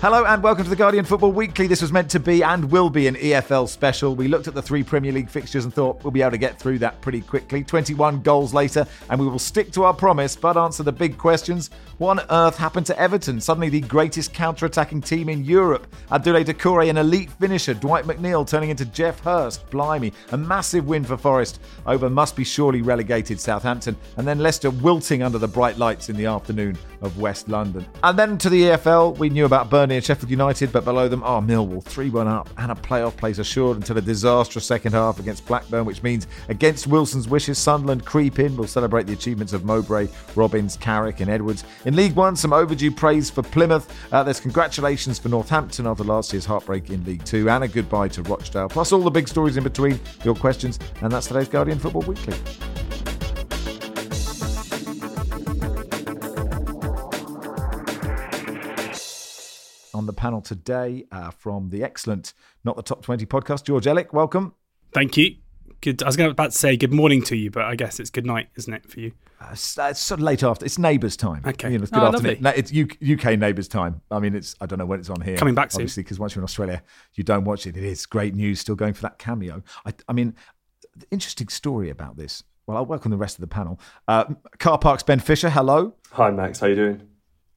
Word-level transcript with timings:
Hello 0.00 0.24
and 0.24 0.44
welcome 0.44 0.62
to 0.62 0.70
the 0.70 0.76
Guardian 0.76 1.04
Football 1.04 1.32
Weekly. 1.32 1.66
This 1.66 1.82
was 1.82 1.90
meant 1.90 2.08
to 2.12 2.20
be 2.20 2.44
and 2.44 2.70
will 2.70 2.88
be 2.88 3.08
an 3.08 3.16
EFL 3.16 3.68
special. 3.68 4.14
We 4.14 4.28
looked 4.28 4.46
at 4.46 4.54
the 4.54 4.62
three 4.62 4.84
Premier 4.84 5.10
League 5.10 5.28
fixtures 5.28 5.64
and 5.64 5.74
thought 5.74 6.04
we'll 6.04 6.12
be 6.12 6.22
able 6.22 6.30
to 6.30 6.38
get 6.38 6.56
through 6.56 6.78
that 6.78 7.00
pretty 7.00 7.20
quickly. 7.20 7.64
21 7.64 8.22
goals 8.22 8.54
later, 8.54 8.86
and 9.10 9.20
we 9.20 9.26
will 9.26 9.40
stick 9.40 9.72
to 9.72 9.82
our 9.82 9.92
promise 9.92 10.36
but 10.36 10.56
answer 10.56 10.84
the 10.84 10.92
big 10.92 11.18
questions. 11.18 11.70
What 11.98 12.20
on 12.20 12.26
earth 12.30 12.56
happened 12.56 12.86
to 12.86 12.96
Everton? 12.96 13.40
Suddenly 13.40 13.70
the 13.70 13.80
greatest 13.80 14.32
counter 14.32 14.66
attacking 14.66 15.00
team 15.00 15.28
in 15.28 15.44
Europe. 15.44 15.92
Abdoulaye 16.12 16.44
Doucouré, 16.44 16.90
an 16.90 16.98
elite 16.98 17.32
finisher. 17.32 17.74
Dwight 17.74 18.04
McNeil 18.04 18.46
turning 18.46 18.70
into 18.70 18.84
Geoff 18.84 19.18
Hurst. 19.18 19.68
Blimey. 19.68 20.12
A 20.30 20.36
massive 20.36 20.86
win 20.86 21.02
for 21.02 21.16
Forest 21.16 21.60
over 21.86 22.08
must 22.08 22.36
be 22.36 22.44
surely 22.44 22.82
relegated 22.82 23.40
Southampton. 23.40 23.96
And 24.16 24.28
then 24.28 24.38
Leicester 24.38 24.70
wilting 24.70 25.24
under 25.24 25.38
the 25.38 25.48
bright 25.48 25.76
lights 25.76 26.08
in 26.08 26.16
the 26.16 26.26
afternoon 26.26 26.78
of 27.02 27.18
West 27.18 27.48
London. 27.48 27.86
And 28.02 28.18
then 28.18 28.38
to 28.38 28.50
the 28.50 28.62
EFL, 28.62 29.18
we 29.18 29.30
knew 29.30 29.44
about 29.44 29.70
Burnley 29.70 29.96
and 29.96 30.04
Sheffield 30.04 30.30
United, 30.30 30.72
but 30.72 30.84
below 30.84 31.08
them 31.08 31.22
are 31.22 31.40
Millwall, 31.40 31.82
3 31.82 32.10
1 32.10 32.28
up, 32.28 32.48
and 32.58 32.72
a 32.72 32.74
playoff 32.74 33.16
place 33.16 33.38
assured 33.38 33.76
until 33.76 33.98
a 33.98 34.00
disastrous 34.00 34.66
second 34.66 34.92
half 34.92 35.18
against 35.18 35.46
Blackburn, 35.46 35.84
which 35.84 36.02
means 36.02 36.26
against 36.48 36.86
Wilson's 36.86 37.28
wishes, 37.28 37.58
Sunderland 37.58 38.04
creep 38.04 38.38
in. 38.38 38.56
We'll 38.56 38.66
celebrate 38.66 39.06
the 39.06 39.12
achievements 39.12 39.52
of 39.52 39.64
Mowbray, 39.64 40.08
Robins, 40.34 40.76
Carrick, 40.76 41.20
and 41.20 41.30
Edwards. 41.30 41.64
In 41.84 41.96
League 41.96 42.14
One, 42.14 42.36
some 42.36 42.52
overdue 42.52 42.90
praise 42.90 43.30
for 43.30 43.42
Plymouth. 43.42 43.92
Uh, 44.12 44.22
there's 44.22 44.40
congratulations 44.40 45.18
for 45.18 45.28
Northampton 45.28 45.86
after 45.86 46.04
last 46.04 46.32
year's 46.32 46.44
heartbreak 46.44 46.90
in 46.90 47.04
League 47.04 47.24
Two, 47.24 47.48
and 47.50 47.64
a 47.64 47.68
goodbye 47.68 48.08
to 48.08 48.22
Rochdale, 48.22 48.68
plus 48.68 48.92
all 48.92 49.00
the 49.00 49.10
big 49.10 49.28
stories 49.28 49.56
in 49.56 49.64
between, 49.64 50.00
your 50.24 50.34
questions, 50.34 50.78
and 51.02 51.12
that's 51.12 51.26
today's 51.26 51.48
Guardian 51.48 51.78
Football 51.78 52.02
Weekly. 52.02 52.36
On 59.98 60.06
the 60.06 60.12
panel 60.12 60.40
today 60.40 61.04
uh, 61.12 61.30
from 61.30 61.68
the 61.70 61.82
excellent 61.82 62.32
Not 62.64 62.76
the 62.76 62.82
Top 62.82 63.02
20 63.02 63.26
podcast, 63.26 63.64
George 63.64 63.84
Elek. 63.84 64.12
Welcome. 64.12 64.54
Thank 64.94 65.16
you. 65.16 65.36
Good. 65.80 66.02
I 66.02 66.06
was 66.06 66.16
going 66.16 66.30
about 66.30 66.52
to 66.52 66.58
say 66.58 66.76
good 66.76 66.92
morning 66.92 67.22
to 67.24 67.36
you, 67.36 67.50
but 67.50 67.64
I 67.64 67.74
guess 67.76 68.00
it's 68.00 68.10
good 68.10 68.24
night, 68.26 68.48
isn't 68.56 68.72
it, 68.72 68.90
for 68.90 69.00
you? 69.00 69.12
Uh, 69.40 69.48
it's, 69.52 69.76
it's 69.78 70.00
sort 70.00 70.20
of 70.20 70.24
late 70.24 70.42
after. 70.42 70.64
It's 70.64 70.78
neighbours 70.78 71.16
time. 71.16 71.42
Okay. 71.46 71.70
You 71.72 71.78
know, 71.78 71.82
it's 71.82 71.92
Oh, 71.92 71.98
good 72.00 72.14
afternoon. 72.14 72.42
lovely. 72.42 72.42
No, 72.42 72.50
it's 72.50 72.72
UK, 72.74 73.26
UK 73.32 73.38
neighbours 73.38 73.68
time. 73.68 74.00
I 74.10 74.18
mean, 74.18 74.34
it's 74.34 74.56
I 74.60 74.66
don't 74.66 74.78
know 74.78 74.86
when 74.86 74.98
it's 75.00 75.10
on 75.10 75.20
here. 75.20 75.36
Coming 75.36 75.54
back 75.54 75.70
soon. 75.72 75.82
obviously, 75.82 76.02
because 76.04 76.18
once 76.18 76.34
you're 76.34 76.40
in 76.40 76.44
Australia, 76.44 76.82
you 77.14 77.22
don't 77.24 77.44
watch 77.44 77.66
it. 77.66 77.76
It 77.76 77.84
is 77.84 78.06
great 78.06 78.34
news. 78.34 78.60
Still 78.60 78.74
going 78.76 78.94
for 78.94 79.02
that 79.02 79.18
cameo. 79.18 79.62
I, 79.84 79.92
I 80.08 80.12
mean, 80.12 80.34
the 80.96 81.06
interesting 81.10 81.48
story 81.48 81.90
about 81.90 82.16
this. 82.16 82.42
Well, 82.66 82.76
I'll 82.76 82.86
welcome 82.86 83.10
the 83.10 83.16
rest 83.16 83.36
of 83.36 83.40
the 83.42 83.46
panel. 83.48 83.78
Uh, 84.08 84.24
Car 84.58 84.78
Parks 84.78 85.02
Ben 85.02 85.20
Fisher. 85.20 85.50
Hello. 85.50 85.94
Hi, 86.12 86.30
Max. 86.30 86.60
How 86.60 86.66
are 86.66 86.70
you 86.70 86.76
doing? 86.76 87.08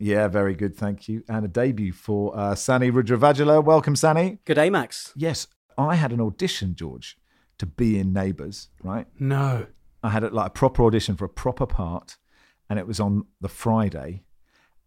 Yeah, 0.02 0.28
very 0.30 0.56
good. 0.56 0.76
Thank 0.76 1.08
you. 1.08 1.24
And 1.30 1.46
a 1.46 1.48
debut 1.48 1.94
for 1.94 2.36
uh, 2.36 2.56
Sanny 2.56 2.90
Rudravajhala. 2.90 3.64
Welcome, 3.64 3.96
Sanny. 3.96 4.40
Good 4.46 4.56
day, 4.56 4.72
Max. 4.72 5.14
Yes, 5.16 5.46
I 5.78 5.94
had 5.94 6.12
an 6.12 6.20
audition, 6.20 6.74
George, 6.74 7.20
to 7.60 7.68
be 7.68 8.00
in 8.00 8.12
Neighbours. 8.12 8.70
Right. 8.84 9.06
No. 9.20 9.68
I 10.02 10.10
had 10.10 10.24
a, 10.24 10.30
like 10.30 10.48
a 10.48 10.50
proper 10.50 10.84
audition 10.84 11.16
for 11.16 11.26
a 11.26 11.30
proper 11.30 11.68
part, 11.68 12.18
and 12.68 12.80
it 12.80 12.88
was 12.88 13.00
on 13.00 13.28
the 13.42 13.48
Friday, 13.48 14.24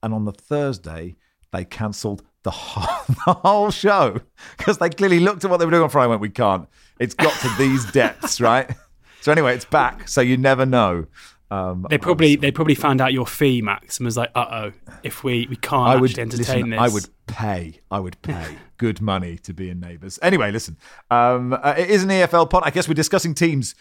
and 0.02 0.12
on 0.12 0.24
the 0.24 0.32
Thursday 0.32 1.14
they 1.52 1.64
cancelled 1.64 2.24
the 2.42 2.50
whole, 2.50 3.04
the 3.26 3.34
whole 3.34 3.70
show 3.70 4.20
because 4.58 4.78
they 4.78 4.90
clearly 4.90 5.20
looked 5.20 5.44
at 5.44 5.50
what 5.50 5.58
they 5.58 5.64
were 5.64 5.70
doing 5.70 5.84
on 5.84 5.90
Friday 5.90 6.06
and 6.06 6.10
went, 6.10 6.22
"We 6.22 6.30
can't. 6.30 6.68
It's 6.98 7.14
got 7.14 7.40
to 7.42 7.54
these 7.56 7.88
depths, 7.92 8.40
right?" 8.40 8.68
So 9.20 9.30
anyway, 9.30 9.54
it's 9.54 9.64
back. 9.64 10.08
So 10.08 10.20
you 10.20 10.36
never 10.36 10.66
know. 10.66 11.06
Um, 11.50 11.86
They 11.88 11.98
probably 11.98 12.36
they 12.36 12.50
probably 12.50 12.74
found 12.74 13.00
out 13.00 13.12
your 13.12 13.26
fee, 13.26 13.62
Max, 13.62 13.98
and 13.98 14.04
was 14.04 14.16
like, 14.16 14.30
"Uh 14.34 14.46
oh, 14.50 14.72
if 15.02 15.22
we 15.22 15.46
we 15.48 15.56
can't 15.56 15.88
I 15.88 15.96
would 15.96 16.18
entertain 16.18 16.70
listen, 16.70 16.70
this." 16.70 16.80
I 16.80 16.88
would 16.88 17.08
pay. 17.26 17.80
I 17.90 18.00
would 18.00 18.20
pay 18.22 18.56
good 18.78 19.00
money 19.00 19.36
to 19.38 19.52
be 19.52 19.70
in 19.70 19.80
Neighbours. 19.80 20.18
Anyway, 20.22 20.50
listen. 20.50 20.76
Um, 21.10 21.52
uh, 21.52 21.74
it 21.76 21.90
is 21.90 22.02
an 22.02 22.10
EFL 22.10 22.48
pod. 22.48 22.62
I 22.64 22.70
guess 22.70 22.88
we're 22.88 22.94
discussing 22.94 23.34
teams 23.34 23.74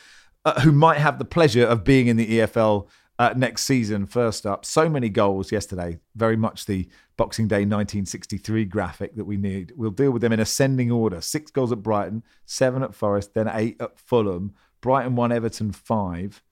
uh, 0.46 0.59
who 0.62 0.72
might 0.72 0.97
have 0.97 1.19
the 1.19 1.25
pleasure 1.25 1.66
of 1.66 1.84
being 1.84 2.07
in 2.07 2.18
the 2.18 2.40
EFL 2.40 2.90
uh, 3.18 3.34
next 3.35 3.63
season. 3.63 4.06
First 4.06 4.46
up, 4.46 4.66
so 4.66 4.90
many 4.90 5.09
goals 5.09 5.52
yesterday. 5.52 6.00
Very 6.16 6.35
much 6.35 6.66
the 6.66 6.90
Boxing 7.18 7.47
Day 7.47 7.57
1963 7.57 8.66
graphic 8.66 9.16
that 9.16 9.25
we 9.25 9.38
need. 9.38 9.72
We'll 9.75 9.91
deal 9.91 10.12
with 10.12 10.22
them 10.22 10.34
in 10.34 10.40
ascending 10.40 10.91
order. 10.91 11.22
Six 11.22 11.52
goals 11.52 11.72
at 11.72 11.84
Brighton, 11.84 12.23
seven 12.46 12.84
at 12.84 12.94
Forest, 12.94 13.34
then 13.34 13.50
eight 13.52 13.78
at 13.79 14.00
Fulham. 14.00 14.53
Brighton 14.81 15.16
won, 15.16 15.31
Everton 15.31 15.72
five. 15.72 16.44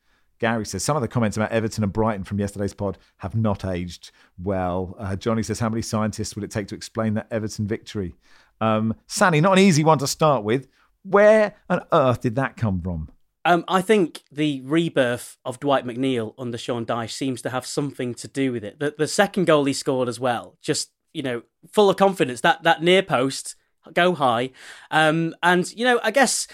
Gary 0.41 0.66
says 0.66 0.84
some 0.84 0.97
of 0.97 1.03
the 1.03 1.07
comments 1.07 1.38
about 1.38 1.52
Everton 1.52 1.84
and 1.84 1.94
Brighton 1.94 2.24
from 2.24 2.40
yesterday's 2.40 2.74
pod 2.74 2.97
have 3.18 3.35
not 3.35 3.63
aged 3.63 4.09
well. 4.41 4.96
Uh, 4.97 5.16
Johnny 5.16 5.44
says, 5.44 5.59
How 5.59 5.69
many 5.69 5.84
scientists 5.84 6.35
would 6.35 6.44
it 6.44 6.50
take 6.50 6.68
to 6.69 6.75
explain 6.75 7.13
that 7.13 7.28
Everton 7.29 7.68
victory? 7.68 8.16
Um, 8.59 8.96
Sanny, 9.06 9.40
not 9.40 9.53
an 9.53 9.59
easy 9.59 9.84
one 9.84 10.00
to 10.00 10.07
start 10.07 10.44
with. 10.44 10.68
Where 11.03 11.53
on 11.69 11.81
earth 11.94 12.22
did 12.22 12.35
that 12.38 12.57
come 12.57 12.81
from? 12.81 13.09
Um, 13.46 13.63
I 13.68 13.81
think 13.81 14.24
the 14.31 14.62
rebirth 14.62 15.38
of 15.46 15.59
Dwight 15.59 15.85
McNeil 15.85 16.34
under 16.40 16.57
Sean 16.57 16.88
Dyche 16.88 17.12
seems 17.12 17.44
to 17.44 17.51
have 17.51 17.66
something 17.68 18.16
to 18.16 18.28
do 18.28 18.51
with 18.51 18.63
it. 18.63 18.80
The, 18.80 18.96
the 18.97 19.07
second 19.07 19.46
goal 19.46 19.66
he 19.66 19.74
scored 19.74 20.09
as 20.09 20.19
well, 20.19 20.57
just 20.59 20.90
you 21.13 21.22
know, 21.22 21.44
full 21.72 21.90
of 21.91 21.97
confidence. 21.97 22.41
That 22.41 22.63
that 22.63 22.81
near 22.81 23.03
post, 23.03 23.56
go 23.94 24.16
high, 24.16 24.50
um, 24.90 25.35
and 25.44 25.72
you 25.74 25.85
know, 25.85 26.00
I 26.03 26.09
guess 26.09 26.47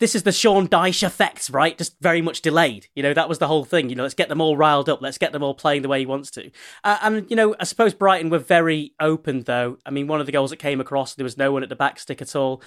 this 0.00 0.14
is 0.14 0.22
the 0.22 0.32
Sean 0.32 0.66
Dyche 0.66 1.02
effect, 1.02 1.50
right? 1.50 1.76
Just 1.76 2.00
very 2.00 2.22
much 2.22 2.40
delayed. 2.40 2.88
You 2.94 3.02
know, 3.02 3.14
that 3.14 3.28
was 3.28 3.38
the 3.38 3.46
whole 3.46 3.64
thing. 3.64 3.90
You 3.90 3.96
know, 3.96 4.02
let's 4.02 4.14
get 4.14 4.30
them 4.30 4.40
all 4.40 4.56
riled 4.56 4.88
up. 4.88 5.00
Let's 5.02 5.18
get 5.18 5.32
them 5.32 5.42
all 5.42 5.54
playing 5.54 5.82
the 5.82 5.88
way 5.88 6.00
he 6.00 6.06
wants 6.06 6.30
to. 6.32 6.50
Uh, 6.82 6.98
and, 7.02 7.30
you 7.30 7.36
know, 7.36 7.54
I 7.60 7.64
suppose 7.64 7.92
Brighton 7.94 8.30
were 8.30 8.38
very 8.38 8.94
open, 8.98 9.42
though. 9.42 9.76
I 9.84 9.90
mean, 9.90 10.08
one 10.08 10.18
of 10.18 10.26
the 10.26 10.32
goals 10.32 10.50
that 10.50 10.56
came 10.56 10.80
across, 10.80 11.14
there 11.14 11.24
was 11.24 11.36
no 11.36 11.52
one 11.52 11.62
at 11.62 11.68
the 11.68 11.76
back 11.76 11.98
stick 11.98 12.22
at 12.22 12.34
all. 12.34 12.62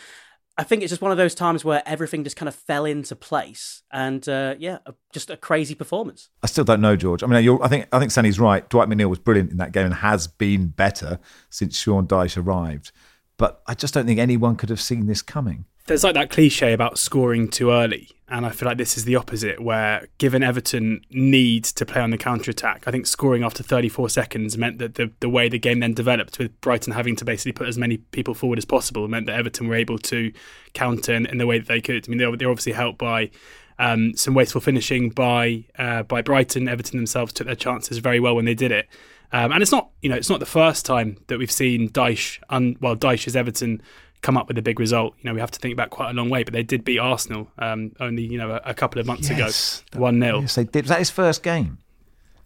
I 0.55 0.63
think 0.63 0.83
it's 0.83 0.91
just 0.91 1.01
one 1.01 1.09
of 1.09 1.17
those 1.17 1.33
times 1.33 1.65
where 1.65 1.81
everything 1.87 2.23
just 2.23 2.35
kind 2.35 2.47
of 2.47 2.53
fell 2.53 2.85
into 2.85 3.15
place. 3.15 3.81
And, 3.91 4.29
uh, 4.29 4.53
yeah, 4.59 4.77
just 5.11 5.31
a 5.31 5.37
crazy 5.37 5.73
performance. 5.73 6.29
I 6.43 6.47
still 6.47 6.63
don't 6.63 6.81
know, 6.81 6.95
George. 6.95 7.23
I 7.23 7.25
mean, 7.25 7.59
I 7.63 7.67
think 7.67 7.87
I 7.91 7.97
think 7.97 8.11
Sanny's 8.11 8.39
right. 8.39 8.69
Dwight 8.69 8.87
McNeil 8.87 9.09
was 9.09 9.17
brilliant 9.17 9.49
in 9.49 9.57
that 9.57 9.71
game 9.71 9.85
and 9.85 9.95
has 9.95 10.27
been 10.27 10.67
better 10.67 11.19
since 11.49 11.75
Sean 11.79 12.05
Dyche 12.05 12.37
arrived. 12.37 12.91
But 13.37 13.63
I 13.65 13.73
just 13.73 13.95
don't 13.95 14.05
think 14.05 14.19
anyone 14.19 14.55
could 14.55 14.69
have 14.69 14.79
seen 14.79 15.07
this 15.07 15.23
coming. 15.23 15.65
There's 15.85 16.03
like 16.03 16.13
that 16.13 16.29
cliche 16.29 16.71
about 16.71 16.97
scoring 16.97 17.49
too 17.49 17.69
early, 17.69 18.09
and 18.29 18.45
I 18.45 18.51
feel 18.51 18.69
like 18.69 18.77
this 18.77 18.95
is 18.97 19.03
the 19.03 19.17
opposite. 19.17 19.59
Where 19.59 20.07
given 20.17 20.41
Everton 20.41 21.01
need 21.09 21.65
to 21.65 21.85
play 21.85 22.01
on 22.01 22.09
the 22.09 22.17
counter 22.17 22.51
attack, 22.51 22.83
I 22.87 22.91
think 22.91 23.05
scoring 23.05 23.43
after 23.43 23.63
34 23.63 24.07
seconds 24.07 24.57
meant 24.57 24.77
that 24.77 24.95
the 24.95 25.11
the 25.19 25.27
way 25.27 25.49
the 25.49 25.59
game 25.59 25.81
then 25.81 25.93
developed, 25.93 26.39
with 26.39 26.59
Brighton 26.61 26.93
having 26.93 27.17
to 27.17 27.25
basically 27.25 27.51
put 27.51 27.67
as 27.67 27.77
many 27.77 27.97
people 27.97 28.33
forward 28.33 28.59
as 28.59 28.65
possible, 28.65 29.05
meant 29.09 29.25
that 29.25 29.35
Everton 29.35 29.67
were 29.67 29.75
able 29.75 29.97
to 29.99 30.31
counter 30.73 31.13
in, 31.13 31.25
in 31.25 31.37
the 31.37 31.45
way 31.45 31.59
that 31.59 31.67
they 31.67 31.81
could. 31.81 32.07
I 32.07 32.09
mean, 32.09 32.17
they 32.17 32.27
were, 32.27 32.37
they 32.37 32.45
were 32.45 32.51
obviously 32.51 32.73
helped 32.73 32.97
by 32.97 33.29
um, 33.77 34.15
some 34.15 34.33
wasteful 34.33 34.61
finishing 34.61 35.09
by 35.09 35.65
uh, 35.77 36.03
by 36.03 36.21
Brighton. 36.21 36.69
Everton 36.69 36.97
themselves 36.97 37.33
took 37.33 37.47
their 37.47 37.57
chances 37.57 37.97
very 37.97 38.21
well 38.21 38.37
when 38.37 38.45
they 38.45 38.55
did 38.55 38.71
it. 38.71 38.87
Um, 39.33 39.51
and 39.51 39.63
it's 39.63 39.71
not, 39.71 39.89
you 40.01 40.09
know, 40.09 40.15
it's 40.15 40.29
not 40.29 40.39
the 40.39 40.45
first 40.45 40.85
time 40.85 41.17
that 41.25 41.39
we've 41.39 41.51
seen 41.51 41.89
Dyche, 41.89 42.39
un, 42.49 42.77
well, 42.79 42.95
Dyche's 42.95 43.35
Everton 43.35 43.81
come 44.23 44.35
up 44.37 44.47
with 44.47 44.57
a 44.57 44.61
big 44.63 44.79
result. 44.79 45.13
You 45.19 45.25
know, 45.29 45.33
we 45.35 45.39
have 45.41 45.51
to 45.51 45.59
think 45.59 45.77
back 45.77 45.91
quite 45.91 46.09
a 46.09 46.13
long 46.13 46.29
way, 46.31 46.43
but 46.43 46.53
they 46.53 46.63
did 46.63 46.83
beat 46.83 46.97
Arsenal 46.97 47.47
um, 47.59 47.91
only, 47.99 48.23
you 48.23 48.37
know, 48.39 48.51
a, 48.51 48.61
a 48.71 48.73
couple 48.73 48.99
of 48.99 49.05
months 49.05 49.29
Yes. 49.29 49.83
ago, 49.91 50.01
one 50.01 50.19
0 50.19 50.39
Yes, 50.41 50.55
they 50.55 50.63
did. 50.63 50.85
Was 50.85 50.89
that 50.89 50.99
his 50.99 51.09
first 51.11 51.43
game? 51.43 51.77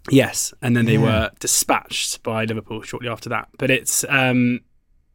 Yes, 0.09 0.53
and 0.62 0.75
then 0.75 0.85
they 0.85 0.94
Yeah. 0.95 1.01
were 1.03 1.31
dispatched 1.39 2.24
by 2.24 2.44
Liverpool 2.45 2.81
shortly 2.81 3.09
after 3.09 3.29
that. 3.29 3.50
But 3.57 3.69
it's, 3.71 4.03
um, 4.09 4.62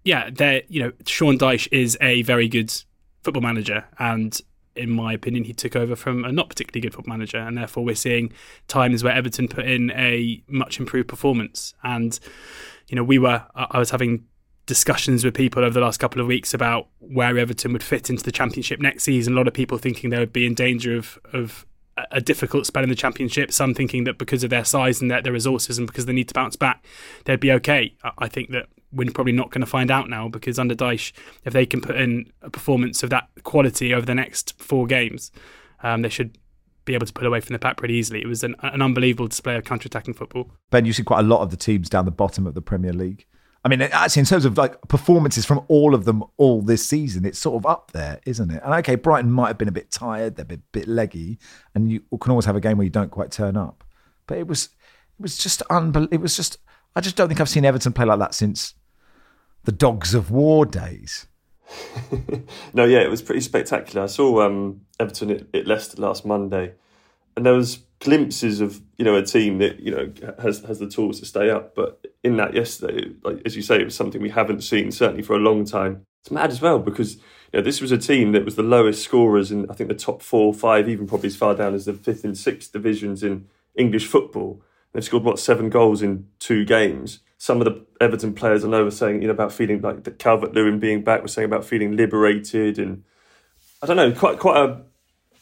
yeah, 0.05 0.31
they, 0.31 0.65
you 0.69 0.83
know, 0.83 0.93
Sean 1.07 1.39
Dyche 1.39 1.69
is 1.73 1.97
a 2.01 2.23
very 2.23 2.49
good 2.49 2.73
football 3.23 3.43
manager, 3.43 3.85
and 3.99 4.39
in 4.75 4.91
my 4.91 5.13
opinion, 5.13 5.45
he 5.45 5.53
took 5.53 5.77
over 5.77 5.95
from 5.97 6.25
a 6.25 6.33
not 6.33 6.49
particularly 6.49 6.81
good 6.81 6.95
football 6.95 7.13
manager, 7.15 7.39
and 7.39 7.57
therefore 7.59 7.85
we're 7.85 7.95
seeing 7.95 8.33
times 8.69 9.03
where 9.05 9.13
Everton 9.15 9.49
put 9.49 9.67
in 9.67 9.91
a 9.93 10.43
much 10.49 10.79
improved 10.81 11.09
performance. 11.09 11.75
And 11.83 12.19
you 12.89 12.97
know, 12.97 13.05
we 13.05 13.19
were 13.19 13.45
I 13.55 13.79
was 13.79 13.91
having 13.91 14.25
discussions 14.67 15.25
with 15.25 15.35
people 15.35 15.65
over 15.65 15.75
the 15.75 15.81
last 15.81 15.99
couple 15.99 16.21
of 16.21 16.27
weeks 16.27 16.55
about 16.55 16.89
where 17.01 17.37
Everton 17.37 17.73
would 17.73 17.83
fit 17.83 18.09
into 18.11 18.23
the 18.23 18.33
Championship 18.33 18.81
next 18.81 19.05
season. 19.05 19.35
A 19.35 19.37
lot 19.37 19.49
of 19.49 19.55
people 19.55 19.79
thinking 19.79 20.11
they 20.11 20.19
would 20.19 20.33
be 20.33 20.47
in 20.47 20.55
danger 20.55 20.97
of 20.97 21.19
of 21.33 21.67
a 22.11 22.21
difficult 22.21 22.65
spell 22.65 22.83
in 22.83 22.89
the 22.89 22.95
championship. 22.95 23.53
Some 23.53 23.75
thinking 23.75 24.05
that 24.05 24.17
because 24.17 24.43
of 24.43 24.51
their 24.51 24.65
size 24.65 25.03
and 25.03 25.11
their, 25.11 25.21
their 25.21 25.33
resources 25.33 25.77
and 25.77 25.87
because 25.87 26.07
they 26.07 26.13
need 26.15 26.29
to 26.29 26.35
bounce 26.35 26.57
back, 26.57 26.85
they'd 27.27 27.39
be 27.39 27.53
okay. 27.53 27.95
I 28.17 28.29
think 28.29 28.51
that 28.51 28.67
we're 28.93 29.11
probably 29.11 29.33
not 29.33 29.51
going 29.51 29.61
to 29.61 29.67
find 29.67 29.91
out 29.91 30.09
now 30.09 30.29
because 30.29 30.59
under 30.59 30.75
Dyche, 30.75 31.13
if 31.45 31.53
they 31.53 31.67
can 31.67 31.83
put 31.83 31.97
in 31.97 32.33
a 32.41 32.49
performance 32.49 33.03
of 33.03 33.11
that 33.11 33.29
quality 33.43 33.93
over 33.93 34.07
the 34.07 34.15
next 34.15 34.59
four 34.61 34.87
games, 34.87 35.31
um, 35.83 36.01
they 36.01 36.09
should 36.09 36.39
be 36.85 36.95
able 36.95 37.07
to 37.07 37.13
pull 37.13 37.27
away 37.27 37.41
from 37.41 37.53
the 37.53 37.59
pack 37.59 37.77
pretty 37.77 37.95
easily. 37.95 38.23
It 38.23 38.27
was 38.27 38.43
an, 38.43 38.57
an 38.63 38.81
unbelievable 38.81 39.29
display 39.29 39.57
of 39.57 39.65
counter-attacking 39.65 40.15
football. 40.15 40.51
Ben, 40.71 40.85
you 40.85 40.93
see 40.93 41.03
quite 41.03 41.21
a 41.21 41.29
lot 41.29 41.43
of 41.43 41.51
the 41.51 41.57
teams 41.57 41.89
down 41.89 42.07
the 42.07 42.11
bottom 42.11 42.47
of 42.47 42.55
the 42.55 42.63
Premier 42.63 42.93
League 42.93 43.27
I 43.65 43.69
mean, 43.69 43.81
actually, 43.81 44.21
in 44.21 44.27
terms 44.27 44.45
of 44.45 44.59
like 44.59 44.81
performances 44.89 45.45
from 45.45 45.65
all 45.69 45.95
of 45.95 46.05
them 46.05 46.25
all 46.37 46.63
this 46.63 46.85
season, 46.87 47.25
it's 47.25 47.39
sort 47.39 47.57
of 47.57 47.67
up 47.67 47.93
there, 47.93 48.21
isn't 48.27 48.51
it? 48.51 48.61
And 48.65 48.75
okay, 48.75 48.97
Brighton 48.97 49.31
might 49.31 49.49
have 49.49 49.59
been 49.59 49.69
a 49.69 49.73
bit 49.73 49.91
tired, 49.91 50.35
they're 50.35 50.43
a 50.43 50.47
bit, 50.47 50.61
bit 50.73 50.89
leggy, 50.89 51.39
and 51.75 51.91
you 51.91 52.01
can 52.21 52.31
always 52.31 52.47
have 52.47 52.57
a 52.57 52.61
game 52.61 52.77
where 52.77 52.85
you 52.85 52.91
don't 52.91 53.11
quite 53.11 53.31
turn 53.31 53.57
up. 53.57 53.85
But 54.27 54.39
it 54.39 54.49
was, 54.49 54.65
it 54.65 55.23
was 55.23 55.39
just 55.39 55.63
unbelievable. 55.71 56.15
It 56.15 56.21
was 56.21 56.37
just, 56.37 56.59
I 56.97 57.01
just 57.01 57.15
don't 57.15 57.29
think 57.29 57.41
I've 57.41 57.49
seen 57.49 57.65
Everton 57.65 57.93
play 57.93 58.05
like 58.05 58.19
that 58.19 58.35
since 58.35 58.75
the 59.63 59.73
Dogs 59.73 60.13
of 60.13 60.33
War 60.33 60.67
days. 60.67 61.29
no, 62.75 62.85
yeah, 62.85 62.99
it 62.99 63.11
was 63.11 63.23
pretty 63.23 63.41
spectacular. 63.41 64.03
I 64.03 64.09
saw 64.09 64.43
um, 64.45 64.81
Everton 64.99 65.31
at, 65.31 65.55
at 65.55 65.67
Leicester 65.69 66.03
last 66.03 66.27
Monday, 66.27 66.73
and 67.37 67.47
there 67.47 67.55
was 67.55 67.79
glimpses 68.01 68.61
of 68.61 68.83
you 68.99 69.05
know 69.05 69.15
a 69.15 69.23
team 69.23 69.59
that 69.59 69.79
you 69.79 69.93
know 69.93 70.13
has 70.43 70.61
has 70.65 70.81
the 70.81 70.89
tools 70.89 71.21
to 71.21 71.27
stay 71.27 71.49
up. 71.49 71.75
But 71.75 72.05
in 72.23 72.37
that 72.37 72.55
yesterday, 72.55 73.11
like 73.25 73.43
as 73.45 73.57
you 73.57 73.63
say, 73.63 73.77
it 73.77 73.85
was 73.85 73.95
something 73.95 74.21
we 74.21 74.31
haven't 74.31 74.63
seen 74.63 74.93
certainly 74.93 75.23
for 75.23 75.35
a 75.35 75.41
long 75.41 75.65
time. 75.65 76.07
It's 76.23 76.31
mad 76.31 76.51
as 76.51 76.61
well 76.61 76.79
because 76.79 77.17
you 77.17 77.59
know, 77.59 77.63
this 77.63 77.81
was 77.81 77.91
a 77.91 77.99
team 77.99 78.33
that 78.33 78.45
was 78.45 78.55
the 78.55 78.63
lowest 78.63 79.03
scorers 79.03 79.51
in 79.51 79.69
I 79.69 79.75
think 79.75 79.89
the 79.89 79.95
top 79.95 80.23
four, 80.23 80.55
five, 80.55 80.89
even 80.89 81.07
probably 81.07 81.29
as 81.29 81.37
far 81.37 81.55
down 81.55 81.75
as 81.75 81.87
the 81.87 81.95
fifth 81.95 82.25
and 82.25 82.39
sixth 82.39 82.73
divisions 82.73 83.23
in 83.23 83.49
English 83.75 84.07
football. 84.07 84.63
They've 84.93 85.05
scored 85.05 85.25
what 85.25 85.39
seven 85.39 85.69
goals 85.69 86.03
in 86.03 86.29
two 86.39 86.65
games. 86.65 87.21
Some 87.39 87.61
of 87.61 87.65
the 87.65 87.85
Everton 88.01 88.35
players 88.35 88.65
I 88.65 88.69
know 88.69 88.85
were 88.85 88.91
saying 88.91 89.23
you 89.23 89.29
know 89.29 89.35
about 89.35 89.53
feeling 89.53 89.81
like 89.81 90.05
the 90.05 90.13
Calvert 90.13 90.55
Lewin 90.55 90.79
being 90.79 91.03
back 91.03 91.23
was 91.23 91.33
saying 91.33 91.47
about 91.47 91.65
feeling 91.65 91.97
liberated 91.97 92.79
and 92.79 93.03
I 93.83 93.87
don't 93.87 93.97
know 93.97 94.13
quite 94.13 94.39
quite 94.39 94.63
a 94.63 94.83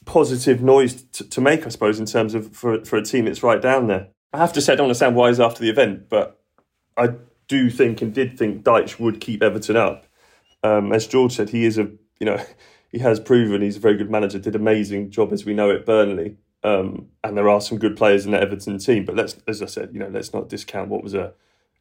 positive 0.06 0.62
noise 0.62 1.03
to, 1.03 1.29
to 1.29 1.41
make, 1.41 1.67
I 1.67 1.69
suppose, 1.69 2.00
in 2.00 2.06
terms 2.06 2.35
of 2.35 2.56
for, 2.56 2.85
for 2.85 2.97
a 2.97 3.05
team 3.05 3.27
that's 3.27 3.43
right 3.43 3.61
down 3.61 3.87
there. 3.87 4.09
I 4.32 4.38
have 4.38 4.53
to 4.55 4.61
say, 4.61 4.73
I 4.73 4.77
don't 4.77 4.87
understand 4.87 5.15
why 5.15 5.29
he's 5.29 5.41
after 5.41 5.61
the 5.61 5.71
event, 5.71 6.09
but 6.09 6.40
I 7.00 7.14
do 7.49 7.70
think 7.70 8.02
and 8.02 8.14
did 8.14 8.38
think 8.38 8.62
Dyche 8.62 9.00
would 9.00 9.20
keep 9.20 9.43
Everton 9.43 9.76
up. 9.76 10.06
Um, 10.62 10.93
as 10.93 11.06
George 11.06 11.32
said, 11.32 11.50
he 11.50 11.64
is 11.64 11.79
a, 11.79 11.91
you 12.20 12.26
know, 12.26 12.44
he 12.93 12.99
has 12.99 13.19
proven 13.19 13.62
he's 13.62 13.79
a 13.79 13.81
very 13.81 13.97
good 13.97 14.11
manager, 14.11 14.38
did 14.38 14.55
amazing 14.55 15.11
job 15.11 15.32
as 15.32 15.44
we 15.44 15.55
know 15.55 15.70
at 15.70 15.87
Burnley. 15.87 16.37
Um, 16.62 17.08
and 17.25 17.37
there 17.37 17.49
are 17.49 17.61
some 17.61 17.79
good 17.79 17.97
players 17.97 18.26
in 18.26 18.32
the 18.32 18.41
Everton 18.41 18.79
team, 18.79 19.06
but 19.06 19.17
let's, 19.17 19.37
as 19.49 19.62
I 19.62 19.67
said, 19.67 19.91
you 19.94 19.99
know, 19.99 20.08
let's 20.08 20.35
not 20.35 20.50
discount 20.50 20.91
what 20.91 21.02
was 21.02 21.14
a 21.14 21.32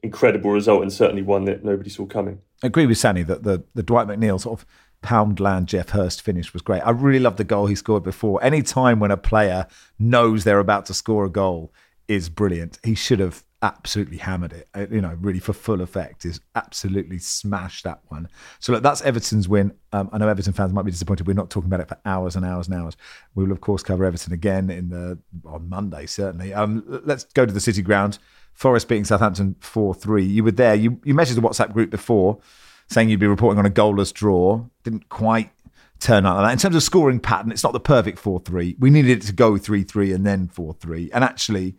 incredible 0.01 0.51
result 0.51 0.81
and 0.81 0.93
certainly 0.93 1.21
one 1.21 1.43
that 1.43 1.65
nobody 1.65 1.89
saw 1.89 2.05
coming. 2.05 2.39
I 2.63 2.67
agree 2.67 2.85
with 2.85 2.97
Sanny 2.97 3.23
that 3.23 3.43
the, 3.43 3.65
the 3.75 3.83
Dwight 3.83 4.07
McNeil 4.07 4.39
sort 4.39 4.61
of 4.61 4.65
Poundland 5.03 5.65
Geoff 5.65 5.89
Hurst 5.89 6.21
finish 6.21 6.53
was 6.53 6.61
great. 6.61 6.81
I 6.81 6.91
really 6.91 7.19
loved 7.19 7.37
the 7.37 7.43
goal 7.43 7.67
he 7.67 7.75
scored 7.75 8.03
before. 8.03 8.41
Any 8.43 8.61
time 8.61 8.99
when 8.99 9.11
a 9.11 9.17
player 9.17 9.67
knows 9.97 10.45
they're 10.45 10.59
about 10.59 10.85
to 10.85 10.93
score 10.93 11.25
a 11.25 11.29
goal 11.29 11.73
is 12.09 12.27
brilliant. 12.27 12.79
He 12.83 12.95
should 12.95 13.19
have 13.19 13.43
absolutely 13.61 14.17
hammered 14.17 14.51
it. 14.51 14.67
Uh, 14.73 14.87
you 14.89 14.99
know, 14.99 15.15
really 15.21 15.39
for 15.39 15.53
full 15.53 15.81
effect, 15.81 16.25
is 16.25 16.41
absolutely 16.55 17.19
smashed 17.19 17.83
that 17.83 18.01
one. 18.07 18.27
So 18.59 18.73
look, 18.73 18.83
that's 18.83 19.01
Everton's 19.03 19.47
win. 19.47 19.73
Um, 19.93 20.09
I 20.11 20.17
know 20.17 20.27
Everton 20.27 20.53
fans 20.53 20.73
might 20.73 20.85
be 20.85 20.91
disappointed. 20.91 21.27
We're 21.27 21.33
not 21.33 21.49
talking 21.49 21.67
about 21.67 21.81
it 21.81 21.87
for 21.87 21.97
hours 22.03 22.35
and 22.35 22.43
hours 22.43 22.67
and 22.67 22.75
hours. 22.75 22.97
We 23.35 23.43
will 23.43 23.51
of 23.51 23.61
course 23.61 23.83
cover 23.83 24.03
Everton 24.03 24.33
again 24.33 24.69
in 24.69 24.89
the 24.89 25.19
on 25.45 25.69
Monday 25.69 26.07
certainly. 26.07 26.53
Um, 26.53 26.83
let's 27.05 27.25
go 27.25 27.45
to 27.45 27.53
the 27.53 27.59
City 27.59 27.83
Ground. 27.83 28.17
Forest 28.53 28.87
beating 28.89 29.05
Southampton 29.05 29.55
four 29.59 29.93
three. 29.93 30.25
You 30.25 30.43
were 30.43 30.51
there. 30.51 30.75
You 30.75 30.99
you 31.05 31.13
messaged 31.13 31.35
the 31.35 31.41
WhatsApp 31.41 31.71
group 31.71 31.91
before 31.91 32.39
saying 32.89 33.09
you'd 33.09 33.19
be 33.19 33.27
reporting 33.27 33.59
on 33.59 33.67
a 33.67 33.69
goalless 33.69 34.11
draw. 34.11 34.65
Didn't 34.83 35.09
quite 35.09 35.51
turn 35.99 36.25
out 36.25 36.37
like 36.37 36.47
that. 36.47 36.51
In 36.53 36.57
terms 36.57 36.75
of 36.75 36.83
scoring 36.83 37.19
pattern, 37.19 37.51
it's 37.51 37.63
not 37.63 37.73
the 37.73 37.79
perfect 37.79 38.19
4 38.19 38.39
3. 38.39 38.77
We 38.79 38.89
needed 38.89 39.11
it 39.11 39.21
to 39.27 39.33
go 39.33 39.57
3 39.57 39.83
3 39.83 40.13
and 40.13 40.25
then 40.25 40.47
4 40.47 40.73
3. 40.73 41.11
And 41.13 41.23
actually, 41.23 41.75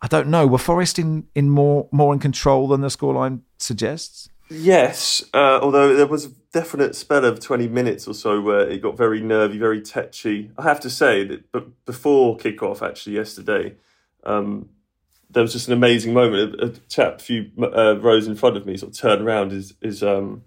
I 0.00 0.06
don't 0.06 0.28
know, 0.28 0.46
were 0.46 0.58
Forest 0.58 0.98
in, 0.98 1.26
in 1.34 1.50
more, 1.50 1.88
more 1.90 2.12
in 2.12 2.20
control 2.20 2.68
than 2.68 2.80
the 2.80 2.88
scoreline 2.88 3.40
suggests? 3.58 4.28
Yes, 4.50 5.24
uh, 5.34 5.58
although 5.60 5.94
there 5.94 6.06
was 6.06 6.26
a 6.26 6.30
definite 6.52 6.94
spell 6.96 7.24
of 7.24 7.40
20 7.40 7.68
minutes 7.68 8.08
or 8.08 8.14
so 8.14 8.40
where 8.40 8.60
it 8.60 8.80
got 8.80 8.96
very 8.96 9.20
nervy, 9.20 9.58
very 9.58 9.82
tetchy. 9.82 10.50
I 10.56 10.62
have 10.62 10.80
to 10.80 10.90
say 10.90 11.24
that 11.24 11.52
but 11.52 11.84
before 11.84 12.36
kick-off, 12.36 12.82
actually, 12.82 13.16
yesterday, 13.16 13.74
um, 14.24 14.70
there 15.30 15.42
was 15.42 15.52
just 15.52 15.68
an 15.68 15.74
amazing 15.74 16.14
moment. 16.14 16.54
A, 16.60 16.66
a 16.66 16.70
chap 16.88 17.16
a 17.16 17.18
few 17.22 17.50
uh, 17.60 17.98
rows 17.98 18.26
in 18.26 18.36
front 18.36 18.56
of 18.56 18.64
me 18.64 18.76
sort 18.76 18.92
of 18.92 18.98
turned 18.98 19.22
around, 19.22 19.52
is 19.52 19.74
is 19.82 20.02
um, 20.02 20.44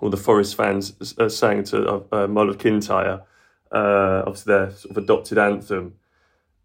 all 0.00 0.10
the 0.10 0.16
Forest 0.16 0.54
fans 0.56 0.92
uh, 1.18 1.28
sang 1.28 1.64
to 1.64 2.04
uh, 2.12 2.26
Mull 2.26 2.50
of 2.50 2.58
Kintyre, 2.58 3.22
uh, 3.70 4.22
obviously 4.26 4.52
their 4.52 4.70
sort 4.72 4.90
of 4.90 5.02
adopted 5.02 5.38
anthem, 5.38 5.94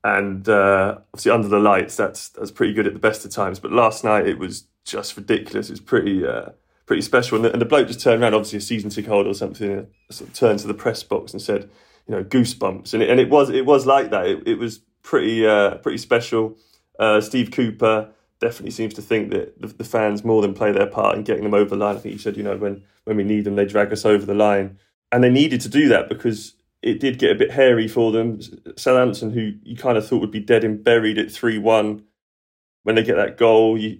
and 0.03 0.47
uh, 0.47 0.99
obviously 1.13 1.31
under 1.31 1.47
the 1.47 1.59
lights, 1.59 1.95
that's 1.95 2.29
that's 2.29 2.51
pretty 2.51 2.73
good 2.73 2.87
at 2.87 2.93
the 2.93 2.99
best 2.99 3.25
of 3.25 3.31
times. 3.31 3.59
But 3.59 3.71
last 3.71 4.03
night 4.03 4.27
it 4.27 4.39
was 4.39 4.67
just 4.85 5.17
ridiculous. 5.17 5.69
It 5.69 5.73
was 5.73 5.81
pretty 5.81 6.25
uh, 6.25 6.49
pretty 6.85 7.01
special, 7.01 7.35
and 7.37 7.45
the, 7.45 7.51
and 7.51 7.61
the 7.61 7.65
bloke 7.65 7.87
just 7.87 8.01
turned 8.01 8.21
around, 8.21 8.33
obviously 8.33 8.57
a 8.57 8.61
season 8.61 8.89
ticket 8.89 9.09
holder 9.09 9.29
or 9.29 9.33
something, 9.33 9.87
sort 10.09 10.29
of 10.29 10.35
turned 10.35 10.59
to 10.59 10.67
the 10.67 10.73
press 10.73 11.03
box 11.03 11.33
and 11.33 11.41
said, 11.41 11.69
you 12.07 12.15
know, 12.15 12.23
goosebumps, 12.23 12.93
and 12.93 13.03
it, 13.03 13.09
and 13.09 13.19
it 13.19 13.29
was 13.29 13.49
it 13.49 13.65
was 13.65 13.85
like 13.85 14.09
that. 14.11 14.25
It, 14.25 14.47
it 14.47 14.57
was 14.57 14.79
pretty 15.03 15.45
uh, 15.45 15.75
pretty 15.75 15.97
special. 15.97 16.57
Uh, 16.99 17.21
Steve 17.21 17.51
Cooper 17.51 18.09
definitely 18.39 18.71
seems 18.71 18.93
to 18.93 19.01
think 19.01 19.31
that 19.31 19.59
the, 19.59 19.67
the, 19.67 19.83
fans 19.83 20.23
more 20.23 20.41
than 20.41 20.53
play 20.53 20.71
their 20.71 20.87
part 20.87 21.15
in 21.17 21.23
getting 21.23 21.43
them 21.43 21.53
over 21.53 21.69
the 21.69 21.75
line. 21.75 21.95
I 21.95 21.99
think 21.99 22.13
he 22.13 22.19
said, 22.19 22.37
you 22.37 22.43
know, 22.43 22.57
when 22.57 22.83
when 23.03 23.17
we 23.17 23.23
need 23.23 23.43
them, 23.43 23.55
they 23.55 23.65
drag 23.65 23.91
us 23.91 24.05
over 24.05 24.25
the 24.25 24.33
line, 24.33 24.79
and 25.11 25.23
they 25.23 25.29
needed 25.29 25.61
to 25.61 25.69
do 25.69 25.87
that 25.89 26.09
because 26.09 26.53
it 26.87 26.99
did 26.99 27.19
get 27.19 27.31
a 27.31 27.35
bit 27.35 27.51
hairy 27.51 27.87
for 27.87 28.11
them. 28.11 28.39
Southampton, 28.75 29.31
who 29.31 29.53
you 29.63 29.75
kind 29.75 29.97
of 29.97 30.07
thought 30.07 30.21
would 30.21 30.31
be 30.31 30.39
dead 30.39 30.63
and 30.63 30.83
buried 30.83 31.17
at 31.17 31.31
three 31.31 31.57
one, 31.57 32.03
when 32.83 32.95
they 32.95 33.03
get 33.03 33.17
that 33.17 33.37
goal, 33.37 33.77
you, 33.77 33.99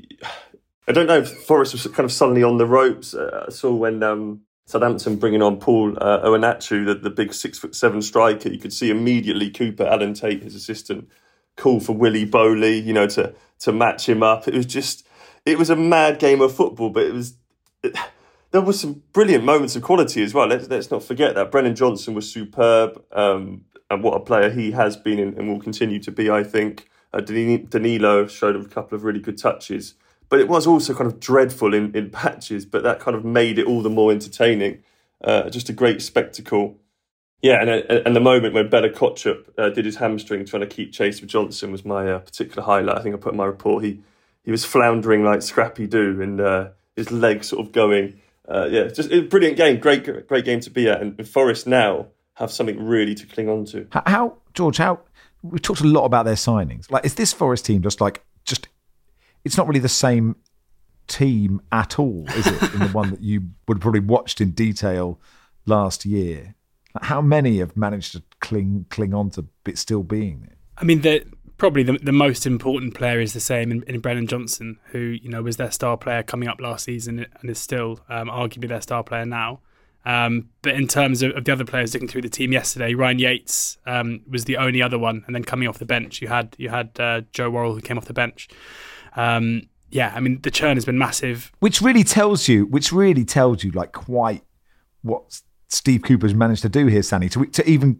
I 0.88 0.94
don't 0.94 1.08
know 1.08 1.20
if 1.20 1.30
Forest 1.30 1.74
was 1.74 1.86
kind 1.88 2.06
of 2.06 2.12
suddenly 2.12 2.44
on 2.44 2.58
the 2.58 2.66
ropes. 2.66 3.14
Uh, 3.14 3.46
I 3.48 3.52
saw 3.52 3.76
when 3.76 4.02
um, 4.02 4.42
Southampton 4.66 5.18
bringing 5.18 5.42
on 5.42 5.58
Paul 5.58 5.98
uh, 6.00 6.20
the, 6.22 7.00
the 7.02 7.10
big 7.10 7.34
six 7.34 7.60
foot 7.60 7.76
seven 7.76 8.02
striker, 8.02 8.50
you 8.50 8.60
could 8.60 8.74
see 8.74 8.90
immediately 8.90 9.50
Cooper, 9.50 9.86
Alan 9.86 10.14
Tate, 10.14 10.44
his 10.44 10.56
assistant, 10.56 11.10
call 11.58 11.80
for 11.80 11.94
Willy 11.94 12.26
Boly, 12.26 12.84
you 12.84 12.94
know, 12.94 13.08
to 13.08 13.34
to 13.60 13.72
match 13.72 14.08
him 14.08 14.24
up. 14.24 14.48
It 14.48 14.54
was 14.54 14.66
just, 14.66 15.06
it 15.46 15.58
was 15.58 15.70
a 15.70 15.76
mad 15.76 16.20
game 16.20 16.42
of 16.42 16.56
football, 16.56 16.90
but 16.90 17.04
it 17.04 17.14
was. 17.14 17.36
It, 17.84 17.98
there 18.58 18.66
were 18.66 18.74
some 18.74 19.04
brilliant 19.14 19.44
moments 19.44 19.76
of 19.76 19.84
quality 19.84 20.24
as 20.24 20.34
well. 20.34 20.48
Let's 20.48 20.68
let's 20.68 20.90
not 20.90 21.04
forget 21.04 21.36
that 21.36 21.52
Brennan 21.52 21.76
Johnson 21.76 22.16
was 22.16 22.28
superb, 22.28 23.00
um, 23.12 23.66
and 23.92 24.04
what 24.04 24.16
a 24.16 24.20
player 24.20 24.50
he 24.50 24.72
has 24.72 24.98
been 24.98 25.20
and 25.20 25.48
will 25.48 25.60
continue 25.60 26.00
to 26.00 26.12
be. 26.12 26.32
I 26.32 26.44
think 26.44 26.90
uh, 27.14 27.20
Danilo 27.20 28.26
showed 28.26 28.56
a 28.56 28.66
couple 28.66 28.96
of 28.96 29.04
really 29.04 29.20
good 29.20 29.38
touches, 29.38 29.94
but 30.28 30.40
it 30.40 30.48
was 30.48 30.66
also 30.66 30.96
kind 30.96 31.06
of 31.06 31.20
dreadful 31.20 31.72
in 31.72 31.96
in 31.96 32.10
patches. 32.24 32.66
But 32.66 32.82
that 32.82 33.00
kind 33.00 33.16
of 33.16 33.24
made 33.24 33.60
it 33.60 33.68
all 33.68 33.84
the 33.84 33.92
more 33.92 34.12
entertaining. 34.12 34.84
Uh, 35.24 35.52
just 35.52 35.70
a 35.70 35.74
great 35.74 36.02
spectacle. 36.02 36.80
Yeah, 37.44 37.62
and 37.62 37.70
uh, 37.70 38.02
and 38.08 38.16
the 38.16 38.20
moment 38.20 38.56
when 38.56 38.72
Bella 38.72 38.90
Kotchap 38.90 39.50
uh, 39.60 39.70
did 39.70 39.86
his 39.86 39.98
hamstring 39.98 40.46
trying 40.46 40.62
to 40.62 40.68
keep 40.68 40.92
chase 40.92 41.22
with 41.22 41.30
Johnson 41.30 41.72
was 41.72 41.86
my 41.86 42.12
uh, 42.12 42.18
particular 42.18 42.64
highlight. 42.64 42.98
I 42.98 43.04
think 43.04 43.14
I 43.14 43.20
put 43.20 43.34
in 43.34 43.38
my 43.38 43.46
report 43.46 43.84
he 43.84 44.00
he 44.44 44.50
was 44.50 44.66
floundering 44.66 45.24
like 45.24 45.44
Scrappy 45.44 45.86
Doo 45.86 46.20
and 46.24 46.42
uh, 46.42 46.70
his 46.96 47.12
legs 47.12 47.50
sort 47.50 47.64
of 47.64 47.72
going. 47.72 48.20
Uh, 48.48 48.68
yeah, 48.72 48.88
just 48.88 49.12
a 49.12 49.22
brilliant 49.22 49.58
game, 49.58 49.80
great 49.80 50.28
great 50.28 50.46
game 50.46 50.60
to 50.62 50.70
be 50.70 50.90
at, 50.90 51.02
and 51.02 51.28
Forest 51.28 51.68
now 51.68 52.08
have 52.36 52.52
something 52.52 52.82
really 52.84 53.16
to 53.16 53.26
cling 53.26 53.50
on 53.50 53.66
to. 53.66 53.88
How, 53.92 54.04
how 54.06 54.38
George? 54.54 54.78
How 54.78 55.02
we 55.42 55.60
talked 55.60 55.82
a 55.82 55.88
lot 55.88 56.06
about 56.06 56.26
their 56.26 56.36
signings. 56.36 56.90
Like, 56.90 57.06
is 57.06 57.16
this 57.16 57.34
Forest 57.34 57.66
team 57.66 57.82
just 57.82 58.00
like 58.00 58.24
just? 58.46 58.70
It's 59.44 59.58
not 59.58 59.68
really 59.68 59.80
the 59.80 59.90
same 59.90 60.36
team 61.08 61.62
at 61.72 62.00
all, 62.00 62.26
is 62.36 62.48
it? 62.48 62.74
in 62.74 62.80
the 62.80 62.90
one 62.92 63.12
that 63.12 63.22
you 63.22 63.50
would 63.68 63.78
have 63.78 63.82
probably 63.82 64.02
watched 64.02 64.42
in 64.42 64.52
detail 64.52 65.20
last 65.66 66.06
year. 66.06 66.56
How 67.02 67.22
many 67.22 67.60
have 67.60 67.76
managed 67.78 68.14
to 68.14 68.24
cling 68.40 68.86
cling 68.90 69.14
on 69.14 69.30
to 69.32 69.46
it 69.66 69.78
still 69.78 70.04
being 70.04 70.42
there? 70.42 70.56
I 70.78 70.84
mean, 70.84 71.02
the, 71.02 71.26
probably 71.58 71.84
the, 71.84 71.94
the 71.94 72.12
most 72.12 72.46
important 72.46 72.94
player 72.94 73.20
is 73.20 73.34
the 73.34 73.40
same 73.40 73.72
in, 73.72 73.84
in 73.84 74.00
Brennan 74.00 74.28
Johnson, 74.28 74.80
who 74.92 75.00
you 75.00 75.30
know 75.30 75.42
was 75.42 75.58
their 75.58 75.72
star 75.72 75.98
player 75.98 76.24
coming 76.24 76.48
up 76.48 76.62
last 76.62 76.86
season 76.86 77.26
and 77.42 77.50
is 77.50 77.60
still 77.60 78.00
um, 78.10 78.28
arguably 78.30 78.68
their 78.68 78.82
star 78.82 79.04
player 79.04 79.26
now. 79.26 79.60
Um, 80.06 80.50
but 80.62 80.76
in 80.76 80.88
terms 80.88 81.22
of, 81.22 81.32
of, 81.36 81.44
the 81.44 81.52
other 81.52 81.66
players 81.66 81.94
looking 81.94 82.08
through 82.08 82.22
the 82.22 82.30
team 82.30 82.54
yesterday, 82.54 82.94
Ryan 82.94 83.20
Yates 83.20 83.78
um, 83.86 84.22
was 84.30 84.46
the 84.46 84.56
only 84.56 84.82
other 84.82 84.98
one, 84.98 85.24
and 85.28 85.36
then 85.36 85.44
coming 85.44 85.68
off 85.68 85.80
the 85.80 85.86
bench, 85.86 86.22
you 86.22 86.30
had 86.30 86.56
you 86.58 86.70
had 86.70 86.92
uh, 87.00 87.22
Joe 87.34 87.50
Worrall 87.50 87.76
who 87.76 87.82
came 87.82 87.98
off 87.98 88.06
the 88.06 88.14
bench. 88.14 88.48
Um, 89.16 89.64
yeah, 89.90 90.14
I 90.16 90.20
mean 90.20 90.42
the 90.42 90.52
churn 90.52 90.78
has 90.78 90.86
been 90.86 90.98
massive, 90.98 91.52
which 91.60 91.82
really 91.82 92.04
tells 92.04 92.48
you, 92.48 92.66
which 92.66 92.92
really 92.92 93.26
tells 93.26 93.64
you 93.64 93.72
like 93.72 93.92
quite 93.92 94.44
what 95.02 95.42
Steve 95.70 96.04
Cooper's 96.04 96.34
managed 96.34 96.62
to 96.62 96.70
do 96.70 96.88
here, 96.88 97.04
Sanny, 97.04 97.28
to 97.30 97.46
to 97.46 97.70
even 97.70 98.00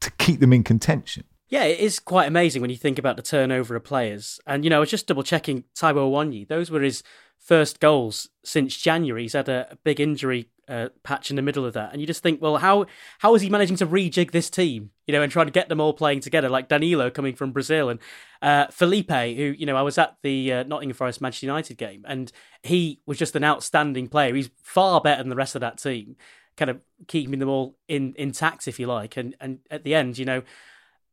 to 0.00 0.10
keep 0.12 0.40
them 0.40 0.52
in 0.52 0.64
contention. 0.64 1.24
Yeah, 1.54 1.66
it 1.66 1.78
is 1.78 2.00
quite 2.00 2.26
amazing 2.26 2.62
when 2.62 2.70
you 2.70 2.76
think 2.76 2.98
about 2.98 3.14
the 3.14 3.22
turnover 3.22 3.76
of 3.76 3.84
players. 3.84 4.40
And, 4.44 4.64
you 4.64 4.70
know, 4.70 4.78
I 4.78 4.80
was 4.80 4.90
just 4.90 5.06
double 5.06 5.22
checking 5.22 5.62
Taiwo 5.76 6.10
Awoniyi. 6.10 6.48
Those 6.48 6.68
were 6.68 6.80
his 6.80 7.04
first 7.38 7.78
goals 7.78 8.28
since 8.44 8.76
January. 8.76 9.22
He's 9.22 9.34
had 9.34 9.48
a, 9.48 9.78
big 9.84 10.00
injury 10.00 10.48
uh, 10.68 10.88
patch 11.04 11.30
in 11.30 11.36
the 11.36 11.42
middle 11.42 11.64
of 11.64 11.72
that. 11.74 11.92
And 11.92 12.00
you 12.00 12.08
just 12.08 12.24
think, 12.24 12.42
well, 12.42 12.56
how 12.56 12.86
how 13.20 13.36
is 13.36 13.42
he 13.42 13.50
managing 13.50 13.76
to 13.76 13.86
rejig 13.86 14.32
this 14.32 14.50
team, 14.50 14.90
you 15.06 15.12
know, 15.12 15.22
and 15.22 15.30
trying 15.30 15.46
to 15.46 15.52
get 15.52 15.68
them 15.68 15.80
all 15.80 15.92
playing 15.92 16.18
together, 16.18 16.48
like 16.48 16.66
Danilo 16.66 17.08
coming 17.08 17.36
from 17.36 17.52
Brazil 17.52 17.88
and 17.88 18.00
uh, 18.42 18.66
Felipe, 18.72 19.12
who, 19.12 19.54
you 19.56 19.64
know, 19.64 19.76
I 19.76 19.82
was 19.82 19.96
at 19.96 20.16
the 20.24 20.52
uh, 20.52 20.62
Nottingham 20.64 20.96
Forest 20.96 21.20
Manchester 21.20 21.46
United 21.46 21.78
game 21.78 22.04
and 22.08 22.32
he 22.64 23.00
was 23.06 23.16
just 23.16 23.36
an 23.36 23.44
outstanding 23.44 24.08
player. 24.08 24.34
He's 24.34 24.50
far 24.60 25.00
better 25.00 25.22
than 25.22 25.30
the 25.30 25.36
rest 25.36 25.54
of 25.54 25.60
that 25.60 25.78
team, 25.78 26.16
kind 26.56 26.72
of 26.72 26.80
keeping 27.06 27.38
them 27.38 27.48
all 27.48 27.76
in 27.86 28.12
intact, 28.18 28.66
if 28.66 28.80
you 28.80 28.88
like. 28.88 29.16
And, 29.16 29.36
and 29.40 29.60
at 29.70 29.84
the 29.84 29.94
end, 29.94 30.18
you 30.18 30.24
know, 30.24 30.42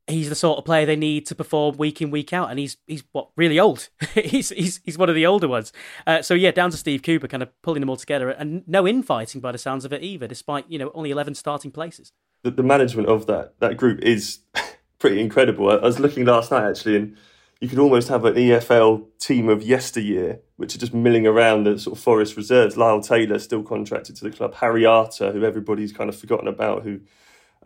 he's 0.08 0.30
the 0.30 0.36
sort 0.36 0.58
of 0.58 0.66
player 0.66 0.86
they 0.86 0.96
need 0.96 1.26
to 1.28 1.36
perform 1.36 1.78
week 1.78 2.02
in 2.02 2.12
week 2.12 2.34
out, 2.34 2.50
and 2.50 2.60
he's 2.60 2.78
he's 2.88 3.04
what 3.12 3.30
really 3.36 3.60
old. 3.60 3.90
he's 4.14 4.50
he's 4.50 4.80
he's 4.84 4.98
one 4.98 5.10
of 5.10 5.16
the 5.16 5.26
older 5.26 5.48
ones. 5.48 5.72
Uh, 6.06 6.22
so 6.22 6.34
yeah, 6.34 6.52
down 6.52 6.72
to 6.72 6.78
Steve 6.78 7.04
Cooper, 7.04 7.28
kind 7.28 7.44
of 7.44 7.50
pulling 7.62 7.82
them 7.82 7.90
all 7.90 7.98
together, 7.98 8.30
and 8.30 8.68
no 8.68 8.88
infighting 8.88 9.42
by 9.42 9.52
the 9.52 9.58
sounds 9.58 9.86
of 9.86 9.94
it 9.94 10.04
either, 10.04 10.28
despite 10.28 10.70
you 10.70 10.80
know 10.80 10.92
only 10.94 11.12
eleven 11.12 11.36
starting 11.36 11.72
places. 11.72 12.12
The, 12.44 12.52
the 12.52 12.64
management 12.64 13.08
of 13.08 13.28
that 13.28 13.60
that 13.60 13.78
group 13.78 14.00
is 14.02 14.40
pretty 15.00 15.20
incredible. 15.20 15.70
I, 15.70 15.76
I 15.76 15.86
was 15.86 16.00
looking 16.00 16.26
last 16.26 16.52
night 16.52 16.70
actually, 16.70 16.98
and 16.98 17.18
you 17.60 17.70
could 17.70 17.80
almost 17.80 18.08
have 18.08 18.26
an 18.26 18.34
EFL 18.34 19.06
team 19.20 19.48
of 19.48 19.62
yesteryear, 19.62 20.40
which 20.58 20.76
are 20.76 20.80
just 20.80 20.96
milling 20.96 21.28
around 21.28 21.66
the 21.66 21.78
sort 21.78 21.96
of 21.96 22.04
Forest 22.04 22.36
reserves. 22.36 22.76
Lyle 22.76 23.02
Taylor 23.02 23.38
still 23.38 23.62
contracted 23.62 24.16
to 24.16 24.24
the 24.24 24.32
club. 24.32 24.56
Harry 24.56 24.84
Arter, 24.84 25.32
who 25.32 25.44
everybody's 25.44 25.94
kind 25.94 26.10
of 26.10 26.16
forgotten 26.16 26.48
about, 26.48 26.82
who 26.82 27.02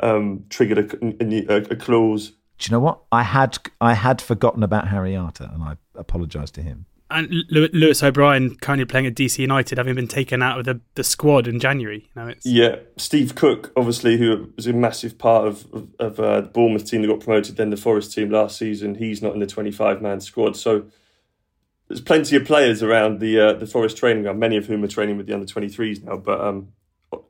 um, 0.02 0.46
triggered 0.50 0.78
a, 0.80 1.54
a, 1.54 1.56
a, 1.72 1.76
clause. 1.76 2.30
Do 2.58 2.70
you 2.70 2.72
know 2.72 2.80
what? 2.80 3.02
I 3.12 3.24
had 3.24 3.58
I 3.82 3.94
had 3.94 4.22
forgotten 4.22 4.64
about 4.64 4.88
Harry 4.88 5.16
Arter, 5.16 5.50
and 5.52 5.64
I 5.64 5.78
apologise 5.96 6.52
to 6.52 6.62
him. 6.62 6.86
And 7.12 7.32
Lewis 7.50 8.02
O'Brien 8.02 8.56
currently 8.56 8.86
playing 8.86 9.06
at 9.06 9.14
DC 9.14 9.38
United, 9.38 9.78
having 9.78 9.94
been 9.94 10.08
taken 10.08 10.42
out 10.42 10.60
of 10.60 10.66
the, 10.66 10.82
the 10.96 11.04
squad 11.04 11.48
in 11.48 11.60
January. 11.60 12.10
Now 12.16 12.28
it's... 12.28 12.48
Yeah, 12.48 12.78
Steve 12.98 13.36
Cook, 13.36 13.72
obviously, 13.78 14.18
who 14.18 14.52
was 14.56 14.66
a 14.66 14.74
massive 14.74 15.18
part 15.18 15.48
of 15.48 15.72
of, 15.72 15.88
of 16.00 16.20
uh, 16.20 16.42
the 16.42 16.50
Bournemouth 16.50 16.90
team 16.90 17.04
that 17.04 17.08
got 17.08 17.20
promoted, 17.20 17.58
then 17.58 17.70
the 17.70 17.78
Forest 17.78 18.14
team 18.14 18.32
last 18.32 18.58
season. 18.58 18.96
He's 18.96 19.22
not 19.22 19.34
in 19.34 19.40
the 19.40 19.48
twenty 19.48 19.72
five 19.72 20.02
man 20.02 20.20
squad, 20.20 20.58
so 20.58 20.86
there's 21.88 22.02
plenty 22.02 22.36
of 22.36 22.46
players 22.46 22.82
around 22.82 23.20
the 23.20 23.40
uh, 23.40 23.54
the 23.54 23.68
Forest 23.68 23.98
training 23.98 24.24
ground, 24.24 24.40
many 24.40 24.58
of 24.58 24.66
whom 24.66 24.84
are 24.84 24.88
training 24.88 25.18
with 25.18 25.28
the 25.28 25.34
under 25.34 25.46
23s 25.46 26.04
now. 26.04 26.18
But 26.18 26.42
um, 26.42 26.70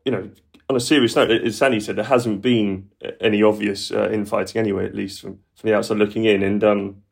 you 0.06 0.12
know, 0.12 0.30
on 0.70 0.76
a 0.76 0.80
serious 0.80 1.16
note, 1.16 1.30
as 1.30 1.58
Sanny 1.58 1.80
said, 1.80 1.96
there 1.96 2.06
hasn't 2.06 2.42
been 2.42 2.90
any 3.22 3.44
obvious 3.44 3.92
uh, 3.92 4.10
infighting 4.12 4.60
anyway, 4.60 4.86
at 4.86 4.96
least 4.96 5.22
from, 5.22 5.40
from 5.56 5.70
the 5.70 5.76
outside 5.76 5.98
looking 5.98 6.26
in. 6.26 6.42
And 6.42 6.64
um, 6.64 7.04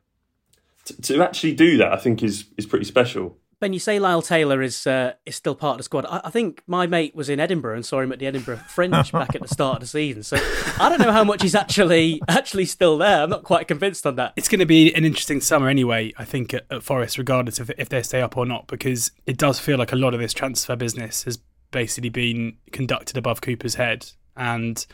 t- 0.84 0.94
to 0.94 1.22
actually 1.22 1.54
do 1.54 1.76
that, 1.78 1.92
I 1.92 1.96
think 1.96 2.22
is 2.22 2.46
is 2.56 2.66
pretty 2.66 2.84
special. 2.84 3.38
Ben, 3.60 3.72
you 3.72 3.78
say 3.78 3.98
Lyle 3.98 4.20
Taylor 4.20 4.60
is 4.60 4.86
uh, 4.86 5.14
is 5.24 5.36
still 5.36 5.54
part 5.54 5.74
of 5.74 5.78
the 5.78 5.82
squad. 5.84 6.04
I, 6.06 6.22
I, 6.24 6.30
think 6.30 6.62
my 6.66 6.86
mate 6.86 7.14
was 7.14 7.28
in 7.28 7.38
Edinburgh 7.38 7.76
and 7.76 7.86
saw 7.86 8.00
him 8.00 8.12
at 8.12 8.18
the 8.18 8.26
Edinburgh 8.26 8.58
Fringe 8.68 9.10
back 9.12 9.34
at 9.34 9.40
the 9.40 9.48
start 9.48 9.76
of 9.76 9.80
the 9.80 9.86
season. 9.86 10.22
So 10.22 10.36
I 10.80 10.88
don't 10.88 11.00
know 11.00 11.12
how 11.12 11.24
much 11.24 11.42
he's 11.42 11.54
actually 11.54 12.20
actually 12.28 12.66
still 12.66 12.98
there. 12.98 13.22
I'm 13.22 13.30
not 13.30 13.44
quite 13.44 13.68
convinced 13.68 14.06
on 14.06 14.16
that. 14.16 14.32
It's 14.36 14.48
going 14.48 14.58
to 14.58 14.66
be 14.66 14.92
an 14.94 15.04
interesting 15.04 15.40
summer 15.40 15.68
anyway. 15.68 16.12
I 16.18 16.24
think 16.24 16.52
at, 16.52 16.66
at 16.70 16.82
Forest, 16.82 17.16
regardless 17.16 17.60
of 17.60 17.70
if 17.78 17.88
they 17.88 18.02
stay 18.02 18.20
up 18.20 18.36
or 18.36 18.44
not, 18.44 18.66
because 18.66 19.12
it 19.26 19.38
does 19.38 19.60
feel 19.60 19.78
like 19.78 19.92
a 19.92 19.96
lot 19.96 20.12
of 20.12 20.20
this 20.20 20.34
transfer 20.34 20.74
business 20.74 21.22
has 21.22 21.38
basically 21.74 22.08
been 22.08 22.56
conducted 22.70 23.16
above 23.16 23.40
Cooper's 23.40 23.74
head, 23.74 24.06
and 24.36 24.86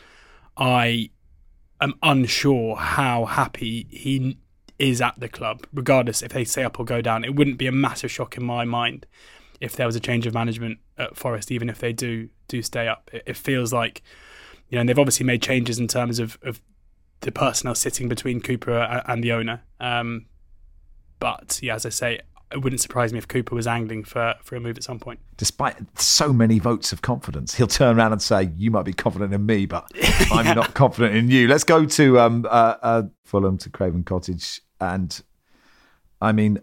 I 0.57 1.11
am 1.79 1.93
unsure 2.01 2.75
how 2.75 3.25
happy 3.25 3.87
he 3.89 4.37
is 4.79 4.99
at 4.99 5.19
the 5.19 5.29
club, 5.29 5.65
regardless 5.71 6.23
if 6.23 6.33
they 6.33 6.43
stay 6.43 6.63
up 6.63 6.79
or 6.79 6.85
go 6.85 7.01
down. 7.01 7.23
It 7.23 7.35
wouldn't 7.35 7.59
be 7.59 7.67
a 7.67 7.71
massive 7.71 8.11
shock 8.11 8.35
in 8.35 8.43
my 8.43 8.65
mind 8.65 9.05
if 9.59 9.75
there 9.75 9.85
was 9.85 9.95
a 9.95 9.99
change 9.99 10.25
of 10.25 10.33
management 10.33 10.79
at 10.97 11.15
Forest, 11.15 11.51
even 11.51 11.69
if 11.69 11.77
they 11.77 11.93
do 11.93 12.29
do 12.47 12.63
stay 12.63 12.87
up. 12.87 13.09
It, 13.13 13.23
it 13.27 13.37
feels 13.37 13.71
like 13.71 14.01
you 14.69 14.75
know, 14.75 14.81
and 14.81 14.89
they've 14.89 14.99
obviously 14.99 15.25
made 15.25 15.43
changes 15.43 15.77
in 15.77 15.87
terms 15.87 16.17
of, 16.17 16.39
of 16.41 16.59
the 17.19 17.31
personnel 17.31 17.75
sitting 17.75 18.09
between 18.09 18.41
Cooper 18.41 19.03
and 19.07 19.23
the 19.23 19.31
owner. 19.33 19.61
Um, 19.79 20.25
but 21.19 21.59
yeah, 21.61 21.75
as 21.75 21.85
I 21.85 21.89
say, 21.89 22.21
it 22.51 22.61
wouldn't 22.61 22.81
surprise 22.81 23.11
me 23.11 23.17
if 23.17 23.27
Cooper 23.27 23.55
was 23.55 23.67
angling 23.67 24.03
for, 24.03 24.35
for 24.43 24.55
a 24.55 24.59
move 24.59 24.77
at 24.77 24.83
some 24.83 24.99
point. 24.99 25.19
Despite 25.37 25.77
so 25.99 26.33
many 26.33 26.59
votes 26.59 26.91
of 26.91 27.01
confidence, 27.01 27.55
he'll 27.55 27.67
turn 27.67 27.97
around 27.97 28.11
and 28.11 28.21
say, 28.21 28.51
"You 28.55 28.71
might 28.71 28.85
be 28.85 28.93
confident 28.93 29.33
in 29.33 29.45
me, 29.45 29.65
but 29.65 29.89
I'm 30.31 30.55
not 30.55 30.73
confident 30.73 31.15
in 31.15 31.29
you." 31.29 31.47
Let's 31.47 31.63
go 31.63 31.85
to 31.85 32.19
um, 32.19 32.45
uh, 32.49 32.75
uh, 32.81 33.03
Fulham 33.23 33.57
to 33.59 33.69
Craven 33.69 34.03
Cottage, 34.03 34.61
and 34.79 35.21
I 36.21 36.31
mean, 36.31 36.59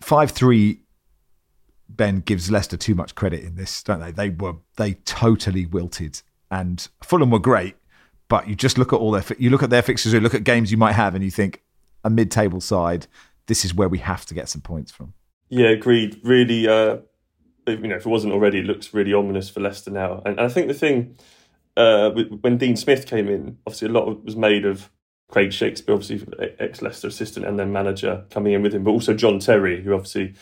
five 0.00 0.30
three. 0.30 0.82
Ben 1.88 2.18
gives 2.18 2.50
Leicester 2.50 2.76
too 2.76 2.96
much 2.96 3.14
credit 3.14 3.44
in 3.44 3.54
this, 3.54 3.80
don't 3.84 4.00
they? 4.00 4.10
They 4.10 4.30
were 4.30 4.54
they 4.76 4.94
totally 4.94 5.66
wilted, 5.66 6.20
and 6.50 6.86
Fulham 7.02 7.30
were 7.30 7.38
great, 7.38 7.76
but 8.28 8.48
you 8.48 8.56
just 8.56 8.76
look 8.76 8.92
at 8.92 8.96
all 8.96 9.12
their 9.12 9.24
you 9.38 9.50
look 9.50 9.62
at 9.62 9.70
their 9.70 9.82
fixtures, 9.82 10.12
you 10.12 10.20
look 10.20 10.34
at 10.34 10.42
games 10.42 10.72
you 10.72 10.76
might 10.76 10.94
have, 10.94 11.14
and 11.14 11.22
you 11.22 11.30
think 11.30 11.62
a 12.04 12.10
mid-table 12.10 12.60
side 12.60 13.06
this 13.46 13.64
is 13.64 13.74
where 13.74 13.88
we 13.88 13.98
have 13.98 14.26
to 14.26 14.34
get 14.34 14.48
some 14.48 14.60
points 14.60 14.92
from. 14.92 15.14
Yeah, 15.48 15.68
agreed. 15.68 16.20
Really, 16.22 16.66
uh, 16.68 16.98
you 17.66 17.78
know, 17.78 17.96
if 17.96 18.06
it 18.06 18.08
wasn't 18.08 18.32
already, 18.32 18.58
it 18.58 18.66
looks 18.66 18.92
really 18.92 19.12
ominous 19.12 19.48
for 19.48 19.60
Leicester 19.60 19.90
now. 19.90 20.22
And, 20.24 20.40
I 20.40 20.48
think 20.48 20.68
the 20.68 20.74
thing 20.74 21.16
uh, 21.76 22.10
when 22.10 22.56
Dean 22.58 22.76
Smith 22.76 23.06
came 23.06 23.28
in, 23.28 23.58
obviously 23.66 23.88
a 23.88 23.92
lot 23.92 24.24
was 24.24 24.36
made 24.36 24.64
of 24.64 24.90
Craig 25.28 25.52
Shakespeare, 25.52 25.94
obviously 25.94 26.26
ex 26.58 26.82
Leicester 26.82 27.08
assistant 27.08 27.46
and 27.46 27.58
then 27.58 27.72
manager 27.72 28.24
coming 28.30 28.52
in 28.52 28.62
with 28.62 28.74
him, 28.74 28.84
but 28.84 28.90
also 28.90 29.14
John 29.14 29.38
Terry, 29.38 29.82
who 29.82 29.92
obviously 29.92 30.34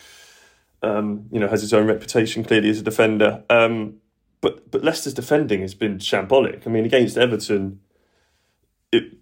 um, 0.81 1.27
you 1.31 1.39
know 1.39 1.47
has 1.47 1.61
his 1.61 1.73
own 1.73 1.87
reputation 1.87 2.43
clearly 2.43 2.69
as 2.69 2.79
a 2.79 2.83
defender. 2.83 3.43
Um, 3.49 3.95
but 4.41 4.69
but 4.69 4.83
Leicester's 4.83 5.13
defending 5.13 5.61
has 5.61 5.73
been 5.73 5.97
shambolic. 5.97 6.67
I 6.67 6.69
mean, 6.69 6.85
against 6.85 7.17
Everton, 7.17 7.79
it, 8.91 9.13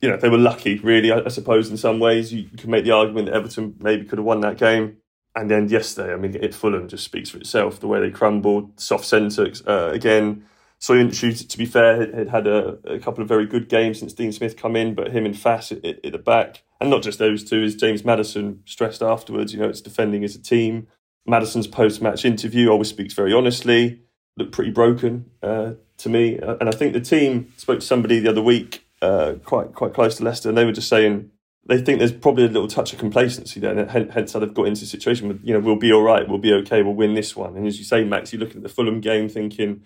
you 0.00 0.10
know, 0.10 0.16
they 0.16 0.28
were 0.28 0.38
lucky, 0.38 0.78
really, 0.78 1.10
I, 1.10 1.22
I 1.24 1.28
suppose, 1.28 1.70
in 1.70 1.76
some 1.76 1.98
ways. 1.98 2.32
You, 2.32 2.48
can 2.56 2.70
make 2.70 2.84
the 2.84 2.90
argument 2.90 3.26
that 3.26 3.34
Everton 3.34 3.76
maybe 3.80 4.04
could 4.04 4.18
have 4.18 4.26
won 4.26 4.40
that 4.40 4.58
game. 4.58 4.98
And 5.34 5.50
then 5.50 5.68
yesterday, 5.68 6.12
I 6.12 6.16
mean, 6.16 6.34
it 6.34 6.54
Fulham 6.54 6.88
just 6.88 7.04
speaks 7.04 7.30
for 7.30 7.38
itself. 7.38 7.80
The 7.80 7.86
way 7.86 8.00
they 8.00 8.10
crumbled, 8.10 8.80
soft 8.80 9.04
centre 9.04 9.52
uh, 9.66 9.90
again. 9.92 10.44
Soyuncu, 10.80 11.48
to 11.48 11.58
be 11.58 11.64
fair, 11.64 12.14
had 12.14 12.28
had 12.28 12.46
a, 12.46 12.78
a, 12.84 12.98
couple 12.98 13.22
of 13.22 13.28
very 13.28 13.46
good 13.46 13.68
games 13.68 13.98
since 13.98 14.12
Dean 14.12 14.30
Smith 14.30 14.58
come 14.58 14.76
in, 14.76 14.94
but 14.94 15.10
him 15.10 15.24
and 15.24 15.34
Faes 15.34 15.72
at, 15.72 16.04
at, 16.04 16.12
the 16.12 16.18
back, 16.18 16.62
and 16.80 16.90
not 16.90 17.02
just 17.02 17.18
those 17.18 17.42
two, 17.42 17.62
as 17.62 17.74
James 17.74 18.04
Maddison 18.04 18.62
stressed 18.66 19.02
afterwards, 19.02 19.54
you 19.54 19.58
know, 19.58 19.68
it's 19.68 19.80
defending 19.80 20.22
as 20.22 20.34
a 20.34 20.38
team. 20.38 20.86
Maddison's 21.26 21.66
post-match 21.66 22.26
interview 22.26 22.68
always 22.68 22.88
speaks 22.88 23.14
very 23.14 23.32
honestly, 23.32 24.02
looked 24.36 24.52
pretty 24.52 24.70
broken 24.70 25.30
uh, 25.42 25.72
to 25.96 26.08
me. 26.10 26.38
Uh, 26.38 26.56
and 26.60 26.68
I 26.68 26.72
think 26.72 26.92
the 26.92 27.00
team 27.00 27.52
spoke 27.56 27.80
to 27.80 27.86
somebody 27.86 28.20
the 28.20 28.30
other 28.30 28.42
week 28.42 28.85
uh, 29.06 29.34
quite 29.44 29.74
quite 29.74 29.94
close 29.94 30.16
to 30.16 30.24
Leicester, 30.24 30.48
and 30.48 30.58
they 30.58 30.64
were 30.64 30.72
just 30.72 30.88
saying 30.88 31.30
they 31.66 31.80
think 31.80 31.98
there's 31.98 32.12
probably 32.12 32.44
a 32.44 32.48
little 32.48 32.68
touch 32.68 32.92
of 32.92 32.98
complacency 32.98 33.60
there, 33.60 33.76
and 33.76 34.10
hence 34.10 34.32
how 34.32 34.38
they've 34.38 34.54
got 34.54 34.66
into 34.66 34.82
the 34.82 34.86
situation 34.86 35.28
with 35.28 35.40
you 35.44 35.52
know 35.52 35.60
we'll 35.60 35.76
be 35.76 35.92
all 35.92 36.02
right, 36.02 36.28
we'll 36.28 36.38
be 36.38 36.52
okay, 36.52 36.82
we'll 36.82 36.94
win 36.94 37.14
this 37.14 37.34
one. 37.36 37.56
And 37.56 37.66
as 37.66 37.78
you 37.78 37.84
say, 37.84 38.04
Max, 38.04 38.32
you're 38.32 38.40
looking 38.40 38.58
at 38.58 38.62
the 38.62 38.68
Fulham 38.68 39.00
game, 39.00 39.28
thinking 39.28 39.82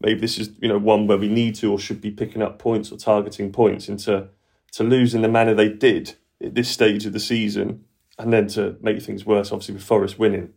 maybe 0.00 0.20
this 0.20 0.38
is 0.38 0.50
you 0.60 0.68
know 0.68 0.78
one 0.78 1.06
where 1.06 1.18
we 1.18 1.28
need 1.28 1.54
to 1.56 1.72
or 1.72 1.78
should 1.78 2.00
be 2.00 2.10
picking 2.10 2.42
up 2.42 2.58
points 2.58 2.90
or 2.92 2.98
targeting 2.98 3.52
points, 3.52 3.88
and 3.88 3.98
to 4.00 4.28
to 4.72 4.84
lose 4.84 5.14
in 5.14 5.22
the 5.22 5.28
manner 5.28 5.54
they 5.54 5.68
did 5.68 6.14
at 6.42 6.54
this 6.54 6.68
stage 6.68 7.06
of 7.06 7.12
the 7.12 7.20
season, 7.20 7.84
and 8.18 8.32
then 8.32 8.46
to 8.48 8.76
make 8.80 9.00
things 9.02 9.24
worse, 9.24 9.52
obviously 9.52 9.74
with 9.74 9.84
Forest 9.84 10.18
winning. 10.18 10.52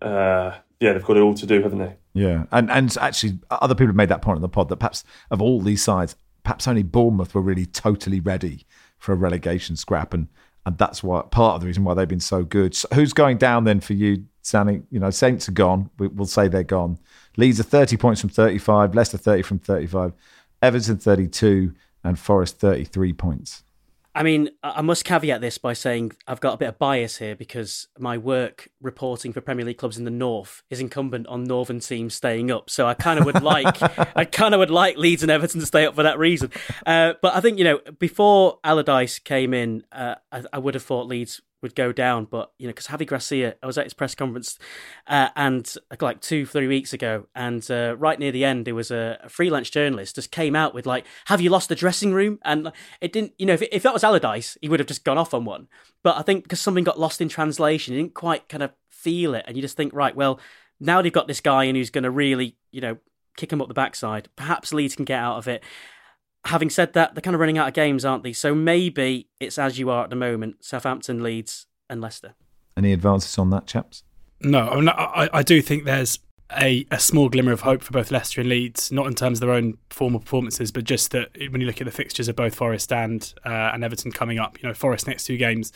Uh, 0.00 0.52
yeah, 0.80 0.92
they've 0.92 1.04
got 1.04 1.16
it 1.16 1.20
all 1.20 1.34
to 1.34 1.46
do, 1.46 1.62
haven't 1.62 1.78
they? 1.78 1.96
Yeah, 2.14 2.44
and 2.52 2.70
and 2.70 2.96
actually, 3.00 3.38
other 3.50 3.74
people 3.74 3.88
have 3.88 3.96
made 3.96 4.08
that 4.08 4.22
point 4.22 4.36
on 4.36 4.42
the 4.42 4.48
pod 4.48 4.68
that 4.68 4.76
perhaps 4.76 5.04
of 5.30 5.42
all 5.42 5.60
these 5.60 5.82
sides, 5.82 6.16
perhaps 6.44 6.68
only 6.68 6.84
Bournemouth 6.84 7.34
were 7.34 7.40
really 7.42 7.66
totally 7.66 8.20
ready 8.20 8.64
for 8.98 9.12
a 9.12 9.16
relegation 9.16 9.74
scrap, 9.76 10.14
and 10.14 10.28
and 10.64 10.78
that's 10.78 11.02
why 11.02 11.22
part 11.22 11.56
of 11.56 11.60
the 11.60 11.66
reason 11.66 11.84
why 11.84 11.94
they've 11.94 12.08
been 12.08 12.20
so 12.20 12.44
good. 12.44 12.74
So 12.74 12.88
who's 12.94 13.12
going 13.12 13.36
down 13.36 13.64
then 13.64 13.80
for 13.80 13.92
you, 13.92 14.24
Sanny? 14.42 14.82
You 14.90 15.00
know, 15.00 15.10
Saints 15.10 15.48
are 15.48 15.52
gone. 15.52 15.90
We, 15.98 16.06
will 16.06 16.26
say 16.26 16.48
they're 16.48 16.62
gone. 16.62 16.98
Leeds 17.36 17.60
are 17.60 17.64
thirty 17.64 17.96
points 17.96 18.20
from 18.20 18.30
thirty-five. 18.30 18.94
Leicester 18.94 19.18
thirty 19.18 19.42
from 19.42 19.58
thirty-five. 19.58 20.12
Everton 20.62 20.98
thirty-two, 20.98 21.74
and 22.02 22.18
Forest 22.18 22.60
thirty-three 22.60 23.12
points. 23.12 23.64
I 24.14 24.22
mean, 24.22 24.50
I 24.62 24.80
must 24.80 25.04
caveat 25.04 25.40
this 25.40 25.58
by 25.58 25.72
saying 25.72 26.12
I've 26.28 26.40
got 26.40 26.54
a 26.54 26.56
bit 26.56 26.68
of 26.68 26.78
bias 26.78 27.18
here 27.18 27.34
because 27.34 27.88
my 27.98 28.16
work 28.16 28.68
reporting 28.80 29.32
for 29.32 29.40
Premier 29.40 29.64
League 29.64 29.78
clubs 29.78 29.98
in 29.98 30.04
the 30.04 30.10
North 30.10 30.62
is 30.70 30.78
incumbent 30.78 31.26
on 31.26 31.42
Northern 31.42 31.80
teams 31.80 32.14
staying 32.14 32.50
up. 32.50 32.70
So 32.70 32.86
I 32.86 32.94
kind 32.94 33.18
of 33.18 33.26
would 33.26 33.42
like, 33.42 33.76
I 34.16 34.24
kind 34.24 34.54
of 34.54 34.60
would 34.60 34.70
like 34.70 34.96
Leeds 34.96 35.22
and 35.22 35.32
Everton 35.32 35.60
to 35.60 35.66
stay 35.66 35.84
up 35.84 35.96
for 35.96 36.04
that 36.04 36.18
reason. 36.18 36.52
Uh, 36.86 37.14
but 37.22 37.34
I 37.34 37.40
think 37.40 37.58
you 37.58 37.64
know, 37.64 37.80
before 37.98 38.60
Allardyce 38.62 39.18
came 39.18 39.52
in, 39.52 39.84
uh, 39.90 40.14
I, 40.30 40.44
I 40.52 40.58
would 40.58 40.74
have 40.74 40.84
thought 40.84 41.08
Leeds 41.08 41.40
would 41.64 41.74
go 41.74 41.90
down. 41.90 42.26
But 42.26 42.52
you 42.58 42.68
know, 42.68 42.70
because 42.72 42.86
Javi 42.86 43.06
Gracia, 43.06 43.56
I 43.60 43.66
was 43.66 43.76
at 43.76 43.84
his 43.84 43.94
press 43.94 44.14
conference, 44.14 44.56
uh, 45.08 45.30
and 45.34 45.74
like 46.00 46.20
two, 46.20 46.46
three 46.46 46.68
weeks 46.68 46.92
ago, 46.92 47.26
and 47.34 47.68
uh, 47.68 47.96
right 47.98 48.18
near 48.20 48.30
the 48.30 48.44
end, 48.44 48.66
there 48.66 48.74
was 48.74 48.92
a, 48.92 49.18
a, 49.24 49.28
freelance 49.28 49.70
journalist 49.70 50.14
just 50.14 50.30
came 50.30 50.54
out 50.54 50.74
with 50.74 50.86
like, 50.86 51.06
"Have 51.24 51.40
you 51.40 51.50
lost 51.50 51.68
the 51.68 51.74
dressing 51.74 52.12
room?" 52.12 52.38
And 52.44 52.70
it 53.00 53.12
didn't, 53.12 53.32
you 53.38 53.46
know, 53.46 53.54
if, 53.54 53.62
if 53.62 53.82
that 53.82 53.94
was 53.94 54.04
Allardyce, 54.04 54.56
he 54.60 54.68
would 54.68 54.78
have 54.78 54.86
just 54.86 55.02
gone 55.02 55.18
off 55.18 55.34
on 55.34 55.44
one. 55.44 55.66
But 56.04 56.16
I 56.16 56.22
think 56.22 56.44
because 56.44 56.60
something 56.60 56.84
got 56.84 57.00
lost 57.00 57.20
in 57.20 57.28
translation, 57.28 57.94
he 57.94 58.00
didn't 58.00 58.14
quite 58.14 58.48
kind 58.48 58.62
of 58.62 58.70
feel 58.90 59.34
it, 59.34 59.44
and 59.48 59.56
you 59.56 59.62
just 59.62 59.76
think, 59.76 59.92
right, 59.92 60.14
well, 60.14 60.38
now 60.78 61.02
they've 61.02 61.12
got 61.12 61.26
this 61.26 61.40
guy 61.40 61.64
in 61.64 61.74
who's 61.74 61.90
going 61.90 62.04
to 62.04 62.10
really, 62.10 62.56
you 62.70 62.80
know, 62.80 62.98
kick 63.36 63.52
him 63.52 63.60
up 63.60 63.68
the 63.68 63.74
backside. 63.74 64.28
Perhaps 64.36 64.72
Leeds 64.72 64.94
can 64.94 65.04
get 65.04 65.18
out 65.18 65.38
of 65.38 65.48
it 65.48 65.64
having 66.46 66.70
said 66.70 66.92
that, 66.92 67.14
they're 67.14 67.22
kind 67.22 67.34
of 67.34 67.40
running 67.40 67.58
out 67.58 67.68
of 67.68 67.74
games, 67.74 68.04
aren't 68.04 68.22
they? 68.22 68.32
So 68.32 68.54
maybe 68.54 69.28
it's 69.40 69.58
as 69.58 69.78
you 69.78 69.90
are 69.90 70.04
at 70.04 70.10
the 70.10 70.16
moment 70.16 70.64
Southampton, 70.64 71.22
Leeds, 71.22 71.66
and 71.88 72.00
Leicester. 72.00 72.34
Any 72.76 72.92
advances 72.92 73.38
on 73.38 73.50
that, 73.50 73.66
chaps? 73.66 74.02
No, 74.40 74.68
I, 74.68 74.76
mean, 74.76 74.88
I, 74.88 75.30
I 75.32 75.42
do 75.42 75.62
think 75.62 75.84
there's 75.84 76.18
a, 76.56 76.86
a 76.90 76.98
small 76.98 77.28
glimmer 77.28 77.52
of 77.52 77.62
hope 77.62 77.82
for 77.82 77.92
both 77.92 78.10
Leicester 78.10 78.40
and 78.40 78.50
Leeds, 78.50 78.92
not 78.92 79.06
in 79.06 79.14
terms 79.14 79.38
of 79.38 79.46
their 79.46 79.54
own 79.54 79.78
formal 79.90 80.20
performances, 80.20 80.70
but 80.70 80.84
just 80.84 81.12
that 81.12 81.30
when 81.50 81.60
you 81.60 81.66
look 81.66 81.80
at 81.80 81.86
the 81.86 81.92
fixtures 81.92 82.28
of 82.28 82.36
both 82.36 82.54
Forest 82.54 82.92
and 82.92 83.32
uh, 83.44 83.70
and 83.72 83.84
Everton 83.84 84.12
coming 84.12 84.38
up, 84.38 84.60
you 84.62 84.68
know, 84.68 84.74
Forest 84.74 85.06
next 85.06 85.24
two 85.24 85.36
games 85.36 85.72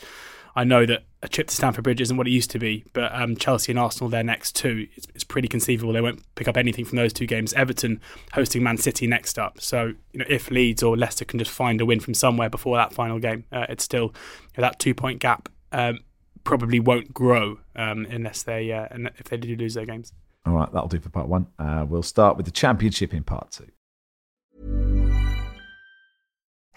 I 0.55 0.63
know 0.63 0.85
that 0.85 1.03
a 1.21 1.27
trip 1.27 1.47
to 1.47 1.55
Stamford 1.55 1.83
Bridge 1.83 2.01
isn't 2.01 2.15
what 2.15 2.27
it 2.27 2.31
used 2.31 2.51
to 2.51 2.59
be, 2.59 2.85
but 2.93 3.13
um, 3.13 3.35
Chelsea 3.35 3.71
and 3.71 3.79
Arsenal 3.79 4.09
their 4.09 4.23
next 4.23 4.55
two, 4.55 4.87
it's, 4.95 5.07
it's, 5.13 5.23
pretty 5.23 5.47
conceivable 5.47 5.91
they 5.91 6.01
won't 6.01 6.23
pick 6.35 6.47
up 6.47 6.55
anything 6.57 6.85
from 6.85 6.95
those 6.95 7.13
two 7.13 7.25
games. 7.25 7.53
Everton 7.53 7.99
hosting 8.33 8.63
Man 8.63 8.77
City 8.77 9.05
next 9.05 9.37
up, 9.37 9.59
so 9.59 9.93
you 10.11 10.19
know 10.19 10.25
if 10.29 10.49
Leeds 10.49 10.81
or 10.81 10.95
Leicester 10.97 11.25
can 11.25 11.39
just 11.39 11.51
find 11.51 11.81
a 11.81 11.85
win 11.85 11.99
from 11.99 12.13
somewhere 12.13 12.49
before 12.49 12.77
that 12.77 12.93
final 12.93 13.19
game, 13.19 13.43
uh, 13.51 13.65
it's 13.69 13.83
still 13.83 14.13
you 14.55 14.57
know, 14.57 14.61
that 14.61 14.79
two 14.79 14.93
point 14.93 15.19
gap 15.19 15.49
um, 15.71 15.99
probably 16.43 16.79
won't 16.79 17.13
grow 17.13 17.59
um, 17.75 18.05
unless 18.09 18.43
they 18.43 18.71
uh, 18.71 18.87
if 19.17 19.29
they 19.29 19.37
do 19.37 19.55
lose 19.55 19.73
their 19.73 19.85
games. 19.85 20.13
All 20.45 20.53
right, 20.53 20.71
that'll 20.71 20.87
do 20.87 20.99
for 20.99 21.09
part 21.09 21.27
one. 21.27 21.47
Uh, 21.59 21.85
we'll 21.87 22.01
start 22.01 22.37
with 22.37 22.45
the 22.45 22.51
championship 22.51 23.13
in 23.13 23.23
part 23.23 23.51
two. 23.51 23.67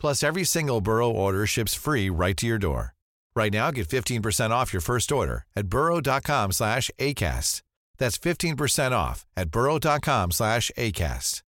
Plus, 0.00 0.22
every 0.22 0.44
single 0.44 0.80
Burrow 0.80 1.10
order 1.10 1.46
ships 1.46 1.74
free 1.74 2.08
right 2.08 2.36
to 2.38 2.46
your 2.46 2.58
door. 2.58 2.94
Right 3.36 3.52
now, 3.52 3.70
get 3.70 3.86
15% 3.86 4.50
off 4.50 4.72
your 4.72 4.80
first 4.80 5.12
order 5.12 5.44
at 5.54 5.68
burrow.com 5.68 6.52
slash 6.52 6.90
ACAST. 6.98 7.62
That's 7.98 8.18
15% 8.18 8.92
off 8.92 9.26
at 9.36 9.50
burrow.com 9.50 10.30
slash 10.30 10.70
ACAST. 10.76 11.42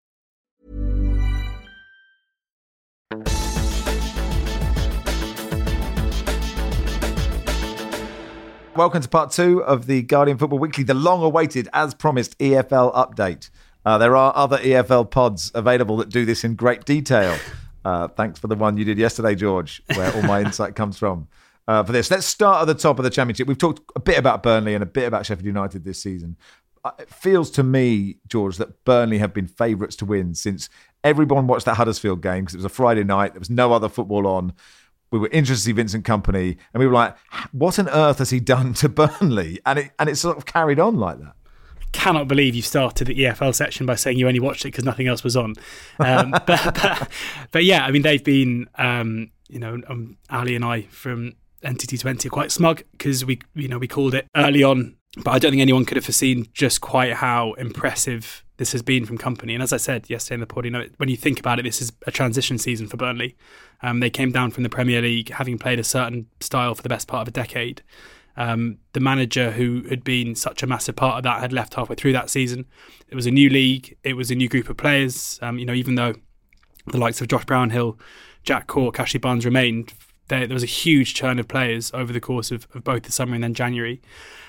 Welcome 8.76 9.02
to 9.02 9.10
part 9.10 9.32
two 9.32 9.62
of 9.64 9.88
the 9.88 10.02
Guardian 10.04 10.38
Football 10.38 10.60
Weekly, 10.60 10.86
the 10.86 10.94
long 10.94 11.22
awaited, 11.22 11.68
as 11.74 11.94
promised, 11.94 12.38
EFL 12.40 12.96
update. 12.96 13.50
Uh, 13.86 13.98
there 13.98 14.16
are 14.16 14.32
other 14.36 14.58
EFL 14.58 15.12
pods 15.12 15.52
available 15.54 15.98
that 15.98 16.10
do 16.10 16.26
this 16.26 16.44
in 16.44 16.56
great 16.56 16.86
detail. 16.86 17.38
Uh, 17.84 18.08
thanks 18.08 18.40
for 18.40 18.48
the 18.48 18.56
one 18.56 18.78
you 18.78 18.86
did 18.86 18.98
yesterday, 18.98 19.36
George, 19.36 19.82
where 19.96 20.14
all 20.16 20.22
my 20.24 20.42
insight 20.46 20.76
comes 20.76 20.98
from. 20.98 21.28
Uh, 21.68 21.84
for 21.84 21.92
this, 21.92 22.10
let's 22.10 22.26
start 22.26 22.62
at 22.62 22.66
the 22.66 22.74
top 22.74 22.98
of 22.98 23.04
the 23.04 23.10
championship. 23.10 23.48
We've 23.48 23.58
talked 23.58 23.82
a 23.96 24.00
bit 24.00 24.18
about 24.18 24.42
Burnley 24.42 24.74
and 24.74 24.84
a 24.84 24.88
bit 24.88 25.08
about 25.08 25.26
Sheffield 25.26 25.46
United 25.46 25.84
this 25.84 26.02
season. 26.02 26.36
Uh, 26.84 26.92
it 26.98 27.10
feels 27.10 27.52
to 27.52 27.64
me, 27.64 28.18
George, 28.28 28.58
that 28.58 28.84
Burnley 28.86 29.20
have 29.20 29.34
been 29.34 29.48
favourites 29.48 29.96
to 29.98 30.06
win 30.06 30.34
since 30.34 30.70
everyone 31.04 31.48
watched 31.48 31.66
that 31.66 31.76
Huddersfield 31.76 32.22
game 32.22 32.46
because 32.46 32.56
it 32.56 32.58
was 32.58 32.66
a 32.66 32.70
Friday 32.70 33.04
night. 33.04 33.34
There 33.34 33.40
was 33.40 33.50
no 33.50 33.74
other 33.74 33.90
football 33.90 34.26
on. 34.26 34.54
We 35.12 35.20
were 35.20 35.30
interested 35.30 35.64
to 35.64 35.66
see 35.70 35.72
Vincent 35.74 36.06
Kompany, 36.06 36.58
and 36.74 36.80
we 36.80 36.88
were 36.88 36.94
like, 36.94 37.16
"What 37.52 37.80
on 37.80 37.90
earth 37.90 38.20
has 38.20 38.30
he 38.30 38.40
done 38.40 38.74
to 38.76 38.90
Burnley?" 38.90 39.60
And 39.66 39.80
it 39.80 39.92
and 40.00 40.08
it 40.08 40.16
sort 40.16 40.38
of 40.38 40.46
carried 40.46 40.80
on 40.80 40.98
like 40.98 41.20
that 41.20 41.34
cannot 41.92 42.28
believe 42.28 42.56
you 42.56 42.62
started 42.62 43.08
the 43.08 43.16
EFL 43.16 43.54
section 43.54 43.86
by 43.86 43.96
saying 43.96 44.18
you 44.18 44.28
only 44.28 44.40
watched 44.40 44.66
it 44.66 44.70
because 44.70 44.86
nothing 44.86 45.08
else 45.08 45.24
was 45.24 45.36
on. 45.36 45.56
Um, 46.00 46.32
but, 46.46 46.48
but, 46.48 47.10
but, 47.52 47.64
yeah, 47.64 47.86
I 47.86 47.92
mean, 47.92 48.02
they've 48.02 48.24
been, 48.24 48.70
um, 48.76 49.32
you 49.48 49.60
know, 49.60 49.80
um, 49.88 50.18
Ali 50.30 50.56
and 50.56 50.66
I 50.66 50.84
from 50.84 51.34
NTT20 51.64 52.26
are 52.26 52.30
quite 52.30 52.52
smug 52.52 52.84
because 52.92 53.26
we, 53.26 53.40
you 53.56 53.68
know, 53.68 53.78
we 53.78 53.88
called 53.88 54.14
it 54.14 54.28
early 54.36 54.64
on, 54.64 54.96
but 55.24 55.32
I 55.32 55.40
don't 55.40 55.52
think 55.52 55.62
anyone 55.62 55.86
could 55.86 55.98
have 55.98 56.06
foreseen 56.06 56.48
just 56.54 56.82
quite 56.82 57.14
how 57.14 57.54
impressive 57.54 58.44
this 58.58 58.74
has 58.74 58.82
been 58.82 59.06
from 59.06 59.18
Kompany. 59.18 59.54
And 59.54 59.64
as 59.64 59.74
I 59.74 59.78
said 59.78 60.10
yesterday 60.10 60.36
in 60.36 60.40
the 60.42 60.46
pod, 60.46 60.66
you 60.66 60.72
know, 60.72 60.86
when 60.98 61.10
you 61.10 61.18
think 61.18 61.40
about 61.40 61.60
it, 61.60 61.64
this 61.64 61.82
is 61.82 61.92
a 62.06 62.12
transition 62.12 62.58
season 62.58 62.88
for 62.88 62.98
Burnley. 62.98 63.36
Um, 63.82 64.02
they 64.02 64.10
came 64.10 64.32
down 64.32 64.52
from 64.52 64.64
the 64.64 64.70
Premier 64.70 65.02
League 65.02 65.30
having 65.30 65.58
played 65.58 65.80
a 65.80 65.84
certain 65.84 66.28
style 66.42 66.76
for 66.76 66.84
the 66.84 66.90
best 66.90 67.08
part 67.08 67.22
of 67.22 67.30
a 67.30 67.32
decade. 67.32 67.82
Um, 68.40 68.78
the 68.94 69.02
manager 69.02 69.52
who 69.52 69.84
had 69.90 70.02
been 70.02 70.34
such 70.34 70.64
a 70.64 70.68
massive 70.68 70.96
part 70.96 71.18
of 71.18 71.24
that 71.24 71.42
had 71.42 71.52
left 71.52 71.74
halfway 71.74 71.98
through 71.98 72.14
that 72.14 72.30
season. 72.30 72.66
It 73.10 73.16
was 73.16 73.26
a 73.26 73.32
new 73.32 73.50
league. 73.50 73.98
It 74.02 74.14
was 74.14 74.32
a 74.32 74.36
new 74.36 74.48
group 74.48 74.70
of 74.70 74.78
players. 74.78 75.38
Um, 75.42 75.60
you 75.60 75.66
know, 75.66 75.74
even 75.74 75.96
though 75.96 76.14
the 76.88 76.98
likes 76.98 77.20
of 77.20 77.28
Josh 77.28 77.44
Brownhill, 77.44 78.00
Jack 78.44 78.68
Cork, 78.68 78.98
Ashley 78.98 79.20
Barnes 79.20 79.44
remained, 79.44 79.94
there, 80.30 80.48
there, 80.48 80.56
was 80.56 80.64
a 80.64 80.68
huge 80.68 81.16
churn 81.16 81.38
of 81.38 81.50
players 81.50 81.92
over 81.94 82.14
the 82.14 82.22
course 82.22 82.50
of, 82.50 82.66
of, 82.74 82.84
both 82.86 83.04
the 83.04 83.12
summer 83.12 83.36
and 83.36 83.44
then 83.44 83.54
January, 83.54 84.02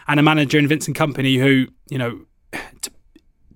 and 0.07 0.20
a 0.20 0.22
manager 0.22 0.57
in 0.57 0.68
Vincent 0.68 0.96
Kompany 0.96 1.40
who, 1.40 1.66
you 1.88 1.98
know, 1.98 2.20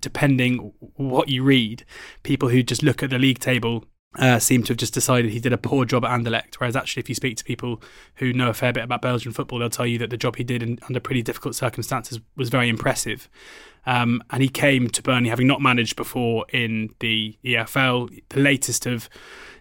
depending 0.01 0.73
what 0.95 1.29
you 1.29 1.43
read, 1.43 1.85
people 2.23 2.49
who 2.49 2.61
just 2.61 2.83
look 2.83 3.01
at 3.01 3.09
the 3.09 3.17
league 3.17 3.39
table 3.39 3.85
uh, 4.19 4.39
seem 4.39 4.63
to 4.63 4.69
have 4.69 4.77
just 4.77 4.93
decided 4.93 5.31
he 5.31 5.39
did 5.39 5.53
a 5.53 5.57
poor 5.57 5.85
job 5.85 6.05
at 6.05 6.11
Anderlecht. 6.11 6.55
Whereas 6.55 6.75
actually, 6.75 7.01
if 7.01 7.09
you 7.09 7.15
speak 7.15 7.37
to 7.37 7.43
people 7.43 7.81
who 8.15 8.33
know 8.33 8.49
a 8.49 8.53
fair 8.53 8.73
bit 8.73 8.83
about 8.83 9.01
Belgian 9.01 9.31
football, 9.31 9.59
they'll 9.59 9.69
tell 9.69 9.85
you 9.85 9.97
that 9.99 10.09
the 10.09 10.17
job 10.17 10.35
he 10.35 10.43
did 10.43 10.63
in, 10.63 10.79
under 10.87 10.99
pretty 10.99 11.21
difficult 11.21 11.55
circumstances 11.55 12.19
was 12.35 12.49
very 12.49 12.69
impressive. 12.69 13.29
Um, 13.85 14.23
and 14.31 14.41
he 14.41 14.49
came 14.49 14.89
to 14.89 15.01
Burnley 15.01 15.29
having 15.29 15.47
not 15.47 15.61
managed 15.61 15.95
before 15.95 16.45
in 16.49 16.93
the 16.99 17.37
EFL, 17.43 18.21
the 18.29 18.39
latest 18.39 18.85
of 18.85 19.09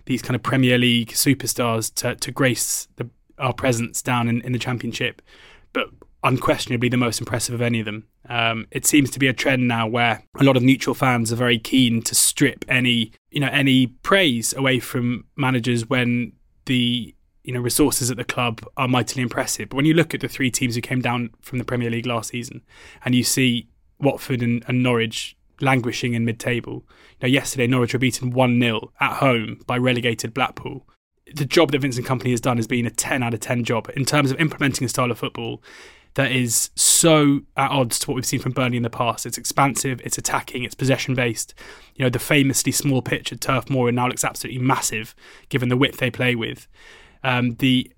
these 0.06 0.22
kind 0.22 0.34
of 0.34 0.42
Premier 0.42 0.78
League 0.78 1.10
superstars 1.10 1.92
to, 1.94 2.14
to 2.16 2.30
grace 2.30 2.88
the, 2.96 3.08
our 3.38 3.52
presence 3.52 4.02
down 4.02 4.28
in, 4.28 4.40
in 4.42 4.52
the 4.52 4.58
Championship. 4.58 5.20
But 5.72 5.88
unquestionably 6.24 6.88
the 6.88 6.96
most 6.96 7.20
impressive 7.20 7.54
of 7.54 7.60
any 7.60 7.80
of 7.80 7.84
them. 7.84 8.08
Um, 8.28 8.66
it 8.70 8.86
seems 8.86 9.10
to 9.10 9.18
be 9.18 9.28
a 9.28 9.32
trend 9.32 9.68
now 9.68 9.86
where 9.86 10.24
a 10.40 10.42
lot 10.42 10.56
of 10.56 10.62
neutral 10.62 10.94
fans 10.94 11.30
are 11.30 11.36
very 11.36 11.58
keen 11.58 12.02
to 12.02 12.14
strip 12.14 12.64
any, 12.66 13.12
you 13.30 13.40
know, 13.40 13.50
any 13.52 13.88
praise 13.88 14.54
away 14.54 14.80
from 14.80 15.26
managers 15.36 15.88
when 15.88 16.32
the 16.64 17.14
you 17.44 17.52
know 17.52 17.60
resources 17.60 18.10
at 18.10 18.16
the 18.16 18.24
club 18.24 18.66
are 18.78 18.88
mightily 18.88 19.22
impressive. 19.22 19.68
But 19.68 19.76
when 19.76 19.84
you 19.84 19.92
look 19.92 20.14
at 20.14 20.22
the 20.22 20.28
three 20.28 20.50
teams 20.50 20.74
who 20.74 20.80
came 20.80 21.02
down 21.02 21.30
from 21.42 21.58
the 21.58 21.64
Premier 21.64 21.90
League 21.90 22.06
last 22.06 22.30
season, 22.30 22.62
and 23.04 23.14
you 23.14 23.22
see 23.22 23.68
Watford 24.00 24.42
and, 24.42 24.64
and 24.66 24.82
Norwich 24.82 25.36
languishing 25.60 26.14
in 26.14 26.24
mid-table, 26.24 26.84
you 27.20 27.28
know, 27.28 27.28
yesterday 27.28 27.66
Norwich 27.66 27.92
were 27.92 27.98
beaten 27.98 28.30
one 28.30 28.58
0 28.58 28.92
at 28.98 29.18
home 29.18 29.60
by 29.66 29.76
relegated 29.76 30.32
Blackpool 30.32 30.86
the 31.34 31.44
job 31.44 31.72
that 31.72 31.80
Vincent 31.80 32.06
Kompany 32.06 32.30
has 32.30 32.40
done 32.40 32.58
has 32.58 32.66
been 32.66 32.86
a 32.86 32.90
10 32.90 33.22
out 33.22 33.34
of 33.34 33.40
10 33.40 33.64
job 33.64 33.90
in 33.96 34.04
terms 34.04 34.30
of 34.30 34.38
implementing 34.38 34.84
a 34.84 34.88
style 34.88 35.10
of 35.10 35.18
football 35.18 35.62
that 36.14 36.30
is 36.30 36.70
so 36.76 37.40
at 37.56 37.70
odds 37.70 37.98
to 37.98 38.10
what 38.10 38.14
we've 38.14 38.26
seen 38.26 38.40
from 38.40 38.52
Burnley 38.52 38.76
in 38.76 38.82
the 38.82 38.90
past. 38.90 39.26
It's 39.26 39.38
expansive, 39.38 40.00
it's 40.04 40.18
attacking, 40.18 40.62
it's 40.64 40.74
possession 40.74 41.14
based. 41.14 41.54
You 41.96 42.04
know, 42.04 42.10
the 42.10 42.18
famously 42.18 42.72
small 42.72 43.02
pitch 43.02 43.32
at 43.32 43.40
Turf 43.40 43.68
Moor 43.68 43.90
now 43.90 44.08
looks 44.08 44.24
absolutely 44.24 44.62
massive 44.62 45.14
given 45.48 45.68
the 45.68 45.76
width 45.76 45.98
they 45.98 46.10
play 46.10 46.34
with. 46.34 46.68
Um, 47.22 47.56
the 47.56 47.90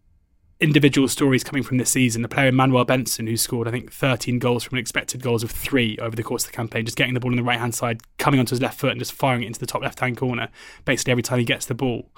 individual 0.59 1.07
stories 1.09 1.45
coming 1.45 1.63
from 1.63 1.77
this 1.77 1.91
season. 1.91 2.23
The 2.23 2.29
player 2.29 2.51
Manuel 2.51 2.85
Benson, 2.85 3.27
who 3.27 3.37
scored, 3.37 3.69
I 3.69 3.71
think, 3.71 3.93
13 3.93 4.39
goals 4.39 4.65
from 4.65 4.77
an 4.77 4.81
expected 4.81 5.23
goals 5.23 5.43
of 5.43 5.51
three 5.51 5.99
over 5.99 6.17
the 6.17 6.23
course 6.23 6.45
of 6.45 6.51
the 6.51 6.57
campaign, 6.57 6.87
just 6.87 6.97
getting 6.97 7.15
the 7.15 7.21
ball 7.21 7.31
on 7.31 7.37
the 7.37 7.43
right 7.43 7.59
hand 7.59 7.75
side, 7.75 8.01
coming 8.19 8.41
onto 8.41 8.51
his 8.51 8.63
left 8.63 8.81
foot 8.81 8.93
and 8.93 8.99
just 8.99 9.13
firing 9.13 9.43
it 9.43 9.47
into 9.47 9.61
the 9.61 9.67
top 9.67 9.83
left 9.83 10.01
hand 10.01 10.17
corner, 10.17 10.49
basically 10.85 11.11
every 11.11 11.23
time 11.23 11.39
he 11.39 11.45
gets 11.45 11.67
the 11.67 11.75
ball. 11.75 12.11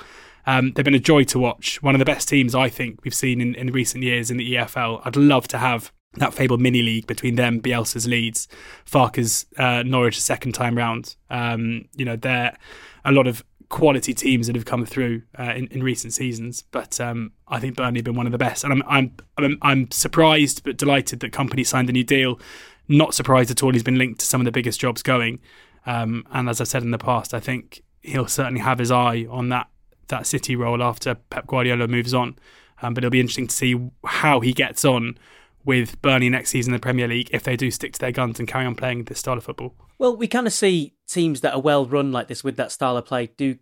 Um, 0.48 0.72
they've 0.72 0.84
been 0.84 0.94
a 0.94 0.98
joy 0.98 1.24
to 1.24 1.38
watch. 1.38 1.82
One 1.82 1.94
of 1.94 1.98
the 1.98 2.06
best 2.06 2.26
teams 2.26 2.54
I 2.54 2.70
think 2.70 3.04
we've 3.04 3.12
seen 3.12 3.42
in, 3.42 3.54
in 3.54 3.70
recent 3.70 4.02
years 4.02 4.30
in 4.30 4.38
the 4.38 4.54
EFL. 4.54 5.02
I'd 5.04 5.14
love 5.14 5.46
to 5.48 5.58
have 5.58 5.92
that 6.14 6.32
fabled 6.32 6.58
mini 6.58 6.80
league 6.80 7.06
between 7.06 7.34
them, 7.34 7.60
Bielsa's 7.60 8.06
Leeds, 8.08 8.48
Farke's 8.86 9.44
uh, 9.58 9.82
Norwich 9.82 10.18
second 10.18 10.52
time 10.52 10.74
round. 10.74 11.16
Um, 11.28 11.84
you 11.94 12.06
know, 12.06 12.16
they're 12.16 12.56
a 13.04 13.12
lot 13.12 13.26
of 13.26 13.44
quality 13.68 14.14
teams 14.14 14.46
that 14.46 14.56
have 14.56 14.64
come 14.64 14.86
through 14.86 15.20
uh, 15.38 15.52
in, 15.54 15.66
in 15.66 15.82
recent 15.82 16.14
seasons. 16.14 16.62
But 16.62 16.98
um, 16.98 17.32
I 17.48 17.60
think 17.60 17.76
Burnley 17.76 17.98
have 17.98 18.06
been 18.06 18.16
one 18.16 18.24
of 18.24 18.32
the 18.32 18.38
best, 18.38 18.64
and 18.64 18.72
I'm 18.72 18.82
I'm 18.88 19.16
I'm, 19.36 19.58
I'm 19.60 19.90
surprised 19.90 20.64
but 20.64 20.78
delighted 20.78 21.20
that 21.20 21.32
Kompany 21.32 21.66
signed 21.66 21.90
a 21.90 21.92
new 21.92 22.04
deal. 22.04 22.40
Not 22.88 23.12
surprised 23.12 23.50
at 23.50 23.62
all. 23.62 23.74
He's 23.74 23.82
been 23.82 23.98
linked 23.98 24.20
to 24.20 24.26
some 24.26 24.40
of 24.40 24.46
the 24.46 24.52
biggest 24.52 24.80
jobs 24.80 25.02
going, 25.02 25.40
um, 25.84 26.26
and 26.32 26.48
as 26.48 26.58
I've 26.58 26.68
said 26.68 26.82
in 26.82 26.90
the 26.90 26.96
past, 26.96 27.34
I 27.34 27.40
think 27.40 27.82
he'll 28.00 28.26
certainly 28.26 28.62
have 28.62 28.78
his 28.78 28.90
eye 28.90 29.26
on 29.28 29.50
that 29.50 29.68
that 30.08 30.26
City 30.26 30.56
role 30.56 30.82
after 30.82 31.14
Pep 31.14 31.46
Guardiola 31.46 31.88
moves 31.88 32.14
on. 32.14 32.36
Um, 32.80 32.94
but 32.94 33.02
it'll 33.02 33.10
be 33.10 33.20
interesting 33.20 33.48
to 33.48 33.54
see 33.54 33.76
how 34.04 34.40
he 34.40 34.52
gets 34.52 34.84
on 34.84 35.18
with 35.64 36.00
Burnley 36.00 36.30
next 36.30 36.50
season 36.50 36.72
in 36.72 36.80
the 36.80 36.82
Premier 36.82 37.08
League 37.08 37.28
if 37.32 37.42
they 37.42 37.56
do 37.56 37.70
stick 37.70 37.92
to 37.94 37.98
their 37.98 38.12
guns 38.12 38.38
and 38.38 38.48
carry 38.48 38.64
on 38.64 38.74
playing 38.74 39.04
this 39.04 39.18
style 39.18 39.36
of 39.36 39.44
football. 39.44 39.74
Well, 39.98 40.16
we 40.16 40.28
kind 40.28 40.46
of 40.46 40.52
see 40.52 40.94
teams 41.06 41.40
that 41.40 41.54
are 41.54 41.60
well 41.60 41.84
run 41.86 42.12
like 42.12 42.28
this 42.28 42.44
with 42.44 42.56
that 42.56 42.72
style 42.72 42.96
of 42.96 43.04
play 43.04 43.30
do 43.36 43.58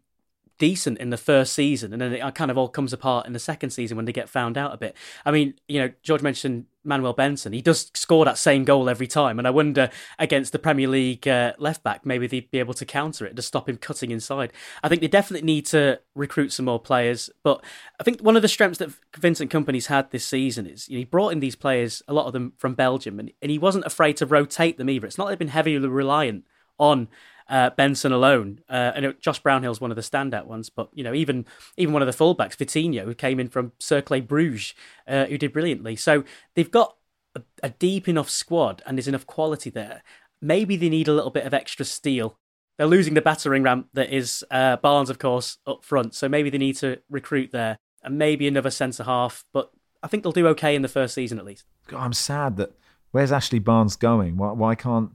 decent 0.59 0.99
in 0.99 1.11
the 1.11 1.17
first 1.17 1.53
season, 1.53 1.93
and 1.93 2.01
then 2.01 2.13
it 2.13 2.35
kind 2.35 2.51
of 2.51 2.59
all 2.59 2.69
comes 2.69 2.93
apart 2.93 3.27
in 3.27 3.33
the 3.33 3.39
second 3.39 3.71
season 3.71 3.97
when 3.97 4.07
they 4.07 4.13
get 4.13 4.29
found 4.29 4.57
out 4.57 4.73
a 4.73 4.77
bit. 4.77 4.97
I 5.25 5.31
mean, 5.31 5.55
you 5.69 5.81
know, 5.81 5.93
George 6.03 6.23
mentioned 6.23 6.67
Manuel 6.87 7.12
Benson. 7.12 7.53
He 7.53 7.62
does 7.62 7.90
score 7.94 8.25
that 8.25 8.38
same 8.38 8.64
goal 8.64 8.88
every 8.88 9.07
time, 9.07 9.38
and 9.38 9.46
I 9.46 9.51
wonder 9.51 9.90
against 10.18 10.53
the 10.53 10.59
Premier 10.59 10.88
League 10.88 11.27
uh, 11.27 11.53
left 11.59 11.83
back, 11.83 12.07
maybe 12.07 12.27
they'd 12.27 12.51
be 12.51 12.59
able 12.59 12.75
to 12.75 12.85
counter 12.85 13.27
it 13.27 13.37
to 13.37 13.42
stop 13.42 13.68
him 13.68 13.77
cutting 13.77 14.11
inside. 14.11 14.53
I 14.83 14.88
think 14.88 15.01
they 15.01 15.09
definitely 15.09 15.46
need 15.46 15.66
to 15.66 16.01
recruit 16.14 16.53
some 16.53 16.66
more 16.66 16.81
players, 16.81 17.31
but 17.42 17.64
I 18.01 18.05
think 18.05 18.20
one 18.20 18.37
of 18.37 18.42
the 18.42 18.49
strengths 18.49 18.79
that 18.79 18.90
Vincent 19.16 19.51
Kompany's 19.51 19.87
had 19.87 20.11
this 20.11 20.27
season 20.27 20.66
is 20.66 20.88
you 20.88 20.96
know, 20.96 21.01
he 21.01 21.05
brought 21.05 21.33
in 21.33 21.40
these 21.40 21.57
players, 21.57 22.03
a 22.09 22.14
lot 22.14 22.27
of 22.27 22.33
them 22.33 22.53
from 22.57 22.75
Belgium, 22.75 23.18
and, 23.18 23.33
and 23.42 23.51
he 23.51 23.59
wasn't 23.59 23.85
afraid 23.85 24.16
to 24.18 24.27
rotate 24.27 24.79
them 24.79 24.90
either. 24.90 25.07
It's 25.07 25.18
not 25.18 25.29
they've 25.29 25.38
been 25.38 25.49
heavily 25.49 25.79
reliant 25.79 26.44
on 26.79 27.09
uh, 27.49 27.71
Benson 27.71 28.13
alone. 28.13 28.61
Uh, 28.69 28.93
and 28.95 29.05
it, 29.05 29.21
Josh 29.21 29.43
Brownhill's 29.43 29.81
one 29.81 29.91
of 29.91 29.97
the 29.97 30.03
standout 30.03 30.47
ones, 30.47 30.71
but 30.71 30.89
you 30.93 31.05
know 31.05 31.15
even 31.15 31.47
even 31.77 31.93
one 31.93 32.03
of 32.03 32.07
the 32.07 32.25
fullbacks, 32.25 32.57
Vitinho, 32.57 33.05
who 33.05 33.15
came 33.15 33.41
in 33.41 33.49
from 33.49 33.73
Cercle 33.79 34.21
Bruges, 34.21 34.75
uh, 35.07 35.27
who 35.27 35.39
did 35.39 35.53
brilliantly. 35.53 35.97
So 35.97 36.25
they've 36.55 36.71
got 36.71 36.97
a, 37.35 37.43
a 37.63 37.71
deep 37.71 38.09
enough 38.09 38.31
squad 38.31 38.83
and 38.87 38.97
there's 38.97 39.09
enough 39.09 39.27
quality 39.27 39.71
there. 39.71 40.03
Maybe 40.41 40.77
they 40.77 40.89
need 40.89 41.09
a 41.09 41.15
little 41.15 41.31
bit 41.31 41.47
of 41.47 41.55
extra 41.55 41.85
steel. 41.85 42.39
They're 42.77 42.87
losing 42.87 43.15
the 43.15 43.23
battering 43.23 43.63
ram 43.63 43.87
that 43.95 44.13
is 44.13 44.45
uh, 44.51 44.77
Barnes, 44.77 45.09
of 45.09 45.19
course, 45.19 45.59
up 45.67 45.83
front. 45.83 46.15
So 46.15 46.29
maybe 46.29 46.51
they 46.51 46.59
need 46.59 46.77
to 46.77 47.01
recruit 47.09 47.51
there 47.53 47.79
and 48.03 48.19
maybe 48.19 48.47
another 48.47 48.71
centre 48.71 49.05
half. 49.05 49.45
But 49.53 49.71
I 50.03 50.09
think 50.09 50.23
they'll 50.23 50.33
do 50.33 50.47
okay 50.49 50.75
in 50.75 50.83
the 50.83 50.89
first 50.89 51.15
season 51.15 51.39
at 51.39 51.45
least. 51.45 51.65
God, 51.87 52.01
I'm 52.01 52.13
sad 52.13 52.57
that 52.59 52.73
where's 53.13 53.33
Ashley 53.33 53.59
Barnes 53.59 53.97
going? 53.97 54.37
Why, 54.37 54.53
why 54.53 54.75
can't 54.75 55.13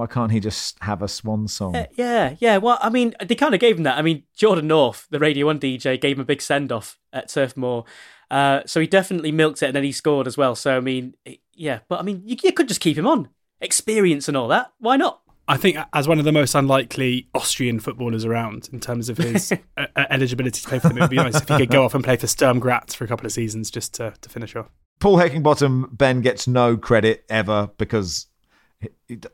why 0.00 0.06
can't 0.06 0.32
he 0.32 0.40
just 0.40 0.78
have 0.80 1.02
a 1.02 1.08
swan 1.08 1.46
song? 1.46 1.76
Uh, 1.76 1.84
yeah, 1.92 2.34
yeah. 2.38 2.56
Well, 2.56 2.78
I 2.80 2.88
mean, 2.88 3.14
they 3.22 3.34
kind 3.34 3.52
of 3.52 3.60
gave 3.60 3.76
him 3.76 3.82
that. 3.82 3.98
I 3.98 4.02
mean, 4.02 4.22
Jordan 4.34 4.66
North, 4.66 5.06
the 5.10 5.18
Radio 5.18 5.44
1 5.44 5.60
DJ, 5.60 6.00
gave 6.00 6.16
him 6.16 6.22
a 6.22 6.24
big 6.24 6.40
send 6.40 6.72
off 6.72 6.98
at 7.12 7.28
Turf 7.28 7.54
Moor. 7.54 7.84
Uh, 8.30 8.62
so 8.64 8.80
he 8.80 8.86
definitely 8.86 9.30
milked 9.30 9.62
it 9.62 9.66
and 9.66 9.76
then 9.76 9.84
he 9.84 9.92
scored 9.92 10.26
as 10.26 10.38
well. 10.38 10.54
So, 10.54 10.74
I 10.74 10.80
mean, 10.80 11.16
yeah. 11.52 11.80
But, 11.86 12.00
I 12.00 12.02
mean, 12.02 12.22
you, 12.24 12.34
you 12.42 12.52
could 12.52 12.66
just 12.66 12.80
keep 12.80 12.96
him 12.96 13.06
on. 13.06 13.28
Experience 13.60 14.26
and 14.26 14.38
all 14.38 14.48
that. 14.48 14.72
Why 14.78 14.96
not? 14.96 15.20
I 15.46 15.58
think 15.58 15.76
as 15.92 16.08
one 16.08 16.18
of 16.18 16.24
the 16.24 16.32
most 16.32 16.54
unlikely 16.54 17.28
Austrian 17.34 17.78
footballers 17.78 18.24
around 18.24 18.70
in 18.72 18.80
terms 18.80 19.10
of 19.10 19.18
his 19.18 19.52
uh, 19.76 19.86
eligibility 20.08 20.62
to 20.62 20.66
play 20.66 20.78
for 20.78 20.88
them, 20.88 20.96
it 20.96 21.00
would 21.02 21.10
be 21.10 21.16
nice 21.16 21.36
if 21.36 21.46
he 21.46 21.58
could 21.58 21.70
go 21.70 21.84
off 21.84 21.94
and 21.94 22.02
play 22.02 22.16
for 22.16 22.26
Sturm 22.26 22.58
Graz 22.58 22.94
for 22.94 23.04
a 23.04 23.08
couple 23.08 23.26
of 23.26 23.32
seasons 23.32 23.70
just 23.70 23.92
to, 23.94 24.14
to 24.22 24.28
finish 24.30 24.56
off. 24.56 24.70
Paul 25.00 25.16
Heckingbottom, 25.16 25.98
Ben 25.98 26.20
gets 26.20 26.46
no 26.46 26.76
credit 26.76 27.24
ever 27.28 27.68
because, 27.78 28.28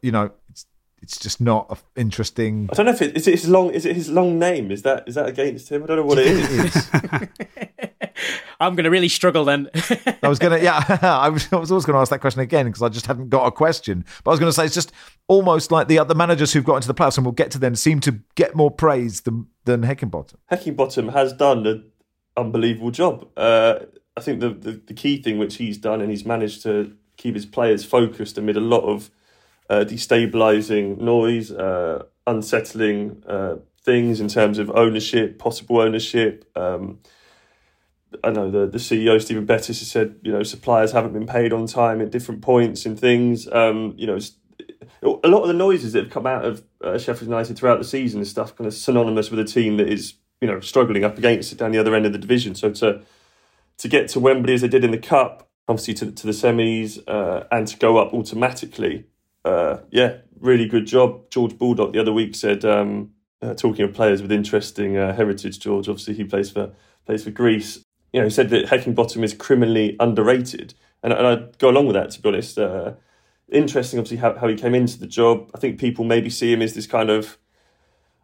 you 0.00 0.10
know, 0.10 0.30
it's, 1.06 1.14
it's 1.14 1.22
just 1.22 1.40
not 1.40 1.80
interesting. 1.94 2.68
I 2.72 2.74
don't 2.74 2.86
know 2.86 2.92
if 2.92 3.00
it 3.00 3.16
is 3.16 3.28
it 3.28 3.32
his 3.32 3.48
long 3.48 3.70
is 3.70 3.86
it 3.86 3.94
his 3.94 4.10
long 4.10 4.38
name? 4.40 4.72
Is 4.72 4.82
that 4.82 5.04
is 5.06 5.14
that 5.14 5.26
against 5.26 5.70
him? 5.70 5.84
I 5.84 5.86
don't 5.86 5.98
know 5.98 6.04
what 6.04 6.18
it 6.18 6.26
is. 6.26 6.90
I'm 8.60 8.74
going 8.74 8.84
to 8.84 8.90
really 8.90 9.08
struggle 9.08 9.44
then. 9.44 9.68
I 10.22 10.28
was 10.28 10.38
going 10.38 10.58
to, 10.58 10.64
yeah, 10.64 10.82
I 11.02 11.28
was, 11.28 11.46
I 11.52 11.56
was 11.56 11.70
always 11.70 11.84
going 11.84 11.94
to 11.94 12.00
ask 12.00 12.08
that 12.08 12.22
question 12.22 12.40
again 12.40 12.64
because 12.64 12.80
I 12.80 12.88
just 12.88 13.04
hadn't 13.04 13.28
got 13.28 13.46
a 13.46 13.50
question. 13.50 14.06
But 14.24 14.30
I 14.30 14.32
was 14.32 14.40
going 14.40 14.48
to 14.48 14.54
say 14.54 14.64
it's 14.64 14.74
just 14.74 14.92
almost 15.28 15.70
like 15.70 15.88
the 15.88 15.98
other 15.98 16.14
managers 16.14 16.54
who've 16.54 16.64
got 16.64 16.76
into 16.76 16.88
the 16.88 16.94
playoffs, 16.94 17.18
and 17.18 17.26
we'll 17.26 17.32
get 17.32 17.50
to 17.50 17.58
them, 17.58 17.74
seem 17.74 18.00
to 18.00 18.20
get 18.34 18.54
more 18.54 18.70
praise 18.70 19.20
than 19.20 19.48
than 19.66 19.82
Heckingbottom. 19.82 20.36
Heckingbottom 20.50 21.12
has 21.12 21.34
done 21.34 21.66
an 21.66 21.84
unbelievable 22.34 22.90
job. 22.90 23.28
Uh, 23.36 23.80
I 24.16 24.22
think 24.22 24.40
the, 24.40 24.48
the 24.48 24.80
the 24.86 24.94
key 24.94 25.20
thing 25.20 25.36
which 25.36 25.56
he's 25.56 25.76
done, 25.76 26.00
and 26.00 26.10
he's 26.10 26.24
managed 26.24 26.62
to 26.62 26.96
keep 27.18 27.34
his 27.34 27.44
players 27.44 27.84
focused 27.84 28.38
amid 28.38 28.56
a 28.56 28.60
lot 28.60 28.84
of 28.84 29.10
uh, 29.68 29.84
destabilizing 29.84 30.98
noise, 30.98 31.50
uh, 31.50 32.04
unsettling 32.26 33.22
uh, 33.26 33.56
things 33.82 34.20
in 34.20 34.28
terms 34.28 34.58
of 34.58 34.70
ownership, 34.70 35.38
possible 35.38 35.80
ownership. 35.80 36.50
Um, 36.56 36.98
I 38.22 38.30
know 38.30 38.50
the, 38.50 38.66
the 38.66 38.78
CEO 38.78 39.20
Stephen 39.20 39.46
Bettis 39.46 39.80
has 39.80 39.90
said 39.90 40.16
you 40.22 40.32
know 40.32 40.42
suppliers 40.42 40.92
haven't 40.92 41.12
been 41.12 41.26
paid 41.26 41.52
on 41.52 41.66
time 41.66 42.00
at 42.00 42.10
different 42.10 42.42
points 42.42 42.86
and 42.86 42.98
things. 42.98 43.48
Um, 43.50 43.94
you 43.96 44.06
know, 44.06 44.18
a 45.02 45.28
lot 45.28 45.42
of 45.42 45.48
the 45.48 45.54
noises 45.54 45.92
that 45.92 46.04
have 46.04 46.12
come 46.12 46.26
out 46.26 46.44
of 46.44 46.62
uh, 46.82 46.98
Sheffield 46.98 47.28
United 47.28 47.56
throughout 47.56 47.78
the 47.78 47.84
season 47.84 48.20
is 48.20 48.30
stuff 48.30 48.56
kind 48.56 48.66
of 48.66 48.74
synonymous 48.74 49.30
with 49.30 49.40
a 49.40 49.44
team 49.44 49.76
that 49.78 49.88
is 49.88 50.14
you 50.40 50.48
know 50.48 50.60
struggling 50.60 51.04
up 51.04 51.18
against 51.18 51.52
it 51.52 51.58
down 51.58 51.72
the 51.72 51.78
other 51.78 51.94
end 51.94 52.06
of 52.06 52.12
the 52.12 52.18
division. 52.18 52.54
So 52.54 52.70
to 52.72 53.02
to 53.78 53.88
get 53.88 54.08
to 54.10 54.20
Wembley 54.20 54.54
as 54.54 54.60
they 54.62 54.68
did 54.68 54.84
in 54.84 54.90
the 54.90 54.98
cup, 54.98 55.48
obviously 55.68 55.94
to 55.94 56.12
to 56.12 56.26
the 56.26 56.32
semis, 56.32 56.98
uh, 57.06 57.44
and 57.50 57.66
to 57.66 57.76
go 57.76 57.98
up 57.98 58.12
automatically 58.12 59.06
uh, 59.46 59.80
yeah, 59.90 60.16
really 60.40 60.66
good 60.66 60.86
job. 60.86 61.30
George 61.30 61.56
Baldock 61.56 61.92
the 61.92 62.00
other 62.00 62.12
week 62.12 62.34
said, 62.34 62.64
um, 62.64 63.12
uh, 63.40 63.54
talking 63.54 63.84
of 63.84 63.94
players 63.94 64.20
with 64.20 64.32
interesting 64.32 64.96
uh, 64.96 65.14
heritage, 65.14 65.60
George, 65.60 65.88
obviously 65.88 66.14
he 66.14 66.24
plays 66.24 66.50
for 66.50 66.72
plays 67.04 67.22
for 67.22 67.30
Greece. 67.30 67.80
You 68.12 68.20
know, 68.20 68.24
he 68.26 68.30
said 68.30 68.50
that 68.50 68.66
Heckingbottom 68.66 69.22
is 69.22 69.34
criminally 69.34 69.96
underrated, 70.00 70.74
and, 71.02 71.12
and 71.12 71.26
I 71.26 71.36
go 71.58 71.70
along 71.70 71.86
with 71.86 71.94
that. 71.94 72.10
To 72.10 72.22
be 72.22 72.28
honest, 72.28 72.58
uh, 72.58 72.94
interesting, 73.50 74.00
obviously 74.00 74.16
how, 74.16 74.36
how 74.36 74.48
he 74.48 74.56
came 74.56 74.74
into 74.74 74.98
the 74.98 75.06
job. 75.06 75.50
I 75.54 75.58
think 75.58 75.78
people 75.78 76.04
maybe 76.04 76.30
see 76.30 76.52
him 76.52 76.62
as 76.62 76.74
this 76.74 76.88
kind 76.88 77.10
of, 77.10 77.38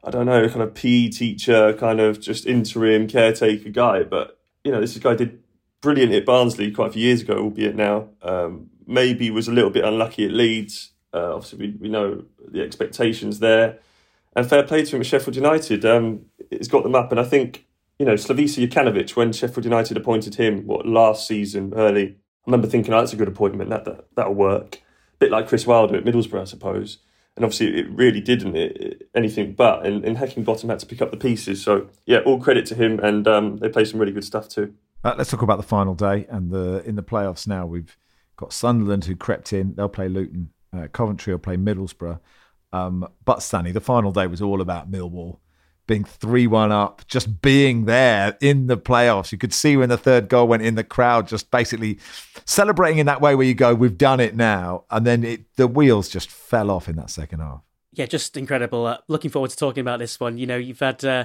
I 0.02 0.10
don't 0.10 0.26
know, 0.26 0.48
kind 0.48 0.62
of 0.62 0.74
PE 0.74 1.10
teacher, 1.10 1.72
kind 1.74 2.00
of 2.00 2.20
just 2.20 2.46
interim 2.46 3.06
caretaker 3.06 3.68
guy. 3.68 4.02
But 4.02 4.40
you 4.64 4.72
know, 4.72 4.80
this 4.80 4.98
guy 4.98 5.14
did 5.14 5.40
brilliant 5.80 6.12
at 6.12 6.26
Barnsley 6.26 6.72
quite 6.72 6.88
a 6.88 6.92
few 6.92 7.02
years 7.02 7.22
ago, 7.22 7.36
albeit 7.36 7.76
now 7.76 8.08
um, 8.22 8.70
maybe 8.86 9.30
was 9.30 9.46
a 9.46 9.52
little 9.52 9.70
bit 9.70 9.84
unlucky 9.84 10.24
at 10.24 10.32
Leeds 10.32 10.91
uh, 11.14 11.34
obviously, 11.34 11.58
we, 11.58 11.74
we 11.80 11.88
know 11.88 12.24
the 12.48 12.62
expectations 12.62 13.38
there. 13.38 13.78
And 14.34 14.48
fair 14.48 14.62
play 14.62 14.84
to 14.84 14.96
him 14.96 15.02
at 15.02 15.06
Sheffield 15.06 15.36
United. 15.36 15.84
Um, 15.84 16.26
it's 16.50 16.68
got 16.68 16.84
them 16.84 16.94
up. 16.94 17.10
And 17.10 17.20
I 17.20 17.24
think, 17.24 17.66
you 17.98 18.06
know, 18.06 18.14
Slavisa 18.14 18.66
Jokanovic, 18.66 19.14
when 19.14 19.32
Sheffield 19.32 19.64
United 19.64 19.96
appointed 19.96 20.36
him, 20.36 20.66
what, 20.66 20.86
last 20.86 21.26
season, 21.26 21.74
early, 21.76 22.16
I 22.46 22.50
remember 22.50 22.66
thinking, 22.66 22.94
oh, 22.94 23.00
that's 23.00 23.12
a 23.12 23.16
good 23.16 23.28
appointment. 23.28 23.70
That, 23.70 23.84
that, 23.84 24.06
that'll 24.16 24.34
work. 24.34 24.76
A 24.76 25.18
bit 25.18 25.30
like 25.30 25.48
Chris 25.48 25.66
Wilder 25.66 25.96
at 25.96 26.04
Middlesbrough, 26.04 26.40
I 26.40 26.44
suppose. 26.44 26.98
And 27.36 27.44
obviously, 27.44 27.78
it 27.78 27.90
really 27.90 28.20
didn't 28.20 28.56
it, 28.56 29.08
anything 29.14 29.52
but. 29.52 29.86
And, 29.86 30.04
and 30.04 30.16
Heckingbottom 30.16 30.68
had 30.68 30.78
to 30.80 30.86
pick 30.86 31.02
up 31.02 31.10
the 31.10 31.16
pieces. 31.18 31.62
So, 31.62 31.88
yeah, 32.06 32.20
all 32.20 32.40
credit 32.40 32.64
to 32.66 32.74
him. 32.74 33.00
And 33.00 33.28
um, 33.28 33.58
they 33.58 33.68
play 33.68 33.84
some 33.84 34.00
really 34.00 34.12
good 34.12 34.24
stuff 34.24 34.48
too. 34.48 34.74
Uh, 35.04 35.14
let's 35.18 35.30
talk 35.30 35.42
about 35.42 35.56
the 35.56 35.62
final 35.62 35.94
day 35.94 36.26
and 36.30 36.50
the 36.50 36.82
in 36.86 36.94
the 36.94 37.02
playoffs 37.02 37.46
now. 37.46 37.66
We've 37.66 37.96
got 38.36 38.52
Sunderland 38.52 39.06
who 39.06 39.16
crept 39.16 39.52
in. 39.52 39.74
They'll 39.74 39.88
play 39.88 40.08
Luton 40.08 40.50
uh, 40.76 40.88
Coventry 40.92 41.32
will 41.32 41.38
play 41.38 41.56
Middlesbrough. 41.56 42.20
Um, 42.72 43.06
but 43.24 43.42
Stanley, 43.42 43.72
the 43.72 43.80
final 43.80 44.12
day 44.12 44.26
was 44.26 44.40
all 44.40 44.60
about 44.60 44.90
Millwall 44.90 45.38
being 45.86 46.04
3 46.04 46.46
1 46.46 46.72
up, 46.72 47.06
just 47.06 47.42
being 47.42 47.84
there 47.84 48.36
in 48.40 48.66
the 48.66 48.76
playoffs. 48.76 49.32
You 49.32 49.38
could 49.38 49.52
see 49.52 49.76
when 49.76 49.88
the 49.88 49.98
third 49.98 50.28
goal 50.28 50.48
went 50.48 50.62
in, 50.62 50.74
the 50.74 50.84
crowd 50.84 51.26
just 51.26 51.50
basically 51.50 51.98
celebrating 52.44 52.98
in 52.98 53.06
that 53.06 53.20
way 53.20 53.34
where 53.34 53.46
you 53.46 53.54
go, 53.54 53.74
We've 53.74 53.98
done 53.98 54.20
it 54.20 54.36
now. 54.36 54.84
And 54.90 55.06
then 55.06 55.24
it, 55.24 55.54
the 55.56 55.66
wheels 55.66 56.08
just 56.08 56.30
fell 56.30 56.70
off 56.70 56.88
in 56.88 56.96
that 56.96 57.10
second 57.10 57.40
half. 57.40 57.62
Yeah, 57.92 58.06
just 58.06 58.36
incredible. 58.36 58.86
Uh, 58.86 58.98
looking 59.08 59.30
forward 59.30 59.50
to 59.50 59.56
talking 59.56 59.82
about 59.82 59.98
this 59.98 60.18
one. 60.18 60.38
You 60.38 60.46
know, 60.46 60.56
you've 60.56 60.80
had 60.80 61.04
uh, 61.04 61.24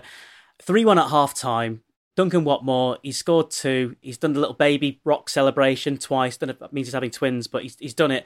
3 0.62 0.86
1 0.86 1.00
at 1.00 1.10
half 1.10 1.34
time. 1.34 1.82
Duncan 2.18 2.44
Watmore, 2.44 2.98
he 3.04 3.12
scored 3.12 3.52
two. 3.52 3.96
He's 4.02 4.18
done 4.18 4.34
the 4.34 4.40
little 4.40 4.56
baby 4.56 5.00
rock 5.06 5.30
celebration 5.30 6.00
twice. 6.00 6.36
That 6.38 6.74
means 6.74 6.88
he's 6.88 6.96
having 6.96 7.12
twins, 7.12 7.46
but 7.46 7.62
he's, 7.62 7.78
he's 7.80 7.94
done 7.94 8.10
it. 8.10 8.26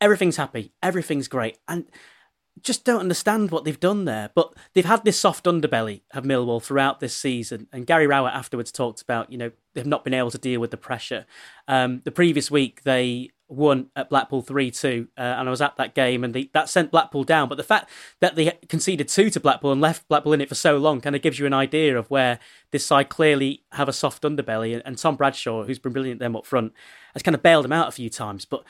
Everything's 0.00 0.36
happy. 0.36 0.72
Everything's 0.82 1.28
great. 1.28 1.58
And 1.66 1.86
just 2.62 2.84
don't 2.84 3.00
understand 3.00 3.50
what 3.50 3.64
they've 3.64 3.78
done 3.78 4.04
there. 4.04 4.30
But 4.34 4.54
they've 4.74 4.84
had 4.84 5.04
this 5.04 5.18
soft 5.18 5.44
underbelly 5.44 6.02
of 6.12 6.24
Millwall 6.24 6.62
throughout 6.62 7.00
this 7.00 7.14
season. 7.14 7.68
And 7.72 7.86
Gary 7.86 8.06
Rowett 8.06 8.34
afterwards 8.34 8.72
talked 8.72 9.02
about, 9.02 9.30
you 9.30 9.38
know, 9.38 9.50
they've 9.74 9.86
not 9.86 10.04
been 10.04 10.14
able 10.14 10.30
to 10.30 10.38
deal 10.38 10.60
with 10.60 10.70
the 10.70 10.76
pressure. 10.76 11.26
Um, 11.66 12.02
the 12.04 12.10
previous 12.10 12.50
week, 12.50 12.82
they 12.82 13.30
won 13.48 13.88
at 13.96 14.10
Blackpool 14.10 14.42
3 14.42 14.70
2, 14.70 15.08
uh, 15.16 15.20
and 15.20 15.48
I 15.48 15.50
was 15.50 15.62
at 15.62 15.76
that 15.76 15.94
game, 15.94 16.22
and 16.22 16.48
that 16.52 16.68
sent 16.68 16.90
Blackpool 16.90 17.24
down. 17.24 17.48
But 17.48 17.56
the 17.56 17.64
fact 17.64 17.88
that 18.20 18.36
they 18.36 18.52
conceded 18.68 19.08
two 19.08 19.30
to 19.30 19.40
Blackpool 19.40 19.72
and 19.72 19.80
left 19.80 20.06
Blackpool 20.08 20.34
in 20.34 20.40
it 20.40 20.48
for 20.48 20.54
so 20.54 20.76
long 20.76 21.00
kind 21.00 21.16
of 21.16 21.22
gives 21.22 21.38
you 21.38 21.46
an 21.46 21.54
idea 21.54 21.98
of 21.98 22.10
where 22.10 22.38
this 22.70 22.84
side 22.84 23.08
clearly 23.08 23.62
have 23.72 23.88
a 23.88 23.92
soft 23.92 24.22
underbelly. 24.22 24.74
And, 24.74 24.82
and 24.84 24.98
Tom 24.98 25.16
Bradshaw, 25.16 25.64
who's 25.64 25.78
been 25.78 25.92
brilliant 25.92 26.20
them 26.20 26.36
up 26.36 26.46
front, 26.46 26.72
has 27.14 27.22
kind 27.22 27.34
of 27.34 27.42
bailed 27.42 27.64
them 27.64 27.72
out 27.72 27.88
a 27.88 27.92
few 27.92 28.10
times. 28.10 28.44
But 28.44 28.64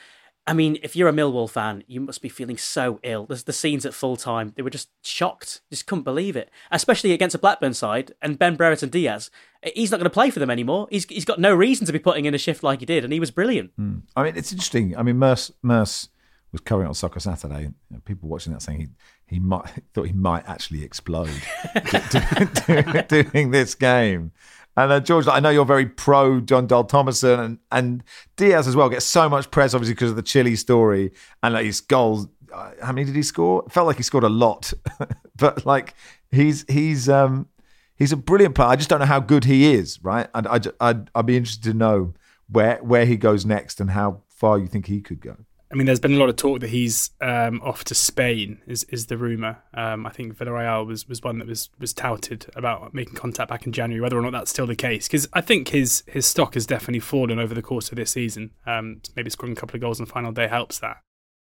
I 0.49 0.55
mean, 0.55 0.79
if 0.83 0.97
you're 0.97 1.11
a 1.11 1.13
Millwall 1.13 1.49
fan, 1.49 1.85
you 1.87 2.01
must 2.01 2.23
be 2.23 2.31
feeling 2.31 2.57
so 2.57 3.01
ill. 3.03 3.27
There's 3.27 3.45
the 3.45 3.53
scenes 3.53 3.85
at 3.85 3.93
full 3.93 4.17
time; 4.17 4.55
they 4.57 4.63
were 4.63 4.71
just 4.71 4.89
shocked, 5.03 5.61
just 5.71 5.87
couldn't 5.87 6.05
believe 6.05 6.37
it. 6.37 6.51
Especially 6.71 7.13
against 7.13 7.35
a 7.35 7.39
Blackburn 7.39 7.75
side 7.75 8.13
and 8.23 8.39
Ben 8.39 8.57
Brereton 8.57 8.89
Diaz. 8.89 9.31
He's 9.75 9.91
not 9.91 9.99
going 9.99 10.05
to 10.05 10.11
play 10.11 10.31
for 10.31 10.39
them 10.39 10.49
anymore. 10.49 10.89
He's 10.91 11.05
he's 11.05 11.27
got 11.27 11.39
no 11.39 11.55
reason 11.55 11.87
to 11.87 11.93
be 11.93 11.99
putting 11.99 12.25
in 12.25 12.35
a 12.35 12.39
shift 12.39 12.63
like 12.63 12.81
he 12.81 12.87
did, 12.87 13.05
and 13.05 13.13
he 13.13 13.21
was 13.21 13.31
brilliant. 13.31 13.77
Mm. 13.79 14.03
I 14.17 14.23
mean, 14.23 14.37
it's 14.37 14.51
interesting. 14.51 14.97
I 14.97 15.03
mean, 15.03 15.19
Merse 15.19 15.53
Merse 15.63 16.09
was 16.51 16.63
covering 16.63 16.89
on 16.89 16.95
Soccer 16.95 17.21
Saturday, 17.21 17.71
and 17.93 18.05
people 18.07 18.31
watching 18.31 18.55
that 18.55 18.63
saying 18.63 18.81
he 18.81 18.89
he 19.27 19.39
might 19.39 19.69
thought 19.93 20.07
he 20.07 20.13
might 20.13 20.49
actually 20.49 20.83
explode 20.83 21.31
doing 23.09 23.51
this 23.51 23.75
game. 23.75 24.33
And 24.79 24.93
uh, 24.93 25.01
George, 25.01 25.27
I 25.27 25.41
know 25.41 25.51
you're 25.51 25.65
very 25.65 25.87
pro 25.87 26.41
Jon 26.41 26.69
Dahl 26.69 26.87
Tomasson 26.87 27.45
and, 27.45 27.59
and 27.73 28.05
Diaz 28.37 28.69
as 28.69 28.77
well 28.77 28.89
gets 28.89 29.05
so 29.05 29.29
much 29.29 29.51
press, 29.51 29.75
obviously, 29.75 29.95
because 29.95 30.11
of 30.11 30.17
the 30.17 30.23
Chile 30.23 30.55
story 30.55 31.11
and 31.43 31.55
like 31.55 31.67
his 31.67 31.81
goals. 31.81 32.29
Uh, 32.55 32.71
how 32.81 32.93
many 32.93 33.05
did 33.05 33.17
he 33.17 33.25
score? 33.25 33.65
It 33.67 33.73
felt 33.73 33.89
like 33.89 33.97
he 33.97 34.05
scored 34.05 34.23
a 34.23 34.29
lot, 34.29 34.73
but 35.37 35.67
like 35.67 35.95
he's 36.31 36.65
he's 36.69 37.09
um 37.09 37.49
he's 37.97 38.13
a 38.13 38.17
brilliant 38.17 38.55
player. 38.55 38.69
I 38.69 38.77
just 38.77 38.89
don't 38.89 39.01
know 39.01 39.07
how 39.07 39.19
good 39.19 39.47
he 39.47 39.75
is, 39.75 39.99
right? 40.05 40.29
And 40.33 40.47
I'd, 40.47 40.69
I'd, 40.81 41.11
I'd 41.13 41.27
be 41.27 41.37
interested 41.37 41.65
to 41.65 41.75
know 41.75 42.15
where 42.49 42.77
where 42.77 43.05
he 43.05 43.17
goes 43.17 43.45
next 43.45 43.81
and 43.81 43.91
how 43.91 44.23
far 44.29 44.59
you 44.59 44.69
think 44.69 44.87
he 44.87 45.01
could 45.01 45.21
go. 45.21 45.39
I 45.71 45.75
mean, 45.75 45.87
there's 45.87 46.01
been 46.01 46.15
a 46.15 46.19
lot 46.19 46.31
of 46.31 46.37
talk 46.37 46.61
that 46.61 46.71
he's 46.71 47.11
um, 47.21 47.61
off 47.63 47.85
to 47.85 47.95
Spain. 47.95 48.61
Is 48.67 48.85
is 48.85 49.07
the 49.07 49.19
rumor? 49.19 49.59
Um, 49.75 50.07
I 50.07 50.11
think 50.11 50.37
Villarreal 50.37 50.87
was, 50.87 51.07
was 51.09 51.23
one 51.23 51.39
that 51.39 51.49
was 51.49 51.69
was 51.79 51.93
touted 51.93 52.47
about 52.57 52.95
making 52.95 53.15
contact 53.15 53.51
back 53.51 53.67
in 53.67 53.73
January. 53.73 54.01
Whether 54.01 54.19
or 54.19 54.23
not 54.23 54.33
that's 54.33 54.51
still 54.51 54.67
the 54.67 54.77
case, 54.77 55.07
because 55.07 55.29
I 55.33 55.41
think 55.41 55.69
his 55.69 56.05
his 56.07 56.27
stock 56.27 56.55
has 56.55 56.67
definitely 56.67 57.01
fallen 57.01 57.39
over 57.39 57.55
the 57.55 57.63
course 57.63 57.91
of 57.91 57.97
this 57.97 58.11
season. 58.11 58.53
Um, 58.67 59.03
maybe 59.15 59.31
scoring 59.31 59.53
a 59.53 59.57
couple 59.57 59.77
of 59.77 59.83
goals 59.83 60.01
on 60.01 60.07
the 60.07 60.13
final 60.13 60.33
day 60.33 60.49
helps 60.49 60.79
that. 60.79 60.99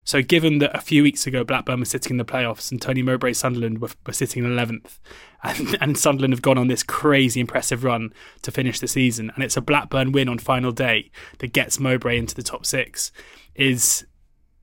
So, 0.04 0.20
given 0.20 0.58
that 0.58 0.76
a 0.76 0.80
few 0.80 1.02
weeks 1.02 1.26
ago 1.26 1.44
Blackburn 1.44 1.80
was 1.80 1.88
sitting 1.88 2.10
in 2.10 2.16
the 2.18 2.24
playoffs 2.24 2.70
and 2.70 2.80
Tony 2.80 3.02
Mowbray 3.02 3.32
Sunderland 3.32 3.80
were, 3.80 3.90
were 4.06 4.12
sitting 4.12 4.44
in 4.44 4.50
11th, 4.50 4.98
and, 5.42 5.78
and, 5.80 5.98
Sunderland 5.98 6.32
have 6.32 6.42
gone 6.42 6.58
on 6.58 6.68
this 6.68 6.82
crazy 6.82 7.40
impressive 7.40 7.84
run 7.84 8.12
to 8.42 8.50
finish 8.50 8.80
the 8.80 8.88
season, 8.88 9.30
and 9.34 9.42
it's 9.42 9.56
a 9.56 9.62
Blackburn 9.62 10.12
win 10.12 10.28
on 10.28 10.38
final 10.38 10.72
day 10.72 11.10
that 11.38 11.52
gets 11.52 11.80
Mowbray 11.80 12.18
into 12.18 12.34
the 12.34 12.42
top 12.42 12.66
six, 12.66 13.12
is, 13.54 14.06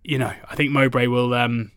you 0.04 0.18
know, 0.18 0.34
I 0.50 0.56
think 0.56 0.72
Mowbray 0.72 1.08
will 1.08 1.34
um, 1.34 1.72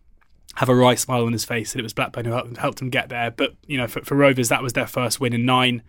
have 0.57 0.68
a 0.68 0.74
right 0.74 0.98
smile 0.98 1.24
on 1.24 1.33
his 1.33 1.44
face 1.44 1.72
that 1.72 1.81
it 1.81 1.83
was 1.83 1.92
Blackburn 1.92 2.27
who 2.27 2.33
helped, 2.33 2.57
helped 2.59 2.83
him 2.83 2.90
get 2.90 3.09
there. 3.09 3.31
But, 3.31 3.55
you 3.66 3.77
know, 3.77 3.87
for, 3.87 4.03
for 4.05 4.14
Rovers, 4.14 4.48
that 4.50 4.62
was 4.62 4.74
their 4.74 4.87
first 4.87 5.20
win 5.20 5.33
in 5.33 5.44
nine. 5.44 5.83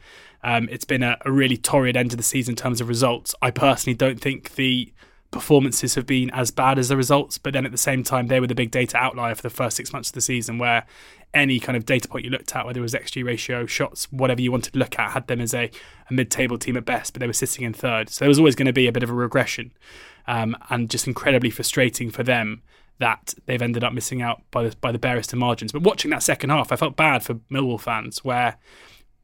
Um, 0.44 0.68
it's 0.72 0.86
been 0.86 1.04
a, 1.04 1.18
a 1.26 1.32
really 1.32 1.58
torrid 1.58 1.96
end 1.96 2.12
to 2.12 2.18
the 2.18 2.24
season 2.24 2.54
in 2.54 2.56
terms 2.58 2.82
of 2.82 2.88
results. 2.88 3.36
I 3.42 3.52
personally 3.52 3.96
don't 3.96 4.20
think 4.20 4.56
the 4.56 4.94
performances 5.36 5.96
have 5.96 6.06
been 6.06 6.30
as 6.32 6.50
bad 6.50 6.80
as 6.80 6.88
the 6.88 6.96
results, 6.96 7.38
but 7.38 7.52
then 7.52 7.66
at 7.66 7.74
the 7.74 7.78
same 7.78 8.06
time, 8.06 8.28
they 8.28 8.40
were 8.40 8.48
the 8.48 8.56
big 8.56 8.72
data 8.72 8.96
outlier 8.96 9.36
for 9.36 9.42
the 9.42 9.50
first 9.50 9.76
six 9.76 9.92
months 9.92 10.10
of 10.10 10.14
the 10.14 10.22
season, 10.22 10.58
where 10.58 10.86
any 11.34 11.60
kind 11.60 11.76
of 11.76 11.86
data 11.86 12.08
point 12.08 12.24
you 12.24 12.32
looked 12.32 12.56
at, 12.56 12.66
whether 12.66 12.80
it 12.80 12.82
was 12.82 12.94
XG 12.94 13.26
ratio, 13.26 13.66
shots, 13.66 14.10
whatever 14.14 14.42
you 14.42 14.50
wanted 14.50 14.72
to 14.72 14.80
look 14.80 14.98
at, 14.98 15.12
had 15.12 15.28
them 15.28 15.42
as 15.42 15.54
a, 15.54 15.70
a 16.10 16.14
mid 16.14 16.32
table 16.32 16.58
team 16.58 16.78
at 16.78 16.86
best, 16.86 17.12
but 17.12 17.20
they 17.20 17.28
were 17.28 17.34
sitting 17.34 17.66
in 17.66 17.74
third. 17.74 18.10
So 18.10 18.24
there 18.24 18.30
was 18.30 18.40
always 18.40 18.56
going 18.56 18.68
to 18.68 18.74
be 18.74 18.88
a 18.88 18.94
bit 18.94 19.04
of 19.04 19.10
a 19.10 19.14
regression 19.14 19.74
um, 20.26 20.56
and 20.70 20.90
just 20.90 21.06
incredibly 21.06 21.50
frustrating 21.50 22.10
for 22.12 22.24
them 22.24 22.62
that 23.00 23.34
they've 23.46 23.62
ended 23.62 23.84
up 23.84 23.92
missing 23.92 24.22
out 24.22 24.42
by 24.52 24.64
the, 24.70 24.76
by 24.78 24.94
the 24.94 24.98
barest 24.98 25.34
of 25.34 25.40
margins. 25.40 25.74
But 25.74 25.82
watching 25.82 26.12
that 26.12 26.24
second 26.24 26.50
half, 26.50 26.72
I 26.72 26.78
felt 26.78 26.96
bad 26.96 27.24
for 27.24 27.34
Millwall 27.52 27.82
fans 27.82 28.24
where 28.24 28.56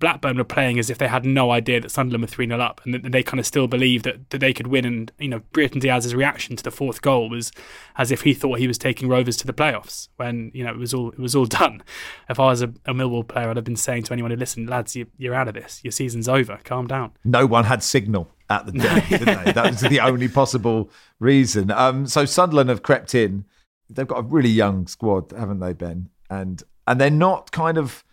Blackburn 0.02 0.36
were 0.36 0.44
playing 0.44 0.80
as 0.80 0.90
if 0.90 0.98
they 0.98 1.08
had 1.08 1.26
no 1.26 1.52
idea 1.52 1.80
that 1.80 1.92
Sunderland 1.92 2.24
were 2.24 2.28
3 2.28 2.48
0 2.48 2.60
up 2.60 2.82
and 2.84 2.94
that 2.94 3.10
they 3.12 3.24
kind 3.24 3.40
of 3.40 3.46
still 3.46 3.68
believed 3.68 4.04
that, 4.04 4.30
that 4.32 4.40
they 4.40 4.52
could 4.52 4.68
win. 4.68 4.84
And, 4.84 5.12
you 5.20 5.30
know, 5.30 5.42
Brereton 5.54 5.80
Diaz's 5.80 6.14
reaction 6.14 6.58
to 6.58 6.64
the 6.64 6.72
fourth 6.72 7.02
goal 7.02 7.30
was 7.30 7.52
as 7.96 8.12
if 8.12 8.24
he 8.24 8.34
thought 8.34 8.60
he 8.60 8.68
was 8.68 8.78
taking 8.78 9.08
Rovers 9.08 9.38
to 9.38 9.48
the 9.48 9.54
playoffs 9.54 10.10
when, 10.18 10.52
you 10.54 10.66
know, 10.66 10.72
it 10.72 10.78
was 10.78 10.94
all 10.94 11.12
it 11.12 11.20
was 11.20 11.36
all 11.36 11.46
done. 11.62 11.82
If 12.28 12.40
I 12.40 12.48
was 12.48 12.62
a, 12.62 12.74
a 12.86 12.94
Millwall 12.94 13.26
player, 13.26 13.50
I'd 13.50 13.56
have 13.56 13.64
been 13.64 13.78
saying 13.78 14.04
to 14.04 14.14
anyone 14.14 14.32
who 14.32 14.38
listened, 14.38 14.70
lads, 14.70 14.96
you, 14.96 15.06
you're 15.18 15.36
out 15.36 15.48
of 15.48 15.54
this. 15.54 15.80
Your 15.84 15.92
season's 15.92 16.28
over. 16.28 16.60
Calm 16.66 16.88
down. 16.88 17.12
No 17.24 17.46
one 17.46 17.66
had 17.66 17.84
signal 17.84 18.28
at 18.50 18.66
the 18.66 18.74
day, 18.74 19.06
did 19.10 19.22
they? 19.22 19.52
That 19.52 19.72
was 19.72 19.82
the 19.82 20.00
only 20.00 20.28
possible 20.28 20.90
reason. 21.20 21.72
Um, 21.72 22.08
so 22.08 22.26
Sunderland 22.26 22.70
have 22.70 22.84
crept 22.84 23.16
in. 23.16 23.46
They've 23.90 24.08
got 24.08 24.20
a 24.20 24.24
really 24.24 24.50
young 24.50 24.88
squad, 24.88 25.32
haven't 25.32 25.60
they, 25.60 25.74
Ben? 25.74 26.10
And 26.30 26.64
and 26.88 27.00
they're 27.00 27.12
not 27.12 27.52
kind 27.52 27.78
of. 27.78 28.04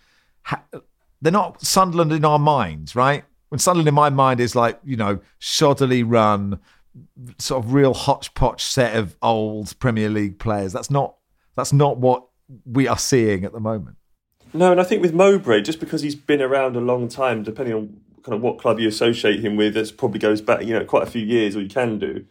Ha- 0.42 0.62
they're 1.20 1.32
not 1.32 1.60
Sunderland 1.62 2.12
in 2.12 2.24
our 2.24 2.38
minds, 2.38 2.94
right? 2.94 3.24
When 3.48 3.58
Sunderland 3.58 3.88
in 3.88 3.94
my 3.94 4.10
mind 4.10 4.40
is 4.40 4.54
like, 4.54 4.78
you 4.84 4.96
know, 4.96 5.20
shoddily 5.40 6.04
run, 6.06 6.60
sort 7.38 7.64
of 7.64 7.72
real 7.72 7.94
hodgepodge 7.94 8.62
set 8.62 8.96
of 8.96 9.16
old 9.22 9.78
Premier 9.78 10.08
League 10.08 10.38
players. 10.38 10.72
That's 10.72 10.90
not 10.90 11.16
that's 11.56 11.72
not 11.72 11.98
what 11.98 12.24
we 12.64 12.86
are 12.86 12.98
seeing 12.98 13.44
at 13.44 13.52
the 13.52 13.60
moment. 13.60 13.96
No, 14.52 14.70
and 14.70 14.80
I 14.80 14.84
think 14.84 15.02
with 15.02 15.12
Mowbray, 15.12 15.62
just 15.62 15.80
because 15.80 16.02
he's 16.02 16.14
been 16.14 16.40
around 16.40 16.76
a 16.76 16.80
long 16.80 17.08
time, 17.08 17.42
depending 17.42 17.74
on 17.74 18.00
kind 18.22 18.34
of 18.34 18.40
what 18.40 18.58
club 18.58 18.78
you 18.78 18.88
associate 18.88 19.40
him 19.40 19.56
with, 19.56 19.76
it 19.76 19.96
probably 19.96 20.18
goes 20.18 20.40
back, 20.40 20.64
you 20.64 20.72
know, 20.72 20.84
quite 20.84 21.02
a 21.02 21.10
few 21.10 21.24
years, 21.24 21.56
or 21.56 21.60
you 21.60 21.68
can 21.68 21.98
do. 21.98 22.24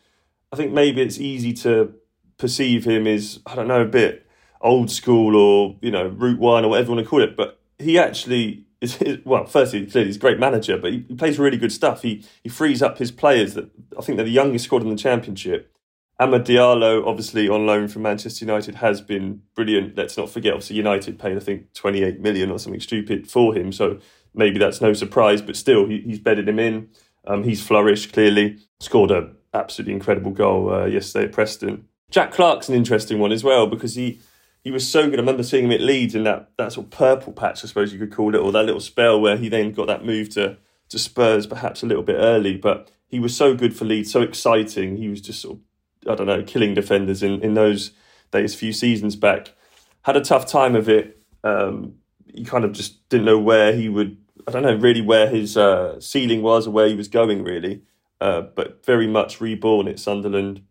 I 0.52 0.56
think 0.56 0.72
maybe 0.72 1.02
it's 1.02 1.20
easy 1.20 1.54
to 1.54 1.94
perceive 2.38 2.86
him 2.86 3.08
as 3.08 3.40
I 3.46 3.56
don't 3.56 3.68
know 3.68 3.82
a 3.82 3.86
bit 3.86 4.26
old 4.62 4.90
school 4.90 5.36
or 5.36 5.76
you 5.82 5.92
know 5.92 6.08
Route 6.08 6.40
One 6.40 6.66
or 6.66 6.70
whatever 6.70 6.90
you 6.90 6.96
want 6.96 7.06
to 7.06 7.10
call 7.10 7.22
it, 7.22 7.36
but 7.36 7.60
he 7.78 8.00
actually 8.00 8.67
is, 8.82 9.02
is 9.02 9.20
well, 9.26 9.46
firstly, 9.46 9.86
clearly 9.86 10.10
he's 10.10 10.18
a 10.18 10.20
great 10.20 10.40
manager, 10.40 10.78
but 10.78 10.92
he, 10.92 11.06
he, 11.08 11.16
plays 11.16 11.40
really 11.40 11.58
good 11.58 11.72
stuff. 11.72 12.02
He 12.02 12.26
he 12.44 12.50
frees 12.50 12.82
up 12.82 12.98
his 12.98 13.12
players 13.12 13.54
that 13.56 13.70
I 13.98 14.02
think 14.02 14.18
they're 14.18 14.26
the 14.26 14.32
youngest 14.32 14.66
squad 14.66 14.84
in 14.84 14.90
the 14.90 14.96
championship. 14.96 15.74
Amad 16.20 16.46
Diallo, 16.46 17.06
obviously 17.06 17.48
on 17.48 17.68
loan 17.68 17.88
from 17.88 18.02
Manchester 18.02 18.44
United, 18.44 18.76
has 18.76 19.02
been 19.02 19.42
brilliant. 19.56 19.96
Let's 19.96 20.18
not 20.18 20.30
forget, 20.30 20.54
obviously 20.54 20.78
United 20.78 21.20
paid 21.20 21.38
I 21.38 21.40
think 21.40 21.74
28 21.74 22.20
million 22.20 22.50
or 22.50 22.58
something 22.58 22.82
stupid 22.82 23.30
for 23.30 23.56
him, 23.56 23.72
so 23.72 24.00
maybe 24.34 24.58
that's 24.58 24.82
no 24.82 24.94
surprise. 24.94 25.42
But 25.42 25.56
still, 25.56 25.88
he, 25.88 26.02
he's 26.02 26.20
bedded 26.20 26.50
him 26.50 26.60
in. 26.60 26.90
Um, 27.26 27.44
he's 27.44 27.66
flourished 27.66 28.14
clearly. 28.14 28.58
Scored 28.80 29.12
an 29.12 29.36
absolutely 29.54 29.94
incredible 29.94 30.32
goal 30.32 30.74
uh, 30.74 30.86
yesterday 30.86 31.26
at 31.26 31.32
Preston. 31.34 31.88
Jack 32.10 32.32
Clarke's 32.32 32.70
an 32.70 32.76
interesting 32.76 33.20
one 33.20 33.32
as 33.32 33.44
well 33.44 33.68
because 33.68 33.96
he 33.96 34.20
he 34.68 34.72
was 34.72 34.86
so 34.86 35.10
good. 35.10 35.18
I 35.18 35.22
remember 35.22 35.44
seeing 35.44 35.64
him 35.64 35.72
at 35.72 35.80
Leeds 35.80 36.14
in 36.14 36.26
that, 36.26 36.50
that 36.58 36.74
sort 36.74 36.88
of 36.88 36.92
purple 36.92 37.32
patch, 37.32 37.64
I 37.64 37.70
suppose 37.70 37.94
you 37.94 38.00
could 38.00 38.12
call 38.12 38.36
it, 38.36 38.40
or 38.40 38.52
that 38.52 38.66
little 38.66 38.82
spell 38.82 39.18
where 39.18 39.38
he 39.38 39.48
then 39.48 39.72
got 39.72 39.88
that 39.88 40.04
move 40.04 40.28
to, 40.32 40.58
to 40.90 41.00
Spurs 41.00 41.48
perhaps 41.48 41.84
a 41.84 41.86
little 41.86 42.04
bit 42.04 42.18
early. 42.20 42.58
But 42.58 42.92
he 43.08 43.18
was 43.18 43.34
so 43.34 43.56
good 43.56 43.74
for 43.74 43.86
Leeds, 43.86 44.12
so 44.12 44.22
exciting. 44.22 44.98
He 44.98 45.08
was 45.08 45.22
just 45.22 45.42
sort 45.42 45.60
of, 45.60 46.12
I 46.12 46.16
don't 46.16 46.28
know, 46.28 46.44
killing 46.44 46.74
defenders 46.74 47.24
in, 47.24 47.42
in 47.42 47.54
those 47.54 47.92
days, 48.32 48.56
few 48.56 48.74
seasons 48.74 49.16
back. 49.16 49.54
Had 50.02 50.18
a 50.18 50.22
tough 50.22 50.46
time 50.46 50.76
of 50.76 50.90
it. 50.90 51.24
Um, 51.46 52.00
he 52.26 52.44
kind 52.44 52.66
of 52.66 52.74
just 52.74 53.08
didn't 53.08 53.26
know 53.26 53.40
where 53.40 53.72
he 53.72 53.88
would, 53.88 54.18
I 54.50 54.52
don't 54.52 54.64
know, 54.64 54.76
really 54.76 55.00
where 55.00 55.30
his 55.30 55.56
uh, 55.56 55.98
ceiling 56.02 56.42
was 56.42 56.68
or 56.68 56.72
where 56.72 56.90
he 56.90 56.96
was 56.96 57.08
going, 57.08 57.42
really. 57.42 57.84
Uh, 58.20 58.42
but 58.42 58.86
very 58.86 59.08
much 59.08 59.40
reborn 59.40 59.88
at 59.88 59.98
Sunderland. 59.98 60.62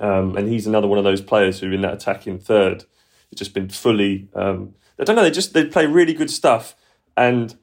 Um, 0.00 0.36
and 0.36 0.48
he's 0.48 0.66
another 0.66 0.88
one 0.88 0.98
of 0.98 1.04
those 1.04 1.20
players 1.20 1.60
who, 1.60 1.70
in 1.70 1.82
that 1.82 1.94
attacking 1.94 2.40
third, 2.40 2.86
just 3.34 3.54
been 3.54 3.68
fully. 3.68 4.28
Um, 4.34 4.74
I 4.98 5.04
don't 5.04 5.16
know. 5.16 5.22
They 5.22 5.30
just 5.30 5.54
they 5.54 5.64
play 5.64 5.86
really 5.86 6.14
good 6.14 6.30
stuff, 6.30 6.76
and 7.16 7.56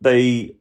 they. 0.00 0.56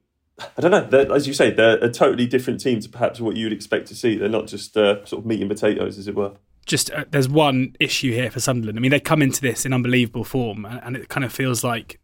I 0.57 0.61
don't 0.61 0.71
know. 0.71 1.13
As 1.13 1.27
you 1.27 1.33
say, 1.33 1.51
they're 1.51 1.83
a 1.83 1.89
totally 1.89 2.25
different 2.25 2.61
team 2.61 2.79
to 2.79 2.87
perhaps 2.87 3.19
what 3.19 3.35
you'd 3.35 3.51
expect 3.51 3.87
to 3.87 3.95
see. 3.95 4.15
They're 4.15 4.29
not 4.29 4.47
just 4.47 4.77
uh, 4.77 5.05
sort 5.05 5.21
of 5.21 5.25
meat 5.25 5.41
and 5.41 5.49
potatoes, 5.49 5.97
as 5.97 6.07
it 6.07 6.15
were. 6.15 6.31
Just 6.65 6.91
uh, 6.91 7.03
there's 7.11 7.27
one 7.27 7.75
issue 7.79 8.13
here 8.13 8.31
for 8.31 8.39
Sunderland. 8.39 8.77
I 8.77 8.81
mean, 8.81 8.91
they 8.91 9.01
come 9.01 9.21
into 9.21 9.41
this 9.41 9.65
in 9.65 9.73
unbelievable 9.73 10.23
form, 10.23 10.65
and, 10.65 10.79
and 10.81 10.95
it 10.95 11.09
kind 11.09 11.25
of 11.25 11.33
feels 11.33 11.61
like 11.61 11.99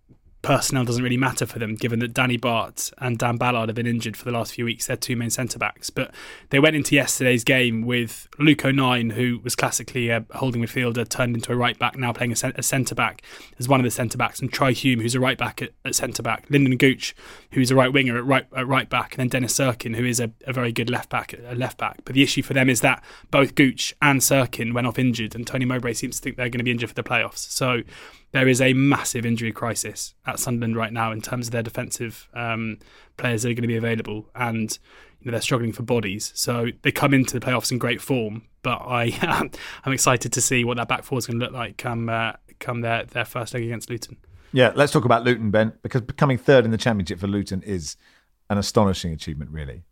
personnel 0.45 0.85
doesn't 0.85 1.03
really 1.03 1.17
matter 1.17 1.47
for 1.47 1.57
them, 1.57 1.73
given 1.73 1.97
that 1.99 2.13
Danny 2.13 2.37
Batth 2.37 2.93
and 2.99 3.17
Dan 3.17 3.37
Ballard 3.37 3.67
have 3.67 3.75
been 3.75 3.87
injured 3.87 4.15
for 4.15 4.25
the 4.25 4.31
last 4.31 4.53
few 4.53 4.63
weeks. 4.65 4.85
They're 4.85 4.95
two 4.95 5.15
main 5.15 5.31
centre 5.31 5.57
backs. 5.57 5.89
But 5.89 6.13
they 6.51 6.59
went 6.59 6.75
into 6.75 6.93
yesterday's 6.93 7.43
game 7.43 7.81
with 7.81 8.27
Luke 8.37 8.63
O'Nien, 8.63 9.09
who 9.09 9.39
was 9.43 9.55
classically 9.55 10.09
a 10.09 10.23
holding 10.35 10.61
midfielder, 10.61 11.09
turned 11.09 11.35
into 11.35 11.51
a 11.51 11.55
right 11.55 11.77
back, 11.79 11.97
now 11.97 12.13
playing 12.13 12.31
a, 12.31 12.63
centre 12.63 12.93
back 12.93 13.23
as 13.57 13.67
one 13.67 13.79
of 13.79 13.83
the 13.83 13.91
centre 13.91 14.19
backs, 14.19 14.39
and 14.39 14.51
Trai 14.51 14.73
Hume, 14.73 14.99
who's 14.99 15.15
a 15.15 15.19
right 15.19 15.37
back 15.37 15.63
at, 15.63 15.71
at 15.83 15.95
centre 15.95 16.21
back, 16.21 16.47
Lynden 16.49 16.77
Gooch, 16.77 17.15
who's 17.51 17.71
a 17.71 17.75
right 17.75 17.91
winger 17.91 18.15
at 18.15 18.25
right 18.25 18.45
at 18.55 18.67
right 18.67 18.87
back, 18.87 19.13
and 19.13 19.19
then 19.19 19.29
Dennis 19.29 19.57
Cirkin, 19.57 19.95
who 19.95 20.05
is 20.05 20.19
a, 20.19 20.31
a 20.45 20.53
very 20.53 20.71
good 20.71 20.91
left 20.91 21.09
back 21.09 21.33
at 21.33 21.57
left 21.57 21.79
back. 21.79 22.01
But 22.05 22.13
the 22.13 22.21
issue 22.21 22.43
for 22.43 22.53
them 22.53 22.69
is 22.69 22.81
that 22.81 23.03
both 23.31 23.55
Gooch 23.55 23.95
and 23.99 24.21
Cirkin 24.21 24.73
went 24.73 24.85
off 24.85 24.99
injured, 24.99 25.33
and 25.33 25.47
Tony 25.47 25.65
Mowbray 25.65 25.93
seems 25.93 26.17
to 26.17 26.21
think 26.21 26.37
they're 26.37 26.49
going 26.49 26.59
to 26.59 26.63
be 26.63 26.71
injured 26.71 26.89
for 26.89 26.95
the 26.95 27.03
playoffs. 27.03 27.49
So 27.49 27.81
there 28.35 28.49
is 28.49 28.59
a 28.59 28.73
massive 28.73 29.25
injury 29.25 29.53
crisis 29.53 30.13
at 30.25 30.39
Sunderland 30.39 30.75
right 30.75 30.91
now 30.91 31.13
in 31.13 31.21
terms 31.21 31.47
of 31.47 31.51
their 31.53 31.63
defensive 31.63 32.27
um, 32.33 32.79
players 33.15 33.43
that 33.43 33.51
are 33.51 33.53
going 33.53 33.61
to 33.61 33.67
be 33.69 33.77
available, 33.77 34.29
and 34.35 34.77
you 35.21 35.27
know, 35.27 35.31
they're 35.31 35.41
struggling 35.41 35.71
for 35.71 35.83
bodies. 35.83 36.33
So 36.35 36.67
they 36.81 36.91
come 36.91 37.13
into 37.13 37.39
the 37.39 37.45
playoffs 37.45 37.71
in 37.71 37.77
great 37.77 38.01
form, 38.01 38.43
but 38.61 38.79
I 38.79 39.17
I'm 39.85 39.93
excited 39.93 40.33
to 40.33 40.41
see 40.41 40.65
what 40.65 40.75
that 40.75 40.89
back 40.89 41.05
four 41.05 41.17
is 41.17 41.27
going 41.27 41.39
to 41.39 41.45
look 41.45 41.53
like 41.53 41.77
come 41.77 42.09
uh, 42.09 42.33
come 42.59 42.81
their 42.81 43.05
their 43.05 43.23
first 43.23 43.53
leg 43.53 43.63
against 43.63 43.89
Luton. 43.89 44.17
Yeah, 44.51 44.73
let's 44.75 44.91
talk 44.91 45.05
about 45.05 45.23
Luton, 45.23 45.49
Ben, 45.49 45.71
because 45.81 46.01
becoming 46.01 46.37
third 46.37 46.65
in 46.65 46.71
the 46.71 46.77
championship 46.77 47.19
for 47.19 47.27
Luton 47.27 47.61
is 47.61 47.95
an 48.49 48.57
astonishing 48.57 49.13
achievement, 49.13 49.49
really. 49.51 49.83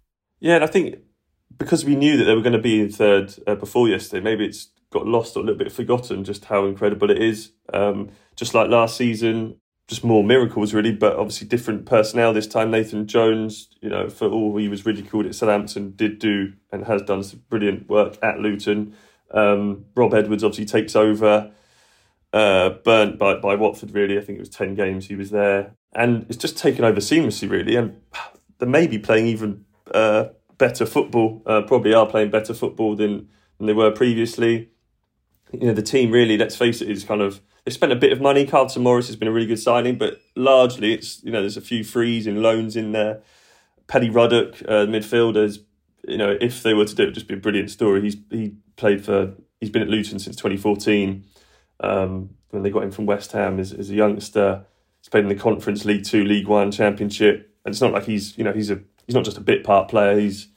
Yeah, 0.42 0.56
and 0.56 0.66
I 0.66 0.68
think 0.68 0.98
because 1.58 1.86
we 1.86 1.96
knew 1.96 2.18
that 2.18 2.26
they 2.26 2.36
were 2.36 2.42
going 2.42 2.52
to 2.52 2.60
be 2.60 2.82
in 2.82 2.92
third 2.92 3.36
uh, 3.48 3.56
before 3.56 3.88
yesterday, 3.88 4.22
maybe 4.22 4.46
it's 4.46 4.68
got 4.94 5.08
lost 5.08 5.36
or 5.36 5.40
a 5.40 5.44
little 5.44 5.58
bit 5.58 5.72
forgotten 5.72 6.24
just 6.24 6.46
how 6.46 6.66
incredible 6.66 7.10
it 7.10 7.22
is. 7.22 7.52
Um, 7.74 8.10
just 8.36 8.54
like 8.54 8.70
last 8.70 8.96
season, 8.96 9.58
just 9.88 10.04
more 10.04 10.24
miracles 10.24 10.74
really, 10.74 10.94
but 10.94 11.18
obviously 11.18 11.48
different 11.48 11.86
personnel 11.86 12.34
this 12.34 12.48
time. 12.48 12.72
Nathan 12.72 13.08
Jones, 13.08 13.70
you 13.82 13.90
know, 13.90 14.10
for 14.10 14.30
all 14.30 14.56
he 14.58 14.68
was 14.68 14.86
ridiculed 14.86 15.26
at 15.26 15.36
Southampton, 15.36 15.94
did 15.96 16.20
do 16.20 16.54
and 16.72 16.86
has 16.86 17.02
done 17.02 17.24
some 17.24 17.44
brilliant 17.50 17.90
work 17.90 18.18
at 18.24 18.40
Luton. 18.40 18.96
Um, 19.32 19.86
Rob 19.96 20.14
Edwards 20.14 20.44
obviously 20.44 20.66
takes 20.66 20.96
over, 20.96 21.52
uh, 22.32 22.70
burnt 22.84 23.18
by, 23.20 23.36
by 23.36 23.56
Watford 23.56 23.92
really. 23.92 24.18
I 24.18 24.22
think 24.22 24.38
it 24.38 24.42
was 24.42 24.50
10 24.50 24.76
games 24.76 25.08
he 25.08 25.16
was 25.16 25.32
there. 25.32 25.76
And 25.94 26.26
it's 26.30 26.38
just 26.38 26.58
taken 26.58 26.86
over 26.86 27.00
seamlessly 27.00 27.50
really. 27.50 27.76
And 27.76 28.02
they 28.60 28.66
may 28.66 28.88
be 28.88 29.00
playing 29.00 29.28
even 29.28 29.66
uh, 29.94 30.26
better 30.58 30.86
football, 30.86 31.42
uh, 31.46 31.62
probably 31.64 31.94
are 31.94 32.08
playing 32.08 32.32
better 32.32 32.54
football 32.54 32.96
than, 32.96 33.28
than 33.58 33.68
they 33.68 33.74
were 33.74 33.92
previously. 33.92 34.70
You 35.54 35.68
know, 35.68 35.74
the 35.74 35.82
team 35.82 36.12
really, 36.12 36.38
let's 36.38 36.56
face 36.56 36.82
it, 36.82 36.90
is 36.90 37.04
kind 37.04 37.22
of 37.22 37.42
they 37.66 37.72
spent 37.72 37.92
a 37.92 37.96
bit 37.96 38.12
of 38.12 38.20
money. 38.20 38.46
Carlton 38.46 38.84
Morris 38.84 39.08
has 39.08 39.16
been 39.16 39.28
a 39.28 39.32
really 39.32 39.46
good 39.46 39.60
signing, 39.60 39.98
but 39.98 40.20
largely 40.36 40.94
it's 40.94 41.24
you 41.24 41.32
know 41.32 41.42
there's 41.42 41.58
a 41.58 41.62
few 41.62 41.84
frees 41.84 42.28
and 42.28 42.42
loans 42.42 42.76
in 42.76 42.92
there. 42.92 43.22
Pelly 43.88 44.10
Ruddock, 44.10 44.62
uh, 44.64 44.86
midfielders, 44.86 45.60
you 46.08 46.18
know, 46.18 46.38
if 46.42 46.64
they 46.64 46.74
were 46.74 46.86
to 46.86 46.96
do 46.96 47.04
it, 47.04 47.06
it'd 47.06 47.16
just 47.16 47.28
be 47.28 47.36
a 47.36 47.38
brilliant 47.38 47.72
story. 47.72 48.02
He's 48.02 48.18
he 48.30 48.56
played 48.76 49.04
for 49.04 49.34
he's 49.60 49.70
been 49.70 49.82
at 49.82 49.88
Luton 49.88 50.20
since 50.20 50.36
2014 50.36 51.26
um, 51.80 52.30
when 52.50 52.64
they 52.64 52.70
got 52.70 52.84
him 52.84 52.92
from 52.92 53.06
West 53.06 53.32
Ham 53.32 53.60
as, 53.60 53.72
as 53.72 53.90
a 53.90 53.94
youngster. 53.94 54.66
He's 55.02 55.10
played 55.10 55.24
in 55.24 55.30
the 55.30 55.36
Conference 55.36 55.86
League 55.86 56.04
Two, 56.04 56.24
League 56.24 56.48
One, 56.48 56.72
Championship, 56.72 57.54
and 57.66 57.74
it's 57.74 57.82
not 57.82 57.94
like 57.94 58.06
he's 58.06 58.38
you 58.38 58.44
know 58.44 58.54
he's 58.54 58.70
a 58.70 58.82
he's 59.06 59.16
not 59.16 59.26
just 59.26 59.38
a 59.38 59.42
bit 59.42 59.64
part 59.64 59.90
player. 59.90 60.20
He's 60.20 60.48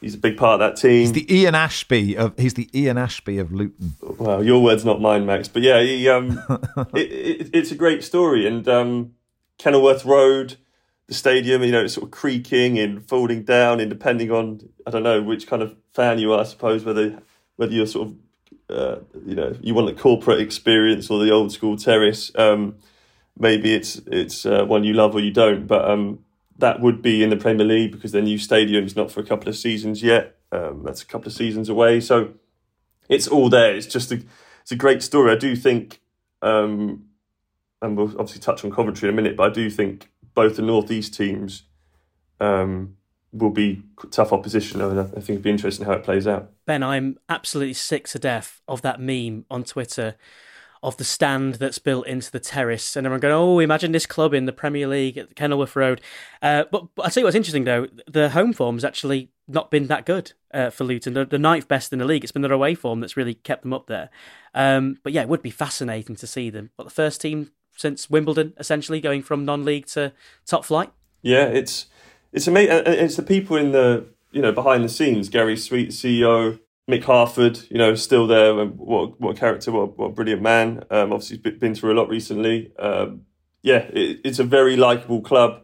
He's 0.00 0.14
a 0.14 0.18
big 0.18 0.38
part 0.38 0.60
of 0.60 0.60
that 0.60 0.80
team. 0.80 1.00
He's 1.00 1.12
the 1.12 1.34
Ian 1.34 1.54
Ashbee 1.54 2.16
of 2.16 2.38
he's 2.38 2.54
the 2.54 2.68
Ian 2.74 2.96
Ashbee 2.96 3.40
of 3.40 3.52
Luton. 3.52 3.96
Well, 4.00 4.42
your 4.42 4.62
words, 4.62 4.84
not 4.84 5.00
mine, 5.00 5.26
Max. 5.26 5.46
But 5.46 5.62
yeah, 5.62 5.80
he, 5.80 6.08
um, 6.08 6.42
it, 6.94 7.12
it, 7.12 7.50
it's 7.52 7.70
a 7.70 7.74
great 7.74 8.02
story. 8.02 8.46
And 8.46 8.66
um, 8.66 9.14
Kenilworth 9.58 10.06
Road, 10.06 10.56
the 11.06 11.14
stadium, 11.14 11.62
you 11.62 11.72
know, 11.72 11.84
it's 11.84 11.94
sort 11.94 12.04
of 12.04 12.10
creaking 12.12 12.78
and 12.78 13.06
folding 13.06 13.42
down, 13.42 13.78
and 13.78 13.90
depending 13.90 14.30
on 14.30 14.68
I 14.86 14.90
don't 14.90 15.02
know 15.02 15.20
which 15.20 15.46
kind 15.46 15.62
of 15.62 15.76
fan 15.92 16.18
you 16.18 16.32
are, 16.32 16.40
I 16.40 16.44
suppose 16.44 16.84
whether 16.84 17.20
whether 17.56 17.72
you're 17.72 17.86
sort 17.86 18.08
of 18.08 18.16
uh, 18.70 19.00
you 19.26 19.34
know 19.34 19.54
you 19.60 19.74
want 19.74 19.94
the 19.94 20.00
corporate 20.00 20.40
experience 20.40 21.10
or 21.10 21.22
the 21.22 21.30
old 21.30 21.52
school 21.52 21.76
terrace. 21.76 22.32
Um, 22.36 22.76
maybe 23.38 23.74
it's 23.74 23.96
it's 24.06 24.46
uh, 24.46 24.64
one 24.64 24.84
you 24.84 24.94
love 24.94 25.14
or 25.14 25.20
you 25.20 25.30
don't, 25.30 25.66
but 25.66 25.90
um, 25.90 26.20
that 26.60 26.80
would 26.80 27.02
be 27.02 27.22
in 27.22 27.30
the 27.30 27.36
Premier 27.36 27.66
League 27.66 27.92
because 27.92 28.12
their 28.12 28.22
new 28.22 28.38
stadium 28.38 28.84
is 28.84 28.96
not 28.96 29.10
for 29.10 29.20
a 29.20 29.24
couple 29.24 29.48
of 29.48 29.56
seasons 29.56 30.02
yet. 30.02 30.36
Um, 30.52 30.82
that's 30.84 31.02
a 31.02 31.06
couple 31.06 31.28
of 31.28 31.32
seasons 31.32 31.68
away, 31.68 32.00
so 32.00 32.34
it's 33.08 33.28
all 33.28 33.48
there. 33.48 33.74
It's 33.74 33.86
just 33.86 34.12
a 34.12 34.22
it's 34.62 34.72
a 34.72 34.76
great 34.76 35.02
story. 35.02 35.32
I 35.32 35.36
do 35.36 35.56
think, 35.56 36.00
um, 36.42 37.04
and 37.82 37.96
we'll 37.96 38.10
obviously 38.12 38.40
touch 38.40 38.64
on 38.64 38.70
Coventry 38.70 39.08
in 39.08 39.14
a 39.14 39.16
minute, 39.16 39.36
but 39.36 39.50
I 39.50 39.52
do 39.52 39.70
think 39.70 40.10
both 40.34 40.56
the 40.56 40.62
northeast 40.62 41.14
teams 41.14 41.64
um, 42.40 42.96
will 43.32 43.50
be 43.50 43.82
tough 44.10 44.32
opposition, 44.32 44.80
and 44.80 44.98
I 45.00 45.04
think 45.04 45.30
it'd 45.30 45.42
be 45.42 45.50
interesting 45.50 45.86
how 45.86 45.92
it 45.92 46.04
plays 46.04 46.26
out. 46.26 46.50
Ben, 46.66 46.82
I'm 46.82 47.18
absolutely 47.28 47.74
sick 47.74 48.08
to 48.08 48.18
death 48.18 48.60
of 48.66 48.82
that 48.82 49.00
meme 49.00 49.44
on 49.50 49.64
Twitter 49.64 50.16
of 50.82 50.96
the 50.96 51.04
stand 51.04 51.54
that's 51.54 51.78
built 51.78 52.06
into 52.06 52.30
the 52.30 52.40
terrace, 52.40 52.96
and 52.96 53.06
everyone 53.06 53.20
going, 53.20 53.34
"Oh, 53.34 53.58
imagine 53.58 53.92
this 53.92 54.06
club 54.06 54.32
in 54.32 54.46
the 54.46 54.52
Premier 54.52 54.86
League 54.86 55.18
at 55.18 55.36
Kenilworth 55.36 55.76
Road." 55.76 56.00
Uh, 56.40 56.64
but, 56.70 56.86
but 56.94 57.06
I 57.06 57.08
tell 57.10 57.22
you 57.22 57.26
what's 57.26 57.36
interesting 57.36 57.64
though, 57.64 57.88
the 58.06 58.30
home 58.30 58.52
form's 58.52 58.84
actually 58.84 59.30
not 59.46 59.70
been 59.70 59.88
that 59.88 60.06
good 60.06 60.32
uh, 60.54 60.70
for 60.70 60.84
Luton. 60.84 61.14
The, 61.14 61.24
the, 61.24 61.38
ninth 61.38 61.68
best 61.68 61.92
in 61.92 61.98
the 61.98 62.04
league. 62.04 62.22
It's 62.24 62.32
been 62.32 62.42
their 62.42 62.52
away 62.52 62.74
form 62.74 63.00
that's 63.00 63.16
really 63.16 63.34
kept 63.34 63.62
them 63.62 63.72
up 63.72 63.88
there. 63.88 64.10
Um, 64.54 64.98
but 65.02 65.12
yeah, 65.12 65.22
it 65.22 65.28
would 65.28 65.42
be 65.42 65.50
fascinating 65.50 66.16
to 66.16 66.26
see 66.26 66.50
them. 66.50 66.70
But 66.76 66.84
the 66.84 66.90
first 66.90 67.20
team 67.20 67.50
since 67.76 68.10
Wimbledon, 68.10 68.52
essentially 68.58 69.00
going 69.00 69.22
from 69.22 69.44
non-league 69.44 69.86
to 69.86 70.12
top 70.46 70.64
flight. 70.64 70.90
Yeah, 71.22 71.46
it's 71.46 71.86
it's 72.32 72.46
amazing. 72.46 72.82
It's 72.86 73.16
the 73.16 73.22
people 73.22 73.56
in 73.56 73.72
the 73.72 74.06
you 74.30 74.42
know 74.42 74.52
behind 74.52 74.84
the 74.84 74.88
scenes. 74.88 75.28
Gary 75.28 75.56
Sweet, 75.56 75.90
CEO, 75.90 76.60
Mick 76.90 77.04
Harford, 77.04 77.60
you 77.70 77.78
know, 77.78 77.94
still 77.94 78.26
there. 78.26 78.54
What 78.64 79.20
what 79.20 79.36
character? 79.36 79.72
What 79.72 79.98
what 79.98 80.14
brilliant 80.14 80.42
man. 80.42 80.84
Um, 80.90 81.12
obviously, 81.12 81.40
he's 81.42 81.58
been 81.58 81.74
through 81.74 81.92
a 81.92 81.98
lot 81.98 82.08
recently. 82.08 82.72
Um, 82.78 83.22
yeah, 83.62 83.88
it, 83.92 84.20
it's 84.24 84.38
a 84.38 84.44
very 84.44 84.76
likable 84.76 85.20
club, 85.20 85.62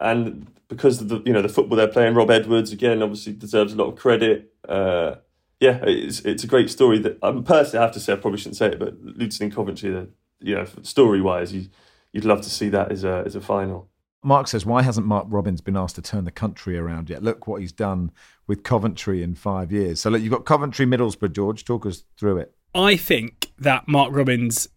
and 0.00 0.46
because 0.68 1.00
of 1.00 1.08
the 1.08 1.22
you 1.24 1.32
know 1.32 1.42
the 1.42 1.48
football 1.48 1.76
they're 1.76 1.88
playing, 1.88 2.14
Rob 2.14 2.30
Edwards 2.30 2.72
again 2.72 3.02
obviously 3.02 3.32
deserves 3.32 3.72
a 3.72 3.76
lot 3.76 3.88
of 3.88 3.96
credit. 3.96 4.52
Uh, 4.68 5.16
yeah, 5.60 5.78
it's 5.84 6.20
it's 6.20 6.44
a 6.44 6.48
great 6.48 6.70
story. 6.70 6.98
That 6.98 7.18
um, 7.22 7.44
personally, 7.44 7.78
I 7.78 7.82
have 7.82 7.94
to 7.94 8.00
say, 8.00 8.12
I 8.12 8.16
probably 8.16 8.38
shouldn't 8.38 8.56
say 8.56 8.66
it, 8.66 8.78
but 8.78 9.00
Luton 9.00 9.44
and 9.44 9.54
Coventry, 9.54 9.90
the, 9.90 10.08
you 10.40 10.54
know, 10.56 10.66
story 10.82 11.20
wise, 11.20 11.52
you, 11.52 11.68
you'd 12.12 12.24
love 12.24 12.40
to 12.42 12.50
see 12.50 12.68
that 12.70 12.90
as 12.90 13.04
a 13.04 13.22
as 13.24 13.36
a 13.36 13.40
final. 13.40 13.88
Mark 14.22 14.46
says, 14.46 14.64
why 14.64 14.82
hasn't 14.82 15.06
Mark 15.06 15.26
Robins 15.28 15.60
been 15.60 15.76
asked 15.76 15.96
to 15.96 16.02
turn 16.02 16.24
the 16.24 16.30
country 16.30 16.78
around 16.78 17.10
yet? 17.10 17.22
Look 17.22 17.46
what 17.46 17.60
he's 17.60 17.72
done 17.72 18.12
with 18.46 18.62
Coventry 18.62 19.22
in 19.22 19.34
five 19.34 19.72
years. 19.72 20.00
So, 20.00 20.10
look, 20.10 20.22
you've 20.22 20.30
got 20.30 20.44
Coventry, 20.44 20.86
Middlesbrough, 20.86 21.32
George. 21.32 21.64
Talk 21.64 21.86
us 21.86 22.04
through 22.16 22.38
it. 22.38 22.54
I 22.74 22.96
think 22.96 23.50
that 23.58 23.88
Mark 23.88 24.12
Robins 24.12 24.68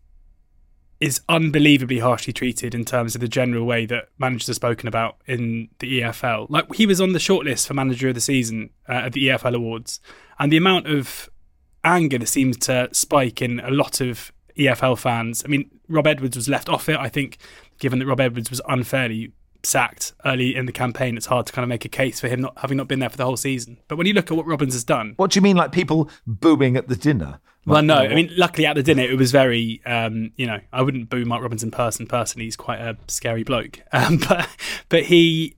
is 0.99 1.21
unbelievably 1.29 1.99
harshly 1.99 2.33
treated 2.33 2.73
in 2.73 2.85
terms 2.85 3.15
of 3.15 3.21
the 3.21 3.27
general 3.27 3.65
way 3.65 3.85
that 3.85 4.09
managers 4.17 4.49
are 4.49 4.53
spoken 4.53 4.87
about 4.87 5.17
in 5.27 5.69
the 5.79 6.01
EFL. 6.01 6.47
Like, 6.49 6.73
he 6.73 6.87
was 6.87 6.99
on 6.99 7.13
the 7.13 7.19
shortlist 7.19 7.67
for 7.67 7.75
manager 7.75 8.09
of 8.09 8.15
the 8.15 8.21
season 8.21 8.71
uh, 8.89 8.93
at 8.93 9.13
the 9.13 9.27
EFL 9.27 9.55
Awards, 9.55 9.99
and 10.39 10.51
the 10.51 10.57
amount 10.57 10.87
of 10.87 11.29
anger 11.83 12.17
that 12.17 12.27
seems 12.27 12.57
to 12.57 12.89
spike 12.93 13.41
in 13.41 13.59
a 13.59 13.69
lot 13.69 14.01
of 14.01 14.31
EFL 14.57 14.97
fans. 14.97 15.43
I 15.45 15.49
mean, 15.49 15.69
Rob 15.87 16.07
Edwards 16.07 16.35
was 16.35 16.49
left 16.49 16.69
off 16.69 16.89
it. 16.89 16.97
I 16.97 17.09
think 17.09 17.37
given 17.79 17.99
that 17.99 18.05
Rob 18.05 18.19
Edwards 18.19 18.49
was 18.49 18.61
unfairly 18.67 19.33
sacked 19.63 20.13
early 20.23 20.55
in 20.55 20.65
the 20.65 20.71
campaign, 20.71 21.17
it's 21.17 21.25
hard 21.25 21.47
to 21.47 21.53
kind 21.53 21.63
of 21.63 21.69
make 21.69 21.85
a 21.85 21.89
case 21.89 22.19
for 22.19 22.27
him 22.27 22.41
not 22.41 22.57
having 22.57 22.77
not 22.77 22.87
been 22.87 22.99
there 22.99 23.09
for 23.09 23.17
the 23.17 23.25
whole 23.25 23.37
season. 23.37 23.79
But 23.87 23.97
when 23.97 24.07
you 24.07 24.13
look 24.13 24.31
at 24.31 24.37
what 24.37 24.45
Robins 24.45 24.73
has 24.73 24.83
done, 24.83 25.13
what 25.17 25.31
do 25.31 25.37
you 25.37 25.41
mean, 25.41 25.57
like 25.57 25.71
people 25.71 26.09
booing 26.25 26.77
at 26.77 26.87
the 26.87 26.95
dinner? 26.95 27.39
Well, 27.65 27.81
no, 27.81 27.95
I 27.95 28.13
mean, 28.13 28.29
luckily 28.37 28.67
at 28.67 28.75
the 28.75 28.83
dinner 28.83 29.01
it 29.01 29.17
was 29.17 29.31
very, 29.31 29.81
um, 29.87 30.31
you 30.35 30.45
know, 30.45 30.59
I 30.71 30.83
wouldn't 30.83 31.09
boo 31.09 31.25
Mark 31.25 31.41
Robins 31.41 31.63
in 31.63 31.71
person. 31.71 32.05
Personally, 32.05 32.45
he's 32.45 32.55
quite 32.55 32.79
a 32.79 32.95
scary 33.07 33.43
bloke, 33.43 33.81
um, 33.91 34.17
but 34.17 34.47
but 34.89 35.03
he, 35.03 35.55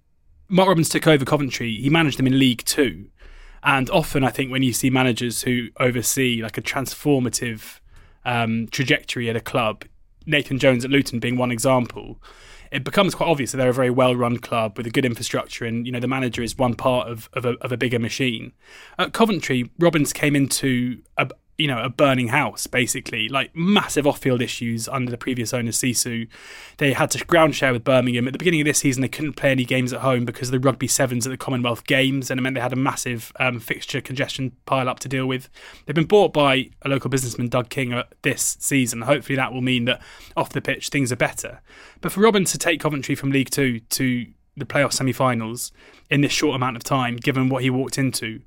Mark 0.47 0.69
Robins 0.69 0.87
took 0.87 1.05
over 1.05 1.25
Coventry. 1.25 1.75
He 1.75 1.89
managed 1.89 2.17
them 2.17 2.27
in 2.27 2.39
League 2.39 2.63
Two, 2.63 3.09
and 3.61 3.89
often 3.89 4.23
I 4.23 4.29
think 4.29 4.51
when 4.51 4.63
you 4.63 4.71
see 4.71 4.89
managers 4.89 5.41
who 5.41 5.67
oversee 5.81 6.41
like 6.41 6.57
a 6.57 6.61
transformative 6.61 7.81
um, 8.23 8.67
trajectory 8.71 9.29
at 9.29 9.35
a 9.35 9.41
club, 9.41 9.83
Nathan 10.27 10.59
Jones 10.59 10.85
at 10.85 10.91
Luton 10.91 11.19
being 11.19 11.37
one 11.37 11.51
example, 11.51 12.21
it 12.71 12.83
becomes 12.83 13.15
quite 13.15 13.29
obvious 13.29 13.51
that 13.51 13.57
they're 13.57 13.69
a 13.69 13.73
very 13.73 13.89
well-run 13.89 14.37
club 14.37 14.77
with 14.77 14.85
a 14.85 14.91
good 14.91 15.05
infrastructure, 15.05 15.65
and 15.65 15.85
you 15.85 15.91
know 15.91 15.99
the 15.99 16.07
manager 16.07 16.43
is 16.43 16.57
one 16.57 16.75
part 16.75 17.07
of 17.07 17.29
of 17.33 17.45
a, 17.45 17.53
of 17.61 17.71
a 17.71 17.77
bigger 17.77 17.99
machine. 17.99 18.51
At 18.99 19.13
Coventry, 19.13 19.71
Robins 19.79 20.13
came 20.13 20.35
into 20.35 21.01
a, 21.17 21.29
you 21.57 21.67
know, 21.67 21.81
a 21.81 21.89
burning 21.89 22.27
house, 22.27 22.67
basically. 22.67 23.27
Like 23.27 23.55
massive 23.55 24.05
off 24.05 24.19
field 24.19 24.41
issues 24.41 24.87
under 24.87 25.09
the 25.09 25.17
previous 25.17 25.53
owner, 25.53 25.71
Sisu. 25.71 26.27
They 26.77 26.93
had 26.93 27.11
to 27.11 27.25
ground 27.25 27.55
share 27.55 27.73
with 27.73 27.83
Birmingham. 27.83 28.27
At 28.27 28.33
the 28.33 28.37
beginning 28.37 28.61
of 28.61 28.65
this 28.65 28.77
season, 28.79 29.01
they 29.01 29.07
couldn't 29.07 29.33
play 29.33 29.51
any 29.51 29.65
games 29.65 29.91
at 29.91 30.01
home 30.01 30.23
because 30.23 30.49
of 30.49 30.51
the 30.51 30.59
rugby 30.59 30.87
sevens 30.87 31.25
at 31.25 31.31
the 31.31 31.37
Commonwealth 31.37 31.85
Games, 31.85 32.29
and 32.29 32.39
it 32.39 32.43
meant 32.43 32.53
they 32.55 32.61
had 32.61 32.73
a 32.73 32.77
massive 32.77 33.31
um, 33.39 33.59
fixture 33.59 34.01
congestion 34.01 34.51
pile 34.65 34.87
up 34.87 34.99
to 34.99 35.09
deal 35.09 35.25
with. 35.25 35.49
They've 35.85 35.95
been 35.95 36.05
bought 36.05 36.31
by 36.31 36.69
a 36.83 36.89
local 36.89 37.09
businessman, 37.09 37.49
Doug 37.49 37.69
King, 37.69 37.93
uh, 37.93 38.03
this 38.21 38.57
season. 38.59 39.01
Hopefully, 39.01 39.35
that 39.35 39.51
will 39.51 39.61
mean 39.61 39.85
that 39.85 40.01
off 40.35 40.51
the 40.51 40.61
pitch, 40.61 40.89
things 40.89 41.11
are 41.11 41.17
better. 41.17 41.61
But 42.01 42.11
for 42.11 42.21
Robin 42.21 42.45
to 42.45 42.57
take 42.57 42.79
Coventry 42.79 43.15
from 43.15 43.31
League 43.31 43.49
Two 43.49 43.79
to 43.79 44.27
the 44.55 44.65
playoff 44.65 44.93
semi 44.93 45.11
finals 45.11 45.71
in 46.09 46.21
this 46.21 46.31
short 46.31 46.55
amount 46.55 46.75
of 46.75 46.83
time, 46.83 47.15
given 47.15 47.49
what 47.49 47.63
he 47.63 47.69
walked 47.69 47.97
into, 47.97 48.41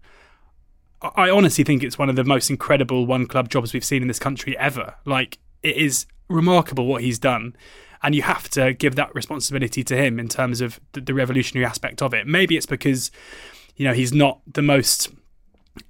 I 1.03 1.31
honestly 1.31 1.65
think 1.65 1.83
it's 1.83 1.99
one 1.99 2.11
of 2.11 2.17
the 2.17 2.25
most 2.25 2.51
incredible 2.51 3.07
one 3.07 3.27
club 3.27 3.49
jobs 3.49 3.73
we've 3.73 3.85
seen 3.85 4.03
in 4.03 4.09
this 4.09 4.19
country 4.19 4.57
ever. 4.59 4.97
Like, 5.05 5.39
it 5.63 5.77
is 5.77 6.07
remarkable 6.29 6.87
what 6.87 7.03
he's 7.03 7.19
done. 7.19 7.57
And 8.03 8.15
you 8.15 8.23
have 8.23 8.49
to 8.51 8.73
give 8.73 8.97
that 8.97 9.15
responsibility 9.15 9.85
to 9.85 9.97
him 9.97 10.19
in 10.19 10.29
terms 10.29 10.61
of 10.61 10.81
the, 10.93 11.01
the 11.01 11.15
revolutionary 11.15 11.67
aspect 11.67 12.01
of 12.03 12.15
it. 12.15 12.27
Maybe 12.27 12.57
it's 12.57 12.67
because, 12.67 13.11
you 13.77 13.85
know, 13.85 13.93
he's 13.93 14.13
not 14.13 14.41
the 14.47 14.63
most 14.63 15.11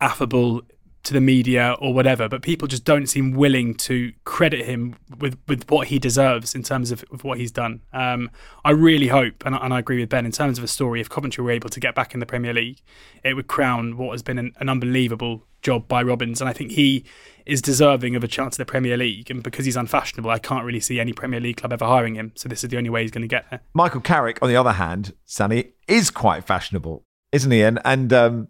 affable 0.00 0.62
to 1.03 1.14
the 1.14 1.20
media 1.20 1.76
or 1.80 1.94
whatever, 1.94 2.28
but 2.28 2.42
people 2.42 2.68
just 2.68 2.84
don't 2.84 3.07
seem 3.07 3.32
willing 3.32 3.74
to 3.74 4.12
credit 4.24 4.66
him 4.66 4.96
with, 5.18 5.38
with 5.48 5.68
what 5.70 5.88
he 5.88 5.98
deserves 5.98 6.55
in 6.55 6.62
terms 6.62 6.90
of, 6.90 7.05
of 7.11 7.24
what 7.24 7.38
he's 7.38 7.51
done. 7.51 7.80
Um, 7.92 8.30
I 8.64 8.72
really 8.72 9.09
hope, 9.09 9.44
and, 9.46 9.55
and, 9.55 9.72
I 9.72 9.78
agree 9.78 10.01
with 10.01 10.11
Ben, 10.11 10.26
in 10.26 10.32
terms 10.32 10.59
of 10.59 10.64
a 10.64 10.68
story, 10.68 11.01
if 11.01 11.09
Coventry 11.09 11.42
were 11.42 11.51
able 11.51 11.70
to 11.70 11.80
get 11.80 11.94
back 11.94 12.12
in 12.12 12.20
the 12.20 12.26
Premier 12.26 12.53
League, 12.53 12.82
it 13.24 13.34
would 13.34 13.46
crown 13.46 13.96
what 13.96 14.12
has 14.12 14.22
been 14.22 14.38
an, 14.38 14.53
an 14.61 14.68
unbelievable 14.68 15.46
job 15.62 15.88
by 15.88 16.03
Robins. 16.03 16.40
And 16.40 16.51
I 16.51 16.53
think 16.53 16.72
he 16.72 17.05
is 17.46 17.62
deserving 17.62 18.14
of 18.14 18.22
a 18.22 18.28
chance 18.28 18.57
at 18.57 18.59
the 18.59 18.70
Premier 18.70 18.96
League. 18.96 19.30
And 19.30 19.42
because 19.42 19.64
he's 19.64 19.76
unfashionable, 19.76 20.30
I 20.30 20.38
can't 20.38 20.64
really 20.64 20.80
see 20.80 21.01
any 21.01 21.12
Premier 21.12 21.40
League 21.40 21.57
club 21.57 21.72
ever 21.72 21.86
hiring 21.86 22.14
him. 22.14 22.32
So 22.34 22.48
this 22.48 22.62
is 22.62 22.70
the 22.70 22.76
only 22.76 22.90
way 22.90 23.03
he's 23.03 23.11
going 23.11 23.22
to 23.22 23.28
get 23.28 23.46
there. 23.51 23.61
Michael 23.72 24.01
Carrick, 24.01 24.38
on 24.42 24.48
the 24.48 24.57
other 24.57 24.72
hand, 24.72 25.14
Sanny, 25.24 25.72
is 25.88 26.11
quite 26.11 26.44
fashionable, 26.44 27.05
isn't 27.32 27.51
he? 27.51 27.62
And, 27.62 27.80
and 27.84 28.12
um, 28.12 28.48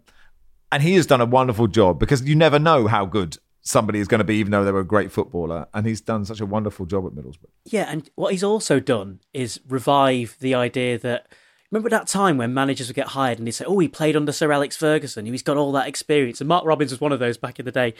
and 0.71 0.83
he 0.83 0.95
has 0.95 1.05
done 1.05 1.21
a 1.21 1.25
wonderful 1.25 1.67
job 1.67 1.99
because 1.99 2.23
you 2.23 2.35
never 2.35 2.59
know 2.59 2.87
how 2.87 3.05
good 3.05 3.37
somebody 3.61 3.99
is 3.99 4.07
going 4.07 4.19
to 4.19 4.25
be, 4.25 4.35
even 4.35 4.51
though 4.51 4.63
they 4.63 4.71
were 4.71 4.79
a 4.79 4.85
great 4.85 5.11
footballer. 5.11 5.67
And 5.73 5.85
he's 5.85 6.01
done 6.01 6.25
such 6.25 6.39
a 6.39 6.45
wonderful 6.45 6.85
job 6.85 7.05
at 7.05 7.11
Middlesbrough. 7.11 7.49
Yeah, 7.65 7.85
and 7.89 8.09
what 8.15 8.31
he's 8.31 8.43
also 8.43 8.79
done 8.79 9.19
is 9.33 9.59
revive 9.67 10.37
the 10.39 10.55
idea 10.55 10.97
that. 10.99 11.27
Remember 11.71 11.89
that 11.89 12.05
time 12.05 12.37
when 12.37 12.53
managers 12.53 12.89
would 12.89 12.97
get 12.97 13.07
hired 13.07 13.37
and 13.37 13.47
they 13.47 13.51
say, 13.51 13.63
"Oh, 13.63 13.79
he 13.79 13.87
played 13.87 14.17
under 14.17 14.33
Sir 14.33 14.51
Alex 14.51 14.75
Ferguson. 14.75 15.25
He's 15.25 15.41
got 15.41 15.55
all 15.55 15.71
that 15.71 15.87
experience." 15.87 16.41
And 16.41 16.49
Mark 16.49 16.65
Robins 16.65 16.91
was 16.91 16.99
one 16.99 17.13
of 17.13 17.19
those 17.19 17.37
back 17.37 17.59
in 17.59 17.65
the 17.65 17.71
day, 17.71 17.93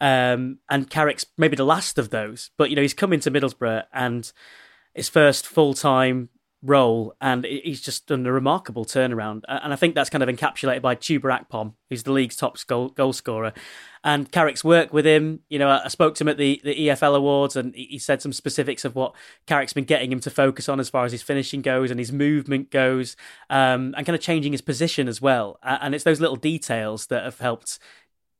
um, 0.00 0.60
and 0.70 0.88
Carrick's 0.88 1.26
maybe 1.36 1.54
the 1.54 1.66
last 1.66 1.98
of 1.98 2.08
those. 2.08 2.50
But 2.56 2.70
you 2.70 2.76
know, 2.76 2.80
he's 2.80 2.94
come 2.94 3.12
into 3.12 3.30
Middlesbrough 3.30 3.84
and 3.92 4.32
his 4.94 5.10
first 5.10 5.46
full 5.46 5.74
time 5.74 6.30
role, 6.62 7.14
and 7.20 7.44
he's 7.44 7.80
just 7.80 8.06
done 8.06 8.26
a 8.26 8.32
remarkable 8.32 8.84
turnaround. 8.84 9.42
And 9.48 9.72
I 9.72 9.76
think 9.76 9.94
that's 9.94 10.10
kind 10.10 10.22
of 10.22 10.28
encapsulated 10.28 10.82
by 10.82 10.96
Chuba 10.96 11.46
Akpom, 11.46 11.74
who's 11.88 12.02
the 12.02 12.12
league's 12.12 12.36
top 12.36 12.58
goal, 12.66 12.88
goal 12.88 13.12
scorer. 13.12 13.52
And 14.04 14.30
Carrick's 14.30 14.64
work 14.64 14.92
with 14.92 15.06
him, 15.06 15.40
you 15.48 15.58
know, 15.58 15.68
I 15.68 15.88
spoke 15.88 16.14
to 16.16 16.24
him 16.24 16.28
at 16.28 16.36
the, 16.36 16.60
the 16.64 16.74
EFL 16.74 17.16
Awards, 17.16 17.56
and 17.56 17.74
he 17.74 17.98
said 17.98 18.22
some 18.22 18.32
specifics 18.32 18.84
of 18.84 18.94
what 18.94 19.14
Carrick's 19.46 19.72
been 19.72 19.84
getting 19.84 20.10
him 20.10 20.20
to 20.20 20.30
focus 20.30 20.68
on 20.68 20.80
as 20.80 20.88
far 20.88 21.04
as 21.04 21.12
his 21.12 21.22
finishing 21.22 21.62
goes 21.62 21.90
and 21.90 21.98
his 22.00 22.12
movement 22.12 22.70
goes, 22.70 23.16
um, 23.50 23.94
and 23.96 24.06
kind 24.06 24.16
of 24.16 24.20
changing 24.20 24.52
his 24.52 24.62
position 24.62 25.08
as 25.08 25.20
well. 25.20 25.58
And 25.62 25.94
it's 25.94 26.04
those 26.04 26.20
little 26.20 26.36
details 26.36 27.06
that 27.06 27.24
have 27.24 27.38
helped 27.38 27.78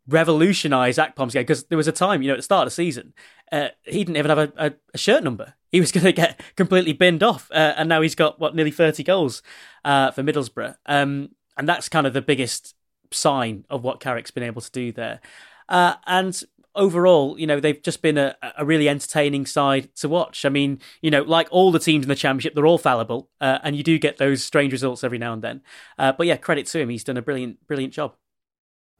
revolutionise 0.08 0.96
Akpom's 0.96 1.34
game 1.34 1.42
because 1.42 1.64
there 1.64 1.76
was 1.76 1.88
a 1.88 1.92
time, 1.92 2.22
you 2.22 2.28
know, 2.28 2.34
at 2.34 2.38
the 2.38 2.42
start 2.42 2.66
of 2.66 2.72
the 2.72 2.74
season, 2.74 3.12
uh, 3.52 3.68
he 3.84 3.98
didn't 3.98 4.16
even 4.16 4.30
have 4.30 4.38
a, 4.38 4.52
a, 4.56 4.72
a 4.94 4.98
shirt 4.98 5.22
number. 5.22 5.54
He 5.70 5.80
was 5.80 5.92
going 5.92 6.04
to 6.04 6.12
get 6.12 6.40
completely 6.56 6.94
binned 6.94 7.22
off, 7.22 7.50
uh, 7.50 7.74
and 7.76 7.90
now 7.90 8.00
he's 8.00 8.14
got 8.14 8.40
what 8.40 8.54
nearly 8.54 8.70
thirty 8.70 9.02
goals 9.02 9.42
uh, 9.84 10.10
for 10.12 10.22
Middlesbrough, 10.22 10.76
um, 10.86 11.28
and 11.58 11.68
that's 11.68 11.90
kind 11.90 12.06
of 12.06 12.14
the 12.14 12.22
biggest 12.22 12.74
sign 13.10 13.66
of 13.68 13.82
what 13.82 14.00
Carrick's 14.00 14.30
been 14.30 14.44
able 14.44 14.62
to 14.62 14.70
do 14.70 14.92
there. 14.92 15.20
Uh, 15.68 15.96
and 16.06 16.42
overall, 16.74 17.38
you 17.38 17.46
know, 17.46 17.60
they've 17.60 17.82
just 17.82 18.00
been 18.00 18.16
a, 18.16 18.34
a, 18.56 18.64
really 18.64 18.88
entertaining 18.88 19.44
side 19.44 19.94
to 19.96 20.08
watch. 20.08 20.44
I 20.44 20.48
mean, 20.48 20.80
you 21.02 21.10
know, 21.10 21.22
like 21.22 21.48
all 21.50 21.70
the 21.70 21.78
teams 21.78 22.04
in 22.04 22.08
the 22.08 22.14
championship, 22.14 22.54
they're 22.54 22.66
all 22.66 22.78
fallible, 22.78 23.28
uh, 23.40 23.58
and 23.62 23.76
you 23.76 23.82
do 23.82 23.98
get 23.98 24.16
those 24.16 24.42
strange 24.42 24.72
results 24.72 25.04
every 25.04 25.18
now 25.18 25.34
and 25.34 25.42
then. 25.42 25.60
Uh, 25.98 26.12
but 26.12 26.26
yeah, 26.26 26.36
credit 26.36 26.66
to 26.68 26.80
him; 26.80 26.88
he's 26.88 27.04
done 27.04 27.16
a 27.16 27.22
brilliant, 27.22 27.66
brilliant 27.66 27.92
job. 27.92 28.14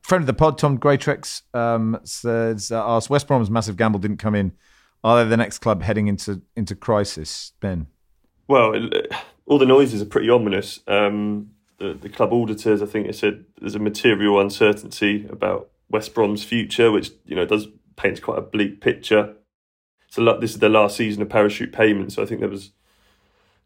Friend 0.09 0.23
of 0.23 0.27
the 0.27 0.33
pod, 0.33 0.57
Tom 0.57 0.79
Greatrex 0.79 1.43
um, 1.53 2.01
says, 2.03 2.73
uh, 2.73 2.99
West 3.11 3.29
Brom's 3.29 3.51
massive 3.51 3.77
gamble 3.77 4.01
didn't 4.01 4.17
come 4.17 4.35
in. 4.35 4.53
Are 5.05 5.23
they 5.23 5.29
the 5.29 5.37
next 5.37 5.59
club 5.59 5.83
heading 5.83 6.07
into 6.07 6.41
into 6.57 6.75
crisis, 6.75 7.53
Ben? 7.61 7.89
Well, 8.49 8.73
all 9.45 9.59
the 9.59 9.67
noises 9.67 10.01
are 10.01 10.07
pretty 10.07 10.31
ominous. 10.31 10.81
Um, 10.87 11.51
the, 11.77 11.93
the 11.93 12.09
club 12.09 12.33
auditors, 12.33 12.81
I 12.81 12.87
think, 12.87 13.05
they 13.05 13.13
said 13.13 13.45
there's 13.61 13.75
a 13.75 13.79
material 13.79 14.41
uncertainty 14.41 15.27
about 15.29 15.69
West 15.91 16.15
Brom's 16.15 16.43
future, 16.43 16.91
which 16.91 17.11
you 17.27 17.37
know 17.37 17.45
does 17.45 17.69
paint 17.97 18.23
quite 18.23 18.39
a 18.39 18.43
bleak 18.43 18.81
picture. 18.81 19.35
So 20.09 20.25
this 20.41 20.53
is 20.53 20.61
the 20.61 20.71
last 20.71 20.97
season 20.97 21.21
of 21.21 21.29
parachute 21.29 21.75
payments, 21.75 22.15
so 22.15 22.23
I 22.23 22.25
think 22.25 22.41
there 22.41 22.49
was 22.49 22.71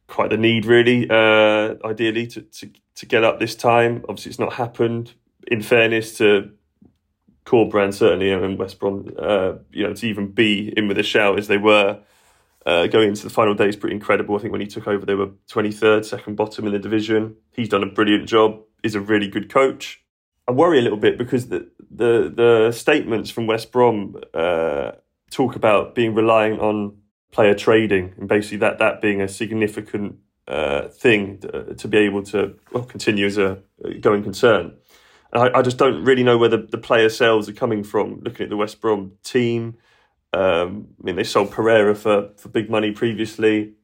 quite 0.09 0.30
the 0.30 0.38
need, 0.38 0.66
really, 0.66 1.09
uh, 1.09 1.76
ideally, 1.84 2.26
to, 2.26 2.40
to 2.40 2.70
to 2.97 3.07
get 3.07 3.22
up 3.22 3.38
this 3.38 3.55
time. 3.55 4.05
Obviously, 4.09 4.30
it's 4.30 4.40
not 4.40 4.55
happened 4.55 5.14
in 5.53 5.61
fairness 5.61 6.16
to 6.16 6.50
Corberán 7.44 7.92
certainly 7.92 8.32
and 8.32 8.59
West 8.59 8.78
Brom, 8.78 9.14
uh, 9.18 9.53
you 9.70 9.86
know, 9.86 9.92
to 9.92 10.07
even 10.07 10.28
be 10.28 10.72
in 10.76 10.88
with 10.88 10.98
a 10.98 11.03
shout 11.03 11.38
as 11.38 11.46
they 11.46 11.59
were 11.59 12.00
uh, 12.64 12.86
going 12.86 13.09
into 13.09 13.24
the 13.24 13.30
final 13.30 13.55
day 13.55 13.68
is 13.68 13.76
pretty 13.76 13.94
incredible. 13.94 14.34
I 14.34 14.38
think 14.38 14.53
when 14.53 14.62
he 14.62 14.66
took 14.66 14.86
over, 14.86 15.05
they 15.05 15.14
were 15.14 15.30
23rd, 15.50 16.07
second 16.07 16.36
bottom 16.36 16.66
in 16.66 16.72
the 16.72 16.78
division. 16.78 17.36
He's 17.53 17.68
done 17.68 17.82
a 17.82 17.86
brilliant 17.86 18.28
job. 18.28 18.62
Is 18.82 18.94
a 18.96 19.00
really 19.00 19.28
good 19.28 19.48
coach. 19.48 20.03
I 20.48 20.53
worry 20.53 20.78
a 20.78 20.82
little 20.82 20.98
bit 20.98 21.18
because 21.18 21.48
the 21.48 21.70
the, 21.88 22.32
the 22.34 22.72
statements 22.72 23.30
from 23.30 23.46
West 23.46 23.70
Brom 23.70 24.16
uh, 24.34 24.92
talk 25.30 25.55
about 25.55 25.94
being 25.94 26.14
reliant 26.14 26.61
on 26.61 26.96
player 27.30 27.55
trading 27.55 28.14
and 28.18 28.28
basically 28.28 28.59
that 28.59 28.78
that 28.78 29.00
being 29.00 29.20
a 29.20 29.28
significant 29.28 30.16
uh, 30.48 30.88
thing 30.88 31.38
to, 31.38 31.57
uh, 31.57 31.74
to, 31.74 31.88
be 31.88 31.98
able 31.98 32.22
to 32.22 32.59
well, 32.72 32.84
continue 32.84 33.26
as 33.26 33.38
a 33.38 33.62
going 34.00 34.22
concern. 34.22 34.76
I, 35.33 35.59
I, 35.59 35.62
just 35.62 35.78
don't 35.78 36.05
really 36.05 36.22
know 36.22 36.37
where 36.37 36.49
the, 36.49 36.59
the 36.59 36.78
player 36.78 37.09
sales 37.09 37.49
are 37.49 37.55
coming 37.55 37.83
from. 37.85 38.20
Looking 38.22 38.45
at 38.45 38.51
the 38.51 38.57
West 38.57 38.80
Brom 38.80 39.12
team, 39.22 39.78
um, 40.33 40.89
I 41.01 41.05
mean, 41.05 41.16
they 41.16 41.24
sold 41.24 41.51
Pereira 41.51 41.95
for, 41.95 42.30
for 42.37 42.49
big 42.49 42.70
money 42.70 42.93
previously. 42.93 43.74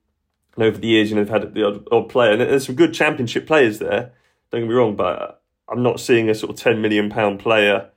And 0.55 0.64
over 0.64 0.78
the 0.78 0.88
years, 0.88 1.11
you 1.11 1.16
know, 1.16 1.24
they've 1.24 1.32
had 1.42 1.55
the 1.55 1.66
odd, 1.66 1.88
odd 1.90 2.09
player. 2.09 2.32
And 2.32 2.40
there's 2.40 2.66
some 2.66 2.74
good 2.74 2.92
championship 2.92 3.46
players 3.46 3.78
there, 3.78 4.12
don't 4.51 4.62
get 4.62 4.68
me 4.68 4.74
wrong, 4.74 4.96
but 4.96 5.42
I'm 5.68 5.82
not 5.82 6.01
seeing 6.01 6.28
a 6.28 6.34
sort 6.34 6.51
of 6.51 6.57
£10 6.57 6.80
million 6.80 7.38
player. 7.38 7.90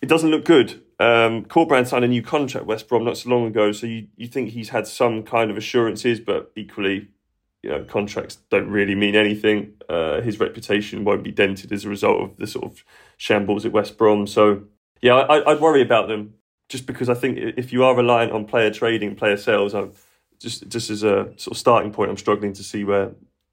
It 0.00 0.08
doesn't 0.08 0.30
look 0.30 0.44
good. 0.44 0.82
Um, 0.98 1.44
Corberán 1.44 1.86
signed 1.86 2.04
a 2.04 2.08
new 2.08 2.22
contract, 2.22 2.66
West 2.66 2.88
Brom, 2.88 3.04
not 3.04 3.16
so 3.16 3.30
long 3.30 3.46
ago. 3.46 3.72
So 3.72 3.86
you, 3.86 4.08
you 4.16 4.26
think 4.26 4.50
he's 4.50 4.68
had 4.70 4.86
some 4.86 5.22
kind 5.22 5.50
of 5.50 5.56
assurances, 5.56 6.20
but 6.20 6.52
equally, 6.56 7.08
you 7.62 7.70
know, 7.70 7.84
contracts 7.84 8.38
don't 8.50 8.68
really 8.68 8.94
mean 8.94 9.14
anything. 9.14 9.74
Uh, 9.88 10.20
his 10.20 10.40
reputation 10.40 11.04
won't 11.04 11.22
be 11.22 11.30
dented 11.30 11.72
as 11.72 11.84
a 11.84 11.88
result 11.88 12.20
of 12.20 12.36
the 12.36 12.46
sort 12.46 12.64
of 12.64 12.84
shambles 13.16 13.64
at 13.64 13.72
West 13.72 13.96
Brom. 13.96 14.26
So, 14.26 14.64
yeah, 15.00 15.14
I, 15.14 15.52
would 15.52 15.60
worry 15.60 15.82
about 15.82 16.08
them 16.08 16.34
just 16.68 16.86
because 16.86 17.08
I 17.08 17.14
think 17.14 17.38
if 17.38 17.72
you 17.72 17.84
are 17.84 17.94
reliant 17.94 18.32
on 18.32 18.46
player 18.46 18.70
trading, 18.70 19.14
player 19.14 19.36
sales, 19.36 19.74
I'm 19.74 19.92
just 20.40 20.68
just 20.68 20.90
as 20.90 21.04
a 21.04 21.32
sort 21.36 21.52
of 21.52 21.58
starting 21.58 21.92
point, 21.92 22.10
I'm 22.10 22.16
struggling 22.16 22.52
to 22.54 22.64
see 22.64 22.82
where 22.82 23.12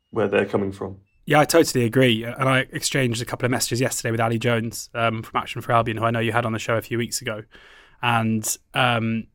where 0.10 0.28
they're 0.28 0.45
coming 0.45 0.72
from. 0.72 0.97
Yeah, 1.26 1.41
I 1.41 1.45
totally 1.45 1.86
agree. 1.86 2.24
And 2.24 2.49
I 2.49 2.66
exchanged 2.72 3.22
a 3.22 3.26
couple 3.26 3.45
of 3.45 3.51
messages 3.51 3.80
yesterday 3.80 4.10
with 4.10 4.20
Ali 4.20 4.39
Jones 4.39 4.89
um, 4.95 5.22
from 5.22 5.39
Action 5.39 5.62
for 5.62 5.72
Albion, 5.72 5.97
who 5.97 6.03
I 6.03 6.10
know 6.10 6.20
you 6.20 6.32
had 6.32 6.43
on 6.43 6.53
the 6.53 6.60
show 6.60 6.76
a 6.76 6.82
few 6.82 6.97
weeks 6.97 7.22
ago. 7.22 7.43
And 8.01 8.57
um, 8.74 9.28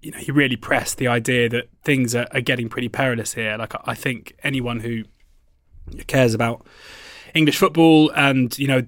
you 0.00 0.10
know, 0.10 0.18
he 0.18 0.30
really 0.30 0.56
pressed 0.56 0.98
the 0.98 1.08
idea 1.08 1.48
that 1.48 1.68
things 1.82 2.14
are, 2.14 2.26
are 2.32 2.40
getting 2.40 2.68
pretty 2.68 2.88
perilous 2.88 3.34
here. 3.34 3.56
Like, 3.56 3.74
I 3.84 3.94
think 3.94 4.34
anyone 4.42 4.80
who 4.80 5.04
cares 6.06 6.34
about 6.34 6.66
English 7.34 7.58
football 7.58 8.10
and, 8.12 8.56
you 8.58 8.68
know, 8.68 8.82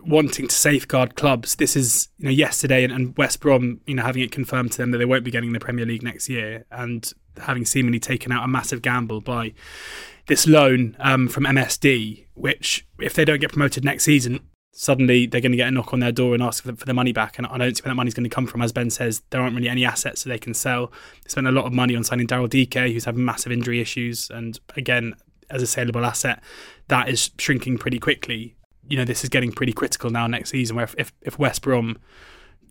wanting 0.00 0.48
to 0.48 0.54
safeguard 0.54 1.16
clubs, 1.16 1.56
this 1.56 1.76
is, 1.76 2.08
you 2.18 2.26
know, 2.26 2.30
yesterday 2.30 2.84
and, 2.84 2.92
and 2.92 3.16
West 3.16 3.40
Brom, 3.40 3.80
you 3.86 3.94
know, 3.94 4.02
having 4.02 4.22
it 4.22 4.32
confirmed 4.32 4.72
to 4.72 4.78
them 4.78 4.90
that 4.90 4.98
they 4.98 5.04
won't 5.04 5.24
be 5.24 5.30
getting 5.30 5.52
the 5.52 5.60
Premier 5.60 5.86
League 5.86 6.02
next 6.02 6.28
year 6.28 6.64
and 6.70 7.12
having 7.38 7.64
seemingly 7.64 8.00
taken 8.00 8.32
out 8.32 8.44
a 8.44 8.48
massive 8.48 8.82
gamble 8.82 9.20
by 9.20 9.52
this 10.26 10.46
loan 10.46 10.96
um, 11.00 11.28
from 11.28 11.44
MSD, 11.44 12.26
which, 12.34 12.86
if 12.98 13.14
they 13.14 13.24
don't 13.24 13.40
get 13.40 13.52
promoted 13.52 13.84
next 13.84 14.04
season, 14.04 14.40
suddenly 14.72 15.26
they're 15.26 15.40
going 15.40 15.52
to 15.52 15.56
get 15.56 15.68
a 15.68 15.70
knock 15.70 15.92
on 15.92 16.00
their 16.00 16.12
door 16.12 16.34
and 16.34 16.42
ask 16.42 16.62
for, 16.62 16.72
the, 16.72 16.94
money 16.94 17.12
back. 17.12 17.38
And 17.38 17.46
I 17.46 17.58
don't 17.58 17.76
see 17.76 17.82
where 17.82 17.90
that 17.90 17.96
money's 17.96 18.14
going 18.14 18.28
to 18.28 18.34
come 18.34 18.46
from. 18.46 18.62
As 18.62 18.72
Ben 18.72 18.90
says, 18.90 19.22
there 19.30 19.40
aren't 19.40 19.56
really 19.56 19.68
any 19.68 19.84
assets 19.84 20.22
that 20.22 20.28
they 20.28 20.38
can 20.38 20.54
sell. 20.54 20.92
They 21.24 21.30
spent 21.30 21.46
a 21.46 21.52
lot 21.52 21.64
of 21.64 21.72
money 21.72 21.96
on 21.96 22.04
signing 22.04 22.26
Daryl 22.26 22.48
Dike, 22.48 22.92
who's 22.92 23.04
having 23.04 23.24
massive 23.24 23.52
injury 23.52 23.80
issues. 23.80 24.30
And 24.30 24.58
again, 24.76 25.14
as 25.50 25.62
a 25.62 25.66
saleable 25.66 26.04
asset, 26.04 26.42
that 26.88 27.08
is 27.08 27.30
shrinking 27.38 27.78
pretty 27.78 27.98
quickly. 27.98 28.54
You 28.88 28.96
know, 28.96 29.04
this 29.04 29.24
is 29.24 29.30
getting 29.30 29.52
pretty 29.52 29.72
critical 29.72 30.10
now 30.10 30.26
next 30.26 30.50
season, 30.50 30.76
where 30.76 30.84
if, 30.84 30.94
if, 30.96 31.12
if 31.22 31.38
West 31.38 31.62
Brom 31.62 31.98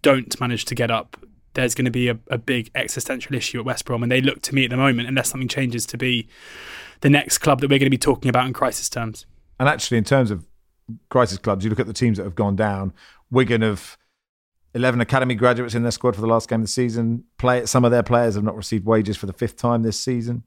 don't 0.01 0.39
manage 0.39 0.65
to 0.65 0.75
get 0.75 0.89
up, 0.89 1.17
there's 1.53 1.75
going 1.75 1.85
to 1.85 1.91
be 1.91 2.07
a, 2.07 2.17
a 2.29 2.37
big 2.37 2.69
existential 2.75 3.35
issue 3.35 3.59
at 3.59 3.65
West 3.65 3.85
Brom, 3.85 4.03
and 4.03 4.11
they 4.11 4.21
look 4.21 4.41
to 4.43 4.55
me 4.55 4.63
at 4.63 4.69
the 4.69 4.77
moment, 4.77 5.07
unless 5.07 5.29
something 5.29 5.47
changes, 5.47 5.85
to 5.87 5.97
be 5.97 6.27
the 7.01 7.09
next 7.09 7.39
club 7.39 7.61
that 7.61 7.69
we're 7.69 7.79
going 7.79 7.87
to 7.87 7.89
be 7.89 7.97
talking 7.97 8.29
about 8.29 8.47
in 8.47 8.53
crisis 8.53 8.87
terms. 8.89 9.25
And 9.59 9.67
actually, 9.67 9.97
in 9.97 10.03
terms 10.03 10.31
of 10.31 10.45
crisis 11.09 11.37
clubs, 11.37 11.63
you 11.63 11.69
look 11.69 11.79
at 11.79 11.87
the 11.87 11.93
teams 11.93 12.17
that 12.17 12.23
have 12.23 12.35
gone 12.35 12.55
down. 12.55 12.93
Wigan 13.29 13.61
have 13.61 13.97
11 14.73 15.01
academy 15.01 15.35
graduates 15.35 15.75
in 15.75 15.83
their 15.83 15.91
squad 15.91 16.15
for 16.15 16.21
the 16.21 16.27
last 16.27 16.49
game 16.49 16.61
of 16.61 16.67
the 16.67 16.71
season. 16.71 17.23
Play, 17.37 17.65
some 17.65 17.85
of 17.85 17.91
their 17.91 18.03
players 18.03 18.35
have 18.35 18.43
not 18.43 18.55
received 18.55 18.85
wages 18.85 19.17
for 19.17 19.25
the 19.25 19.33
fifth 19.33 19.57
time 19.57 19.83
this 19.83 19.99
season. 19.99 20.43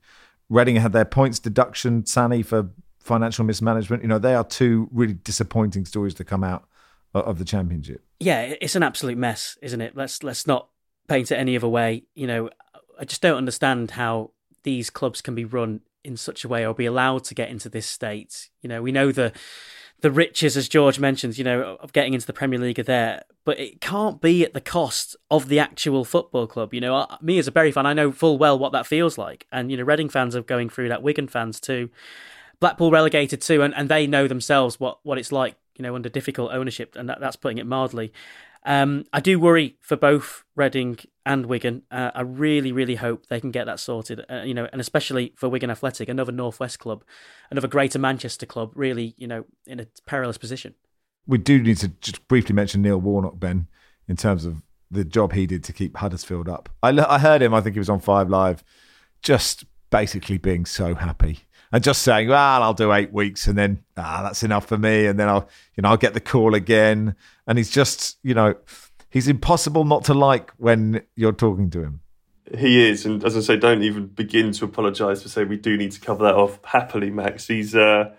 Reading 0.49 0.76
had 0.76 0.93
their 0.93 1.05
points 1.05 1.38
deduction, 1.38 2.07
Sanny 2.07 2.43
for 2.43 2.70
financial 3.01 3.45
mismanagement. 3.45 4.03
You 4.03 4.09
know, 4.09 4.18
they 4.18 4.34
are 4.34 4.45
two 4.45 4.88
really 4.93 5.14
disappointing 5.14 5.84
stories 5.84 6.14
to 6.14 6.24
come 6.24 6.45
out 6.45 6.66
of 7.14 7.38
the 7.38 7.45
championship. 7.45 8.05
Yeah, 8.18 8.55
it's 8.61 8.76
an 8.76 8.82
absolute 8.82 9.18
mess, 9.18 9.59
isn't 9.62 9.80
it? 9.80 9.97
Let's 9.97 10.22
let's 10.22 10.47
not 10.47 10.68
paint 11.09 11.32
it 11.32 11.36
any 11.36 11.57
other 11.57 11.68
way. 11.68 12.05
You 12.14 12.26
know, 12.26 12.51
I 12.99 13.05
just 13.05 13.22
don't 13.22 13.36
understand 13.36 13.93
how 13.93 14.32
these 14.62 14.91
clubs 14.91 15.22
can 15.22 15.34
be 15.34 15.45
run 15.45 15.80
in 16.05 16.16
such 16.16 16.45
a 16.45 16.49
way 16.49 16.66
or 16.66 16.74
be 16.74 16.86
allowed 16.86 17.24
to 17.24 17.34
get 17.34 17.51
into 17.51 17.68
this 17.68 17.86
state. 17.86 18.49
You 18.62 18.68
know, 18.68 18.82
we 18.82 18.93
know 18.93 19.12
the 19.12 19.32
the 20.01 20.11
riches, 20.11 20.57
as 20.57 20.69
George 20.69 20.99
mentions, 20.99 21.39
you 21.39 21.45
know, 21.45 21.77
of 21.81 21.93
getting 21.93 22.15
into 22.15 22.27
the 22.27 22.33
Premier 22.33 22.59
League 22.59 22.79
are 22.79 22.85
there, 22.85 23.25
but 23.45 23.59
it 23.59 23.81
can't 23.81 24.21
be 24.21 24.45
at 24.45 24.55
the 24.55 24.61
cost 24.61 25.17
of 25.31 25.49
the 25.49 25.59
actual 25.59 26.05
football 26.05 26.47
club. 26.47 26.73
You 26.73 26.81
know, 26.81 27.07
me 27.21 27.39
as 27.39 27.47
a 27.47 27.53
Bury 27.53 27.73
fan, 27.73 27.87
I 27.87 27.93
know 27.93 28.13
full 28.13 28.39
well 28.39 28.59
what 28.59 28.73
that 28.73 28.87
feels 28.87 29.19
like, 29.19 29.47
and 29.53 29.71
you 29.71 29.77
know, 29.77 29.85
Reading 29.85 30.09
fans 30.09 30.35
are 30.35 30.43
going 30.43 30.69
through 30.69 30.89
that, 30.89 31.03
Wigan 31.03 31.29
fans 31.29 31.61
too, 31.61 31.91
Blackpool 32.61 32.91
relegated 32.91 33.41
too, 33.41 33.63
and, 33.63 33.75
and 33.75 33.89
they 33.89 34.07
know 34.07 34.27
themselves 34.27 34.79
what 34.79 34.99
what 35.03 35.19
it's 35.19 35.33
like, 35.33 35.57
you 35.77 35.83
know, 35.83 35.95
under 35.95 36.09
difficult 36.09 36.53
ownership, 36.53 36.97
and 36.97 37.09
that, 37.09 37.21
that's 37.21 37.37
putting 37.37 37.59
it 37.59 37.67
mildly. 37.67 38.13
Um, 38.65 39.07
I 39.13 39.21
do 39.21 39.41
worry 39.41 39.77
for 39.81 39.97
both 39.97 40.45
Reading 40.55 40.99
and 41.31 41.47
Wigan. 41.47 41.83
Uh, 41.93 42.11
I 42.12 42.22
really, 42.22 42.72
really 42.72 42.97
hope 42.97 43.26
they 43.26 43.41
can 43.41 43.53
get 43.53 43.66
that 43.66 43.78
sorted. 43.78 44.24
Uh, 44.28 44.43
you 44.43 44.53
know, 44.53 44.68
and 44.72 44.81
especially 44.81 45.33
for 45.37 45.49
Wigan 45.49 45.70
Athletic, 45.70 46.09
another 46.09 46.33
Northwest 46.33 46.81
club, 46.81 47.05
another 47.53 47.68
Greater 47.68 48.01
Manchester 48.01 48.47
club, 48.47 48.72
really, 48.74 49.14
you 49.16 49.28
know, 49.28 49.45
in 49.64 49.78
a 49.78 49.87
perilous 50.07 50.39
position. 50.39 50.74
We 51.28 51.39
do 51.39 51.62
need 51.62 51.76
to 51.78 51.89
just 52.01 52.26
briefly 52.26 52.53
mention 52.53 52.83
Neil 52.83 53.01
Warnock, 53.01 53.39
Ben, 53.39 53.68
in 54.09 54.16
terms 54.16 54.45
of 54.45 54.62
the 54.91 55.05
job 55.05 55.33
he 55.33 55.47
did 55.47 55.62
to 55.64 55.72
keep 55.72 55.97
Huddersfield 55.97 56.49
up. 56.49 56.68
I, 56.83 56.89
I 56.89 57.20
heard 57.20 57.43
him. 57.43 57.55
I 57.55 57.61
think 57.61 57.76
he 57.76 57.78
was 57.78 57.91
on 57.91 58.01
Five 58.01 58.28
Live, 58.28 58.64
just 59.22 59.64
basically 59.91 60.39
being 60.39 60.66
so 60.66 60.97
happy 60.97 61.45
and 61.70 61.85
just 61.85 62.03
saying, 62.03 62.28
"Well, 62.28 62.62
I'll 62.64 62.74
do 62.74 62.93
eight 62.93 63.12
weeks, 63.12 63.47
and 63.47 63.57
then 63.57 63.85
ah, 63.97 64.22
that's 64.24 64.43
enough 64.43 64.66
for 64.66 64.78
me, 64.78 65.07
and 65.07 65.20
then 65.20 65.28
I'll, 65.28 65.49
you 65.76 65.83
know, 65.83 65.91
I'll 65.91 65.97
get 65.97 66.14
the 66.14 66.20
call 66.20 66.57
again." 66.57 67.14
And 67.47 67.57
he's 67.57 67.70
just, 67.70 68.18
you 68.24 68.35
know, 68.35 68.57
he's 69.11 69.29
impossible 69.29 69.85
not 69.85 70.05
to 70.05 70.15
like 70.15 70.53
when 70.53 71.03
you're 71.17 71.33
talking 71.33 71.69
to 71.71 71.83
him. 71.83 72.01
He 72.57 72.89
is, 72.89 73.07
and 73.07 73.23
as 73.25 73.37
I 73.37 73.41
say, 73.41 73.57
don't 73.57 73.83
even 73.83 74.07
begin 74.07 74.51
to 74.53 74.65
apologise 74.65 75.23
for 75.23 75.29
saying 75.29 75.49
we 75.49 75.57
do 75.57 75.77
need 75.77 75.93
to 75.93 76.01
cover 76.01 76.25
that 76.25 76.35
off 76.35 76.59
happily, 76.65 77.11
Max. 77.11 77.47
He's, 77.47 77.77
uh, 77.77 78.13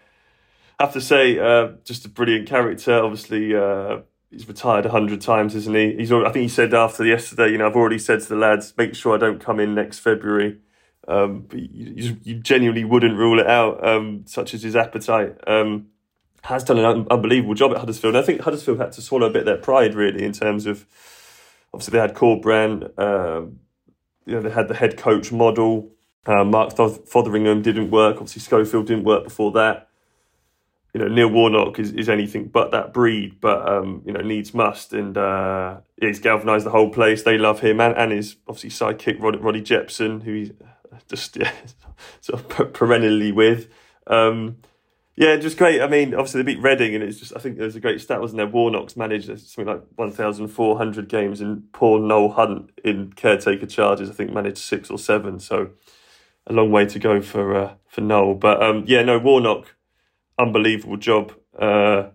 I 0.80 0.84
have 0.84 0.94
to 0.94 1.02
say, 1.02 1.38
uh, 1.38 1.74
just 1.84 2.06
a 2.06 2.10
brilliant 2.10 2.48
character. 2.48 2.94
Obviously, 2.94 3.54
uh, 3.54 4.02
he's 4.30 4.48
retired 4.48 4.86
a 4.86 4.90
hundred 4.90 5.20
times, 5.20 5.54
isn't 5.56 5.76
he? 5.76 5.96
He's, 5.98 6.12
I 6.14 6.24
think 6.32 6.44
he 6.44 6.48
said 6.48 6.74
after 6.74 7.06
yesterday, 7.06 7.52
you 7.52 7.58
know, 7.58 7.68
I've 7.68 7.76
already 7.76 8.00
said 8.00 8.22
to 8.22 8.30
the 8.30 8.38
lads, 8.38 8.74
make 8.78 8.96
sure 8.96 9.14
I 9.14 9.18
don't 9.18 9.42
come 9.42 9.60
in 9.60 9.76
next 9.76 10.00
February. 10.00 10.60
Um, 11.08 11.48
you, 11.52 12.18
you, 12.24 12.36
genuinely 12.36 12.86
wouldn't 12.86 13.18
rule 13.18 13.40
it 13.40 13.48
out, 13.48 13.86
um, 13.86 14.24
such 14.28 14.54
as 14.54 14.64
his 14.64 14.76
appetite. 14.76 15.36
Um, 15.46 15.88
has 16.44 16.64
done 16.64 16.80
an 16.80 17.08
unbelievable 17.10 17.54
job 17.54 17.72
at 17.72 17.78
Huddersfield. 17.78 18.16
And 18.16 18.24
I 18.24 18.26
think 18.26 18.42
Huddersfield 18.42 18.80
had 18.80 18.92
to 18.94 19.02
swallow 19.02 19.28
a 19.28 19.30
bit 19.30 19.46
their 19.46 19.58
pride, 19.58 19.94
really, 19.94 20.24
in 20.24 20.32
terms 20.32 20.66
of 20.66 20.86
obviously 21.74 21.94
they 21.94 22.00
had 22.00 22.16
Corberán, 22.16 22.98
um, 23.00 23.60
you 24.26 24.36
know, 24.36 24.42
they 24.42 24.50
had 24.50 24.68
the 24.68 24.76
head 24.76 24.98
coach 24.98 25.32
model. 25.32 25.92
Uh, 26.26 26.44
Mark 26.44 26.76
Fotheringham 26.76 27.62
didn't 27.62 27.90
work. 27.90 28.18
Obviously, 28.18 28.42
Schofield 28.42 28.88
didn't 28.88 29.04
work 29.04 29.24
before 29.24 29.52
that. 29.54 29.90
You 30.94 31.00
know, 31.00 31.08
Neil 31.08 31.30
Warnock 31.30 31.80
is, 31.80 31.94
is 31.94 32.10
anything 32.10 32.48
but 32.48 32.72
that 32.72 32.94
breed, 32.94 33.40
but 33.40 33.68
um, 33.68 34.04
you 34.06 34.12
know, 34.12 34.20
needs 34.20 34.54
must, 34.54 34.94
and 34.94 35.18
uh, 35.18 35.78
he's 36.00 36.20
galvanised 36.20 36.66
the 36.66 36.70
whole 36.70 36.90
place. 36.90 37.24
They 37.24 37.38
love 37.38 37.62
him, 37.62 37.80
and, 37.80 37.96
and 37.96 38.12
his 38.12 38.36
obviously 38.48 38.72
sidekick 38.72 39.22
Rod, 39.22 39.42
Ronnie 39.42 39.62
Jepson, 39.62 40.20
who 40.22 40.34
he's 40.34 40.52
just 41.08 41.38
yeah, 41.38 41.52
sort 42.22 42.60
of 42.60 42.74
perennially 42.74 43.32
with. 43.32 43.70
Um, 44.06 44.58
yeah, 45.16 45.36
just 45.36 45.58
great. 45.58 45.82
I 45.82 45.88
mean, 45.88 46.14
obviously 46.14 46.42
they 46.42 46.54
beat 46.54 46.64
Reading, 46.64 46.96
and 46.96 47.04
it's 47.04 47.20
just 47.20 47.34
I 47.36 47.40
think 47.40 47.58
there's 47.58 47.76
a 47.76 47.82
great 47.82 48.02
stat, 48.02 48.22
wasn't 48.22 48.38
there? 48.38 48.48
Warnock's 48.48 48.96
managed 48.96 49.26
something 49.26 49.66
like 49.66 49.84
1,400 49.96 51.10
games, 51.10 51.42
and 51.42 51.72
poor 51.74 52.00
Noel 52.00 52.30
Hunt 52.30 52.72
in 52.84 53.14
caretaker 53.14 53.66
charges, 53.66 54.10
I 54.10 54.14
think 54.14 54.32
managed 54.32 54.60
six 54.60 54.90
or 54.90 54.98
seven. 54.98 55.40
So 55.40 55.72
a 56.48 56.54
long 56.54 56.72
way 56.72 56.86
to 56.86 57.00
go 57.00 57.22
for 57.22 57.56
uh, 57.56 57.74
for 57.88 58.02
Noel. 58.02 58.36
But 58.36 58.64
um, 58.64 58.86
yeah, 58.88 59.04
no 59.04 59.20
Warnock, 59.20 59.76
unbelievable 60.40 60.98
job. 60.98 61.34
Uh, 61.58 62.10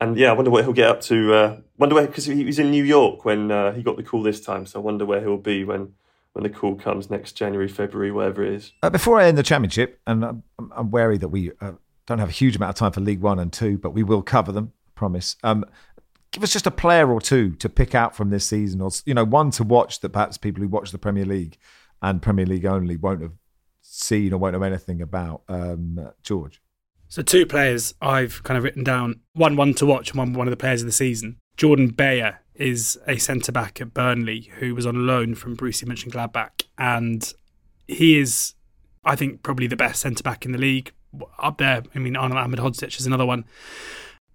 and 0.00 0.16
yeah, 0.16 0.30
I 0.30 0.32
wonder 0.32 0.50
what 0.50 0.64
he'll 0.64 0.72
get 0.72 0.88
up 0.88 1.00
to. 1.02 1.34
Uh, 1.34 1.60
wonder 1.76 1.96
where 1.96 2.06
because 2.06 2.24
he 2.24 2.44
was 2.44 2.58
in 2.58 2.70
New 2.70 2.84
York 2.84 3.24
when 3.24 3.50
uh, 3.50 3.72
he 3.72 3.82
got 3.82 3.96
the 3.96 4.02
call 4.02 4.22
this 4.22 4.40
time. 4.40 4.64
So 4.66 4.80
I 4.80 4.82
wonder 4.82 5.04
where 5.04 5.20
he'll 5.20 5.36
be 5.36 5.64
when 5.64 5.94
when 6.32 6.44
the 6.44 6.50
call 6.50 6.76
comes 6.76 7.10
next 7.10 7.32
January, 7.32 7.68
February, 7.68 8.12
whatever 8.12 8.44
it 8.44 8.54
is. 8.54 8.72
Uh, 8.82 8.90
before 8.90 9.20
I 9.20 9.26
end 9.26 9.36
the 9.36 9.42
championship, 9.42 10.00
and 10.06 10.24
I'm, 10.24 10.42
I'm 10.58 10.90
wary 10.90 11.18
that 11.18 11.28
we 11.28 11.50
uh, 11.60 11.72
don't 12.08 12.18
have 12.18 12.30
a 12.30 12.32
huge 12.32 12.56
amount 12.56 12.70
of 12.70 12.74
time 12.76 12.90
for 12.90 13.00
League 13.00 13.20
One 13.20 13.38
and 13.38 13.52
Two, 13.52 13.76
but 13.76 13.90
we 13.90 14.02
will 14.02 14.22
cover 14.22 14.50
them. 14.50 14.72
Promise. 14.94 15.36
Um, 15.44 15.64
give 16.32 16.42
us 16.42 16.52
just 16.52 16.66
a 16.66 16.70
player 16.72 17.12
or 17.12 17.20
two 17.20 17.54
to 17.56 17.68
pick 17.68 17.94
out 17.94 18.16
from 18.16 18.30
this 18.30 18.46
season, 18.46 18.80
or 18.80 18.90
you 19.04 19.14
know, 19.14 19.24
one 19.24 19.50
to 19.52 19.62
watch 19.62 20.00
that 20.00 20.08
perhaps 20.08 20.38
people 20.38 20.62
who 20.62 20.68
watch 20.68 20.90
the 20.90 20.98
Premier 20.98 21.26
League 21.26 21.58
and 22.00 22.22
Premier 22.22 22.46
League 22.46 22.64
only 22.64 22.96
won't 22.96 23.20
have 23.20 23.34
seen 23.82 24.32
or 24.32 24.38
won't 24.38 24.54
know 24.54 24.62
anything 24.62 25.02
about. 25.02 25.42
Um, 25.48 26.10
George. 26.22 26.62
So 27.08 27.22
two 27.22 27.46
players 27.46 27.94
I've 28.00 28.42
kind 28.42 28.56
of 28.56 28.64
written 28.64 28.84
down. 28.84 29.20
One 29.34 29.54
one 29.54 29.74
to 29.74 29.86
watch, 29.86 30.10
and 30.10 30.18
one 30.18 30.32
one 30.32 30.46
of 30.46 30.50
the 30.50 30.56
players 30.56 30.80
of 30.80 30.86
the 30.86 30.92
season. 30.92 31.36
Jordan 31.58 31.88
Beyer 31.88 32.40
is 32.54 32.98
a 33.06 33.18
centre 33.18 33.52
back 33.52 33.80
at 33.80 33.92
Burnley 33.92 34.50
who 34.58 34.74
was 34.74 34.86
on 34.86 35.06
loan 35.06 35.34
from 35.34 35.56
Borussia 35.56 35.84
Mönchengladbach, 35.84 36.62
and 36.78 37.32
he 37.86 38.18
is, 38.18 38.54
I 39.04 39.14
think, 39.14 39.42
probably 39.42 39.66
the 39.66 39.76
best 39.76 40.00
centre 40.00 40.22
back 40.22 40.46
in 40.46 40.52
the 40.52 40.58
league 40.58 40.92
up 41.38 41.58
there. 41.58 41.82
I 41.94 41.98
mean, 41.98 42.14
Anel 42.14 42.46
Ahmedhodzic 42.46 42.98
is 42.98 43.06
another 43.06 43.26
one. 43.26 43.44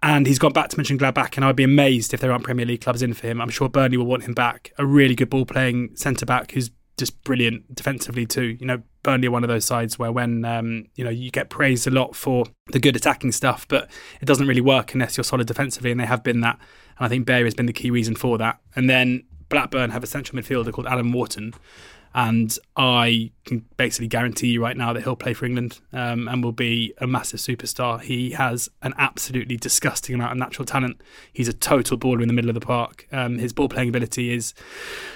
And 0.02 0.26
he's 0.26 0.38
gone 0.38 0.52
back 0.52 0.68
to 0.68 0.76
Mönchengladbach, 0.76 1.36
and 1.36 1.46
I'd 1.46 1.56
be 1.56 1.64
amazed 1.64 2.12
if 2.12 2.20
there 2.20 2.30
aren't 2.30 2.44
Premier 2.44 2.66
League 2.66 2.82
clubs 2.82 3.00
in 3.00 3.14
for 3.14 3.26
him. 3.26 3.40
I'm 3.40 3.48
sure 3.48 3.70
Burnley 3.70 3.96
will 3.96 4.04
want 4.04 4.24
him 4.24 4.34
back. 4.34 4.72
A 4.76 4.84
really 4.84 5.14
good 5.14 5.30
ball 5.30 5.46
playing 5.46 5.96
centre 5.96 6.26
back 6.26 6.50
who's 6.50 6.70
just 6.96 7.24
brilliant 7.24 7.74
defensively 7.74 8.26
too. 8.26 8.56
You 8.60 8.66
know, 8.66 8.82
Burnley 9.02 9.28
are 9.28 9.30
one 9.30 9.44
of 9.44 9.48
those 9.48 9.64
sides 9.64 9.98
where 9.98 10.12
when 10.12 10.44
um, 10.44 10.86
you 10.94 11.04
know 11.04 11.10
you 11.10 11.30
get 11.30 11.48
praised 11.48 11.86
a 11.86 11.90
lot 11.90 12.14
for 12.14 12.44
the 12.68 12.78
good 12.78 12.96
attacking 12.96 13.32
stuff, 13.32 13.66
but 13.66 13.90
it 14.20 14.26
doesn't 14.26 14.46
really 14.46 14.60
work 14.60 14.94
unless 14.94 15.16
you're 15.16 15.24
solid 15.24 15.46
defensively, 15.46 15.90
and 15.90 15.98
they 15.98 16.06
have 16.06 16.22
been 16.22 16.40
that. 16.40 16.58
And 16.98 17.06
I 17.06 17.08
think 17.08 17.26
Beyer 17.26 17.44
has 17.44 17.54
been 17.54 17.66
the 17.66 17.72
key 17.72 17.90
reason 17.90 18.14
for 18.14 18.38
that. 18.38 18.60
And 18.76 18.88
then 18.88 19.24
Blackburn 19.48 19.90
have 19.90 20.02
a 20.02 20.06
central 20.06 20.40
midfielder 20.40 20.72
called 20.72 20.86
Adam 20.86 21.12
Wharton, 21.12 21.54
and 22.14 22.56
I 22.76 23.32
can 23.44 23.64
basically 23.76 24.06
guarantee 24.06 24.46
you 24.46 24.62
right 24.62 24.76
now 24.76 24.92
that 24.92 25.02
he'll 25.02 25.16
play 25.16 25.34
for 25.34 25.46
England 25.46 25.80
um, 25.92 26.28
and 26.28 26.44
will 26.44 26.52
be 26.52 26.94
a 26.98 27.08
massive 27.08 27.40
superstar. 27.40 28.00
He 28.00 28.30
has 28.30 28.68
an 28.82 28.94
absolutely 28.96 29.56
disgusting 29.56 30.14
amount 30.14 30.30
of 30.30 30.38
natural 30.38 30.64
talent. 30.64 31.00
He's 31.32 31.48
a 31.48 31.52
total 31.52 31.98
baller 31.98 32.22
in 32.22 32.28
the 32.28 32.34
middle 32.34 32.50
of 32.50 32.54
the 32.54 32.60
park. 32.60 33.08
Um, 33.10 33.38
his 33.38 33.52
ball 33.52 33.68
playing 33.68 33.88
ability 33.88 34.32
is 34.32 34.54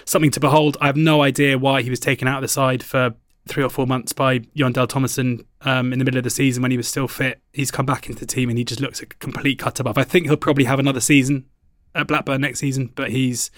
something 0.05 0.33
to 0.33 0.41
behold. 0.41 0.77
I 0.81 0.87
have 0.87 0.97
no 0.97 1.23
idea 1.23 1.57
why 1.57 1.83
he 1.83 1.91
was 1.91 2.01
taken 2.01 2.27
out 2.27 2.39
of 2.39 2.43
the 2.43 2.49
side 2.49 2.83
for 2.83 3.15
three 3.47 3.63
or 3.63 3.71
four 3.71 3.87
months 3.87 4.13
by 4.13 4.39
Jon 4.57 4.73
Dahl 4.73 4.89
Tomasson 4.89 5.45
um, 5.63 5.93
in 5.93 6.01
the 6.01 6.05
middle 6.05 6.19
of 6.19 6.25
the 6.25 6.31
season 6.31 6.63
when 6.63 6.73
he 6.73 6.77
was 6.77 6.89
still 6.89 7.07
fit. 7.07 7.41
He's 7.53 7.71
come 7.71 7.87
back 7.87 8.09
into 8.09 8.19
the 8.19 8.27
team 8.27 8.49
and 8.49 8.59
he 8.59 8.65
just 8.65 8.81
looks 8.81 9.01
a 9.01 9.07
complete 9.07 9.61
cut 9.61 9.79
above. 9.79 9.99
I 9.99 10.05
think 10.05 10.27
he'll 10.27 10.37
probably 10.37 10.65
have 10.65 10.81
another 10.81 11.01
season 11.01 11.47
at 11.95 12.09
Blackburn 12.09 12.41
next 12.41 12.59
season, 12.59 12.93
but 12.97 13.11
he's 13.11 13.53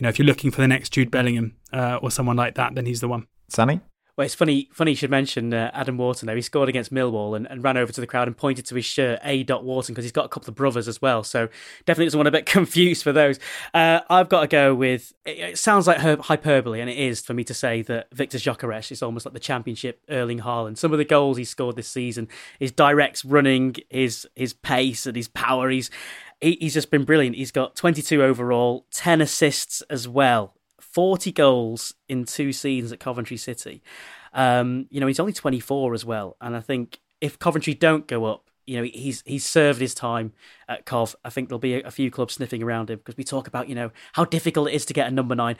you 0.00 0.04
know, 0.04 0.08
if 0.08 0.18
you're 0.18 0.26
looking 0.26 0.50
for 0.50 0.62
the 0.62 0.68
next 0.68 0.94
Jude 0.94 1.10
Bellingham 1.10 1.56
uh, 1.74 1.98
or 2.00 2.10
someone 2.10 2.36
like 2.36 2.54
that, 2.54 2.74
then 2.74 2.86
he's 2.86 3.00
the 3.00 3.08
one. 3.08 3.26
Sanny? 3.48 3.80
Well, 4.20 4.26
it's 4.26 4.34
funny. 4.34 4.68
Funny 4.74 4.90
you 4.90 4.96
should 4.98 5.10
mention 5.10 5.54
uh, 5.54 5.70
Adam 5.72 5.96
Wharton. 5.96 6.26
Though 6.26 6.36
he 6.36 6.42
scored 6.42 6.68
against 6.68 6.92
Millwall 6.92 7.34
and, 7.34 7.46
and 7.46 7.64
ran 7.64 7.78
over 7.78 7.90
to 7.90 8.02
the 8.02 8.06
crowd 8.06 8.28
and 8.28 8.36
pointed 8.36 8.66
to 8.66 8.74
his 8.74 8.84
shirt, 8.84 9.18
A. 9.24 9.44
dot 9.44 9.64
Wharton, 9.64 9.94
because 9.94 10.04
he's 10.04 10.12
got 10.12 10.26
a 10.26 10.28
couple 10.28 10.50
of 10.50 10.56
brothers 10.56 10.88
as 10.88 11.00
well. 11.00 11.24
So 11.24 11.48
definitely 11.86 12.04
doesn't 12.04 12.18
want 12.18 12.26
to 12.26 12.30
get 12.30 12.44
confused 12.44 13.02
for 13.02 13.12
those. 13.12 13.38
Uh, 13.72 14.00
I've 14.10 14.28
got 14.28 14.42
to 14.42 14.46
go 14.46 14.74
with. 14.74 15.14
It, 15.24 15.38
it 15.38 15.58
sounds 15.58 15.86
like 15.86 15.96
hyperbole, 15.96 16.82
and 16.82 16.90
it 16.90 16.98
is 16.98 17.22
for 17.22 17.32
me 17.32 17.44
to 17.44 17.54
say 17.54 17.80
that 17.80 18.08
Viktor 18.12 18.36
Gyökeres 18.36 18.92
is 18.92 19.02
almost 19.02 19.24
like 19.24 19.32
the 19.32 19.40
Championship 19.40 20.02
Erling 20.10 20.40
Haaland. 20.40 20.76
Some 20.76 20.92
of 20.92 20.98
the 20.98 21.06
goals 21.06 21.38
he 21.38 21.44
scored 21.44 21.76
this 21.76 21.88
season, 21.88 22.28
his 22.58 22.72
direct 22.72 23.24
running, 23.24 23.76
his 23.88 24.28
his 24.36 24.52
pace 24.52 25.06
and 25.06 25.16
his 25.16 25.28
power. 25.28 25.70
He's 25.70 25.90
he's 26.42 26.74
just 26.74 26.90
been 26.90 27.04
brilliant. 27.04 27.36
He's 27.36 27.52
got 27.52 27.74
22 27.74 28.22
overall, 28.22 28.84
10 28.92 29.22
assists 29.22 29.80
as 29.82 30.06
well, 30.06 30.54
40 30.92 31.32
goals 31.32 31.94
in 32.08 32.24
two 32.24 32.52
seasons 32.52 32.92
at 32.92 33.00
Coventry 33.00 33.36
City. 33.36 33.82
Um, 34.32 34.86
you 34.90 35.00
know, 35.00 35.06
he's 35.06 35.20
only 35.20 35.32
24 35.32 35.94
as 35.94 36.04
well. 36.04 36.36
And 36.40 36.56
I 36.56 36.60
think 36.60 37.00
if 37.20 37.38
Coventry 37.38 37.74
don't 37.74 38.06
go 38.06 38.24
up, 38.24 38.50
you 38.66 38.76
know, 38.76 38.84
he's 38.84 39.22
he's 39.26 39.44
served 39.44 39.80
his 39.80 39.94
time 39.94 40.32
at 40.68 40.86
Cov. 40.86 41.16
I 41.24 41.30
think 41.30 41.48
there'll 41.48 41.58
be 41.58 41.74
a, 41.74 41.80
a 41.80 41.90
few 41.90 42.10
clubs 42.10 42.34
sniffing 42.34 42.62
around 42.62 42.88
him 42.88 42.98
because 42.98 43.16
we 43.16 43.24
talk 43.24 43.48
about, 43.48 43.68
you 43.68 43.74
know, 43.74 43.90
how 44.12 44.24
difficult 44.24 44.68
it 44.68 44.74
is 44.74 44.84
to 44.86 44.94
get 44.94 45.08
a 45.08 45.10
number 45.10 45.34
nine. 45.34 45.56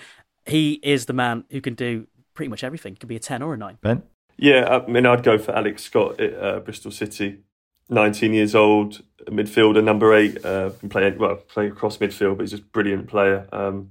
he 0.47 0.75
is 0.83 1.07
the 1.07 1.13
man 1.13 1.45
who 1.51 1.61
can 1.61 1.75
do 1.75 2.07
pretty 2.35 2.49
much 2.49 2.63
everything. 2.63 2.95
Could 2.95 3.09
be 3.09 3.17
a 3.17 3.21
ten 3.21 3.43
or 3.43 3.55
a 3.55 3.57
nine. 3.57 3.79
Ben, 3.81 4.05
Yeah, 4.37 4.69
I 4.69 4.89
mean, 4.89 5.07
I'd 5.07 5.25
go 5.25 5.39
for 5.39 5.53
Alex 5.57 5.83
Scott 5.83 6.21
at 6.21 6.35
uh, 6.35 6.61
Bristol 6.61 6.93
City. 6.93 7.41
19 7.89 8.33
years 8.33 8.55
old, 8.55 9.03
midfielder, 9.27 9.83
number 9.83 10.15
eight. 10.15 10.45
Uh, 10.45 10.71
can 10.79 10.89
play 10.89 11.11
well, 11.11 11.37
play 11.37 11.67
across 11.67 11.97
midfield, 11.97 12.37
but 12.37 12.45
he's 12.45 12.53
just 12.53 12.63
a 12.63 12.67
brilliant 12.67 13.09
player. 13.09 13.49
Um, 13.53 13.91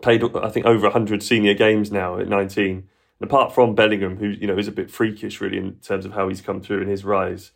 played, 0.00 0.22
I 0.36 0.48
think, 0.48 0.66
over 0.66 0.84
100 0.84 1.22
senior 1.22 1.54
games 1.54 1.90
now 1.90 2.18
at 2.18 2.28
19. 2.28 2.88
And 3.20 3.30
apart 3.30 3.54
from 3.54 3.74
Bellingham, 3.74 4.18
who 4.18 4.28
you 4.28 4.46
know 4.46 4.58
is 4.58 4.68
a 4.68 4.72
bit 4.72 4.90
freakish, 4.90 5.40
really, 5.40 5.58
in 5.58 5.74
terms 5.76 6.04
of 6.04 6.12
how 6.12 6.28
he's 6.28 6.40
come 6.40 6.60
through 6.60 6.82
in 6.82 6.88
his 6.88 7.04
rise. 7.04 7.52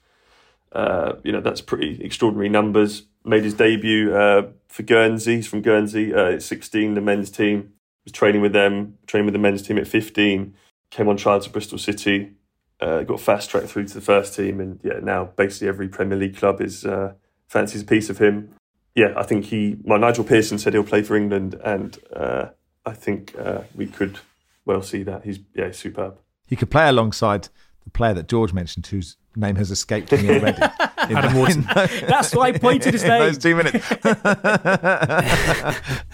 Uh, 0.72 1.14
you 1.24 1.32
know, 1.32 1.40
that's 1.40 1.60
pretty 1.60 2.02
extraordinary 2.02 2.48
numbers. 2.48 3.04
Made 3.24 3.44
his 3.44 3.54
debut 3.54 4.14
uh, 4.14 4.48
for 4.68 4.82
Guernsey. 4.82 5.36
He's 5.36 5.48
from 5.48 5.62
Guernsey 5.62 6.14
uh, 6.14 6.32
at 6.32 6.42
16, 6.42 6.94
the 6.94 7.00
men's 7.00 7.30
team. 7.30 7.72
Was 8.04 8.12
training 8.12 8.40
with 8.40 8.52
them, 8.52 8.96
training 9.06 9.26
with 9.26 9.34
the 9.34 9.40
men's 9.40 9.62
team 9.62 9.76
at 9.76 9.86
15. 9.86 10.54
Came 10.90 11.08
on 11.08 11.16
trial 11.16 11.40
to 11.40 11.50
Bristol 11.50 11.76
City. 11.76 12.32
Uh, 12.80 13.02
got 13.02 13.20
fast 13.20 13.50
track 13.50 13.64
through 13.64 13.86
to 13.86 13.94
the 13.94 14.00
first 14.00 14.34
team, 14.34 14.58
and 14.58 14.80
yeah, 14.82 15.00
now 15.02 15.24
basically 15.36 15.68
every 15.68 15.86
Premier 15.86 16.16
League 16.16 16.36
club 16.36 16.62
is 16.62 16.86
uh, 16.86 17.12
fancies 17.46 17.82
a 17.82 17.84
piece 17.84 18.08
of 18.08 18.16
him. 18.16 18.54
Yeah, 19.00 19.14
I 19.16 19.22
think 19.22 19.46
he. 19.46 19.78
Well, 19.82 19.98
Nigel 19.98 20.24
Pearson 20.24 20.58
said 20.58 20.74
he'll 20.74 20.84
play 20.84 21.00
for 21.00 21.16
England, 21.16 21.54
and 21.64 21.98
uh, 22.14 22.50
I 22.84 22.92
think 22.92 23.34
uh, 23.38 23.62
we 23.74 23.86
could 23.86 24.18
well 24.66 24.82
see 24.82 25.02
that. 25.04 25.24
He's 25.24 25.38
yeah, 25.54 25.70
superb. 25.70 26.18
he 26.46 26.54
could 26.54 26.70
play 26.70 26.86
alongside 26.86 27.48
the 27.82 27.88
player 27.88 28.12
that 28.12 28.28
George 28.28 28.52
mentioned, 28.52 28.86
whose 28.88 29.16
name 29.34 29.56
has 29.56 29.70
escaped 29.70 30.12
me 30.12 30.28
already. 30.28 30.60
Adam 30.98 31.34
Wharton. 31.34 31.62
That's 31.62 32.34
why 32.34 32.48
I 32.48 32.52
pointed 32.58 32.92
his 32.92 33.02
name. 33.10 33.20
those 33.20 33.38
two 33.38 33.56
minutes. 33.56 33.88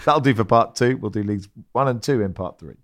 That'll 0.05 0.21
do 0.21 0.33
for 0.33 0.45
part 0.45 0.75
two. 0.75 0.95
We'll 0.95 1.11
do 1.11 1.23
leagues 1.23 1.49
one 1.73 1.89
and 1.89 2.01
two 2.01 2.21
in 2.21 2.33
part 2.33 2.57
three. 2.57 2.75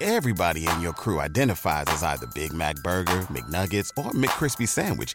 Everybody 0.00 0.66
in 0.66 0.80
your 0.80 0.92
crew 0.92 1.20
identifies 1.20 1.84
as 1.86 2.02
either 2.02 2.26
Big 2.34 2.52
Mac 2.52 2.74
Burger, 2.82 3.20
McNuggets, 3.30 3.90
or 3.96 4.10
McCrispy 4.10 4.66
Sandwich. 4.66 5.14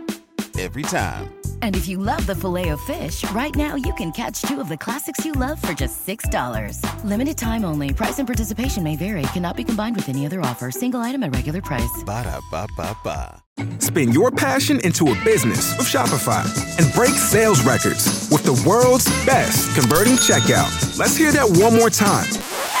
Every 0.59 0.83
time. 0.83 1.33
And 1.63 1.75
if 1.75 1.87
you 1.87 1.97
love 1.97 2.25
the 2.27 2.35
filet 2.35 2.69
of 2.69 2.81
fish, 2.81 3.29
right 3.31 3.55
now 3.55 3.75
you 3.75 3.93
can 3.93 4.11
catch 4.11 4.41
two 4.43 4.59
of 4.59 4.69
the 4.69 4.77
classics 4.77 5.25
you 5.25 5.31
love 5.31 5.61
for 5.61 5.73
just 5.73 6.05
$6. 6.05 7.03
Limited 7.03 7.37
time 7.37 7.65
only. 7.65 7.93
Price 7.93 8.19
and 8.19 8.27
participation 8.27 8.83
may 8.83 8.95
vary. 8.95 9.23
Cannot 9.33 9.57
be 9.57 9.63
combined 9.63 9.95
with 9.95 10.09
any 10.09 10.25
other 10.25 10.41
offer. 10.41 10.69
Single 10.71 10.99
item 10.99 11.23
at 11.23 11.33
regular 11.33 11.61
price. 11.61 12.03
Ba-da-ba-ba-ba. 12.05 13.41
Spin 13.79 14.11
your 14.11 14.31
passion 14.31 14.79
into 14.83 15.11
a 15.11 15.23
business 15.23 15.77
with 15.77 15.87
Shopify 15.87 16.45
and 16.79 16.93
break 16.93 17.11
sales 17.11 17.63
records 17.63 18.27
with 18.31 18.43
the 18.43 18.63
world's 18.67 19.05
best 19.25 19.75
converting 19.79 20.13
checkout. 20.13 20.97
Let's 20.97 21.15
hear 21.15 21.31
that 21.31 21.47
one 21.47 21.75
more 21.75 21.89
time. 21.89 22.80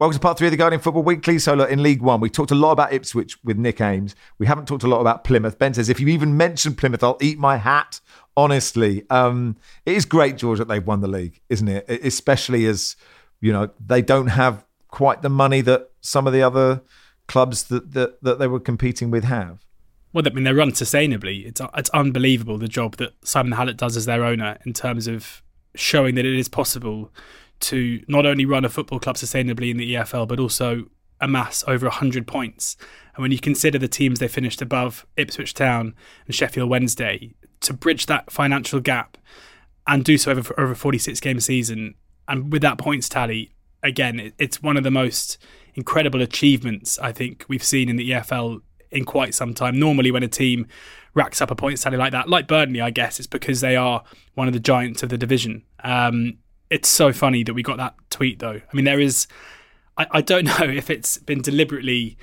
Welcome 0.00 0.14
to 0.14 0.20
part 0.20 0.38
three 0.38 0.46
of 0.46 0.52
the 0.52 0.56
Guardian 0.56 0.80
Football 0.80 1.02
Weekly. 1.02 1.40
So, 1.40 1.54
look, 1.54 1.70
in 1.70 1.82
League 1.82 2.02
One, 2.02 2.20
we 2.20 2.30
talked 2.30 2.52
a 2.52 2.54
lot 2.54 2.70
about 2.70 2.92
Ipswich 2.92 3.36
with 3.42 3.58
Nick 3.58 3.80
Ames. 3.80 4.14
We 4.38 4.46
haven't 4.46 4.68
talked 4.68 4.84
a 4.84 4.86
lot 4.86 5.00
about 5.00 5.24
Plymouth. 5.24 5.58
Ben 5.58 5.74
says, 5.74 5.88
if 5.88 5.98
you 5.98 6.06
even 6.06 6.36
mention 6.36 6.76
Plymouth, 6.76 7.02
I'll 7.02 7.18
eat 7.20 7.36
my 7.36 7.56
hat. 7.56 8.00
Honestly, 8.36 9.04
um, 9.10 9.56
it 9.84 9.96
is 9.96 10.04
great, 10.04 10.36
George, 10.36 10.60
that 10.60 10.68
they've 10.68 10.86
won 10.86 11.00
the 11.00 11.08
league, 11.08 11.40
isn't 11.48 11.66
it? 11.66 11.84
Especially 11.88 12.66
as 12.66 12.94
you 13.40 13.52
know 13.52 13.70
they 13.84 14.00
don't 14.00 14.28
have 14.28 14.64
quite 14.86 15.22
the 15.22 15.28
money 15.28 15.62
that 15.62 15.90
some 16.00 16.28
of 16.28 16.32
the 16.32 16.42
other 16.42 16.80
clubs 17.26 17.64
that 17.64 17.92
that, 17.94 18.22
that 18.22 18.38
they 18.38 18.46
were 18.46 18.60
competing 18.60 19.10
with 19.10 19.24
have. 19.24 19.66
Well, 20.12 20.24
I 20.24 20.30
mean, 20.30 20.44
they're 20.44 20.54
run 20.54 20.70
sustainably. 20.70 21.44
It's 21.44 21.60
it's 21.76 21.90
unbelievable 21.90 22.56
the 22.56 22.68
job 22.68 22.98
that 22.98 23.14
Simon 23.24 23.50
Hallett 23.50 23.76
does 23.76 23.96
as 23.96 24.06
their 24.06 24.22
owner 24.22 24.58
in 24.64 24.74
terms 24.74 25.08
of 25.08 25.42
showing 25.74 26.14
that 26.14 26.24
it 26.24 26.38
is 26.38 26.48
possible 26.48 27.12
to 27.60 28.02
not 28.08 28.26
only 28.26 28.44
run 28.44 28.64
a 28.64 28.68
football 28.68 29.00
club 29.00 29.16
sustainably 29.16 29.70
in 29.70 29.76
the 29.76 29.94
EFL, 29.94 30.28
but 30.28 30.40
also 30.40 30.86
amass 31.20 31.64
over 31.66 31.86
100 31.86 32.26
points. 32.26 32.76
And 33.14 33.22
when 33.22 33.32
you 33.32 33.38
consider 33.38 33.78
the 33.78 33.88
teams 33.88 34.18
they 34.18 34.28
finished 34.28 34.62
above 34.62 35.06
Ipswich 35.16 35.54
Town 35.54 35.94
and 36.26 36.34
Sheffield 36.34 36.70
Wednesday, 36.70 37.34
to 37.60 37.72
bridge 37.72 38.06
that 38.06 38.30
financial 38.30 38.80
gap 38.80 39.18
and 39.86 40.04
do 40.04 40.16
so 40.18 40.30
over 40.30 40.60
over 40.60 40.72
a 40.72 40.76
46 40.76 41.18
game 41.20 41.40
season, 41.40 41.94
and 42.28 42.52
with 42.52 42.62
that 42.62 42.78
points 42.78 43.08
tally, 43.08 43.52
again, 43.82 44.32
it's 44.38 44.62
one 44.62 44.76
of 44.76 44.84
the 44.84 44.90
most 44.90 45.38
incredible 45.74 46.22
achievements 46.22 46.98
I 46.98 47.12
think 47.12 47.44
we've 47.48 47.62
seen 47.62 47.88
in 47.88 47.96
the 47.96 48.10
EFL 48.10 48.60
in 48.90 49.04
quite 49.04 49.34
some 49.34 49.54
time. 49.54 49.78
Normally, 49.78 50.10
when 50.10 50.22
a 50.22 50.28
team 50.28 50.66
racks 51.14 51.40
up 51.40 51.50
a 51.50 51.54
points 51.54 51.82
tally 51.82 51.96
like 51.96 52.12
that, 52.12 52.28
like 52.28 52.46
Burnley, 52.46 52.80
I 52.80 52.90
guess 52.90 53.18
it's 53.18 53.26
because 53.26 53.60
they 53.60 53.76
are 53.76 54.04
one 54.34 54.46
of 54.46 54.54
the 54.54 54.60
giants 54.60 55.02
of 55.02 55.08
the 55.08 55.18
division. 55.18 55.64
Um, 55.82 56.38
it's 56.70 56.88
so 56.88 57.12
funny 57.12 57.42
that 57.44 57.54
we 57.54 57.62
got 57.62 57.78
that 57.78 57.94
tweet 58.10 58.38
though. 58.38 58.60
I 58.60 58.76
mean, 58.76 58.84
there 58.84 59.00
is, 59.00 59.26
I, 59.96 60.06
I 60.10 60.20
don't 60.20 60.44
know 60.58 60.64
if 60.64 60.90
it's 60.90 61.18
been 61.18 61.42
deliberately 61.42 62.16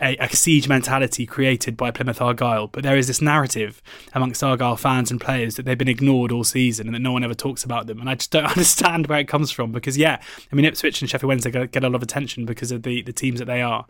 a, 0.00 0.16
a 0.16 0.28
siege 0.34 0.68
mentality 0.68 1.26
created 1.26 1.76
by 1.76 1.90
Plymouth 1.90 2.20
Argyle, 2.20 2.68
but 2.68 2.82
there 2.82 2.96
is 2.96 3.06
this 3.06 3.20
narrative 3.20 3.82
amongst 4.14 4.42
Argyle 4.42 4.76
fans 4.76 5.10
and 5.10 5.20
players 5.20 5.56
that 5.56 5.64
they've 5.64 5.76
been 5.76 5.88
ignored 5.88 6.32
all 6.32 6.44
season 6.44 6.86
and 6.86 6.94
that 6.94 7.00
no 7.00 7.12
one 7.12 7.22
ever 7.22 7.34
talks 7.34 7.64
about 7.64 7.86
them. 7.86 8.00
And 8.00 8.08
I 8.08 8.14
just 8.14 8.30
don't 8.30 8.44
understand 8.56 9.06
where 9.06 9.20
it 9.20 9.28
comes 9.28 9.50
from 9.50 9.72
because, 9.72 9.98
yeah, 9.98 10.20
I 10.50 10.56
mean, 10.56 10.64
Ipswich 10.64 11.00
and 11.00 11.10
Sheffield 11.10 11.28
Wednesday 11.28 11.66
get, 11.66 11.80
a 11.80 11.88
lot 11.88 11.94
of 11.94 12.02
attention 12.02 12.46
because 12.46 12.72
of 12.72 12.82
the, 12.82 13.02
the 13.02 13.12
teams 13.12 13.38
that 13.38 13.46
they 13.46 13.62
are. 13.62 13.86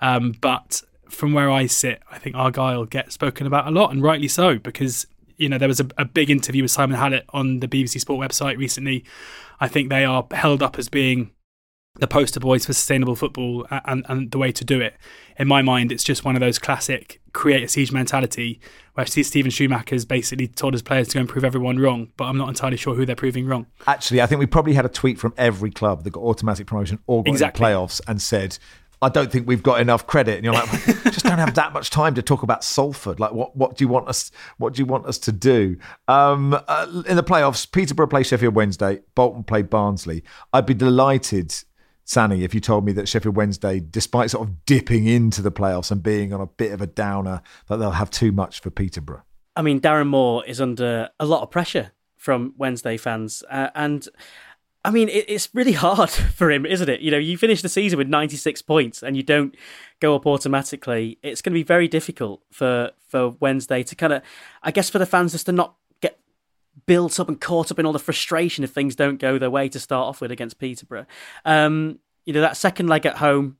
Um, 0.00 0.34
but 0.40 0.82
from 1.08 1.32
where 1.32 1.50
I 1.50 1.66
sit, 1.66 2.02
I 2.10 2.18
think 2.18 2.36
Argyle 2.36 2.84
get 2.84 3.12
spoken 3.12 3.46
about 3.46 3.66
a 3.66 3.70
lot, 3.70 3.90
and 3.90 4.02
rightly 4.02 4.28
so, 4.28 4.58
because 4.58 5.06
you 5.40 5.48
know 5.48 5.58
there 5.58 5.68
was 5.68 5.80
a, 5.80 5.88
a 5.98 6.04
big 6.04 6.30
interview 6.30 6.62
with 6.62 6.70
Simon 6.70 6.98
Hallett 6.98 7.24
on 7.30 7.60
the 7.60 7.68
BBC 7.68 8.00
Sport 8.00 8.20
website 8.30 8.58
recently. 8.58 9.04
I 9.58 9.68
think 9.68 9.88
they 9.88 10.04
are 10.04 10.26
held 10.32 10.62
up 10.62 10.78
as 10.78 10.88
being 10.88 11.32
the 11.98 12.06
poster 12.06 12.38
boys 12.38 12.66
for 12.66 12.72
sustainable 12.72 13.16
football 13.16 13.66
and, 13.70 14.06
and 14.08 14.30
the 14.30 14.38
way 14.38 14.52
to 14.52 14.64
do 14.64 14.80
it. 14.80 14.94
In 15.38 15.48
my 15.48 15.60
mind, 15.60 15.90
it's 15.90 16.04
just 16.04 16.24
one 16.24 16.36
of 16.36 16.40
those 16.40 16.58
classic 16.58 17.20
create 17.32 17.62
a 17.64 17.68
siege 17.68 17.90
mentality 17.90 18.60
where 18.94 19.06
Steven 19.06 19.50
Schumacher's 19.50 20.04
basically 20.04 20.46
told 20.46 20.74
his 20.74 20.82
players 20.82 21.08
to 21.08 21.14
go 21.14 21.20
and 21.20 21.28
prove 21.28 21.44
everyone 21.44 21.78
wrong, 21.78 22.12
but 22.16 22.24
I'm 22.24 22.36
not 22.36 22.48
entirely 22.48 22.76
sure 22.76 22.94
who 22.94 23.04
they're 23.06 23.16
proving 23.16 23.46
wrong. 23.46 23.66
Actually, 23.86 24.22
I 24.22 24.26
think 24.26 24.38
we 24.38 24.46
probably 24.46 24.74
had 24.74 24.84
a 24.84 24.88
tweet 24.88 25.18
from 25.18 25.34
every 25.36 25.70
club 25.70 26.04
that 26.04 26.10
got 26.10 26.22
automatic 26.22 26.66
promotion 26.66 27.00
or 27.06 27.22
got 27.24 27.30
Exactly. 27.32 27.64
in 27.66 27.72
the 27.72 27.76
playoffs 27.78 28.00
and 28.06 28.20
said, 28.22 28.58
I 29.02 29.08
don't 29.08 29.32
think 29.32 29.48
we've 29.48 29.62
got 29.62 29.80
enough 29.80 30.06
credit. 30.06 30.36
And 30.36 30.44
you're 30.44 30.52
like, 30.52 30.70
just 31.04 31.24
don't 31.24 31.38
have 31.38 31.54
that 31.54 31.72
much 31.72 31.90
time 31.90 32.14
to 32.14 32.22
talk 32.22 32.42
about 32.42 32.62
Salford. 32.62 33.18
Like, 33.18 33.32
what, 33.32 33.56
what 33.56 33.76
do 33.76 33.84
you 33.84 33.88
want 33.88 34.08
us? 34.08 34.30
What 34.58 34.74
do 34.74 34.82
you 34.82 34.86
want 34.86 35.06
us 35.06 35.18
to 35.18 35.32
do? 35.32 35.78
Um, 36.06 36.54
uh, 36.68 37.02
in 37.06 37.16
the 37.16 37.22
playoffs, 37.22 37.70
Peterborough 37.70 38.08
play 38.08 38.22
Sheffield 38.22 38.54
Wednesday, 38.54 39.00
Bolton 39.14 39.44
play 39.44 39.62
Barnsley. 39.62 40.22
I'd 40.52 40.66
be 40.66 40.74
delighted, 40.74 41.54
Sanny, 42.04 42.44
if 42.44 42.54
you 42.54 42.60
told 42.60 42.84
me 42.84 42.92
that 42.92 43.08
Sheffield 43.08 43.36
Wednesday, 43.36 43.80
despite 43.80 44.30
sort 44.30 44.46
of 44.46 44.66
dipping 44.66 45.06
into 45.06 45.40
the 45.40 45.52
playoffs 45.52 45.90
and 45.90 46.02
being 46.02 46.34
on 46.34 46.40
a 46.42 46.46
bit 46.46 46.72
of 46.72 46.82
a 46.82 46.86
downer, 46.86 47.40
that 47.68 47.78
they'll 47.78 47.92
have 47.92 48.10
too 48.10 48.32
much 48.32 48.60
for 48.60 48.70
Peterborough. 48.70 49.22
I 49.56 49.62
mean, 49.62 49.80
Darren 49.80 50.08
Moore 50.08 50.44
is 50.44 50.60
under 50.60 51.08
a 51.18 51.24
lot 51.24 51.42
of 51.42 51.50
pressure 51.50 51.92
from 52.16 52.52
Wednesday 52.58 52.98
fans, 52.98 53.42
uh, 53.50 53.70
and 53.74 54.06
I 54.84 54.90
mean, 54.90 55.08
it, 55.08 55.26
it's 55.28 55.48
really 55.54 55.72
hard 55.72 56.10
for 56.10 56.50
him, 56.50 56.64
isn't 56.64 56.88
it? 56.88 57.00
You 57.00 57.10
know, 57.10 57.18
you 57.18 57.36
finish 57.36 57.62
the 57.62 57.68
season 57.68 57.98
with 57.98 58.08
96 58.08 58.62
points 58.62 59.02
and 59.02 59.16
you 59.16 59.22
don't 59.22 59.54
go 60.00 60.14
up 60.14 60.26
automatically. 60.26 61.18
It's 61.22 61.42
going 61.42 61.52
to 61.52 61.58
be 61.58 61.62
very 61.62 61.88
difficult 61.88 62.42
for 62.50 62.92
for 63.08 63.30
Wednesday 63.40 63.82
to 63.82 63.94
kind 63.94 64.12
of, 64.12 64.22
I 64.62 64.70
guess, 64.70 64.88
for 64.88 64.98
the 64.98 65.06
fans 65.06 65.32
just 65.32 65.46
to 65.46 65.52
not 65.52 65.74
get 66.00 66.18
built 66.86 67.18
up 67.20 67.28
and 67.28 67.40
caught 67.40 67.70
up 67.70 67.78
in 67.78 67.86
all 67.86 67.92
the 67.92 67.98
frustration 67.98 68.64
if 68.64 68.70
things 68.70 68.96
don't 68.96 69.18
go 69.18 69.38
their 69.38 69.50
way 69.50 69.68
to 69.68 69.80
start 69.80 70.08
off 70.08 70.20
with 70.20 70.30
against 70.30 70.58
Peterborough. 70.58 71.06
Um, 71.44 71.98
you 72.24 72.32
know, 72.32 72.40
that 72.40 72.56
second 72.56 72.88
leg 72.88 73.04
at 73.06 73.16
home 73.16 73.56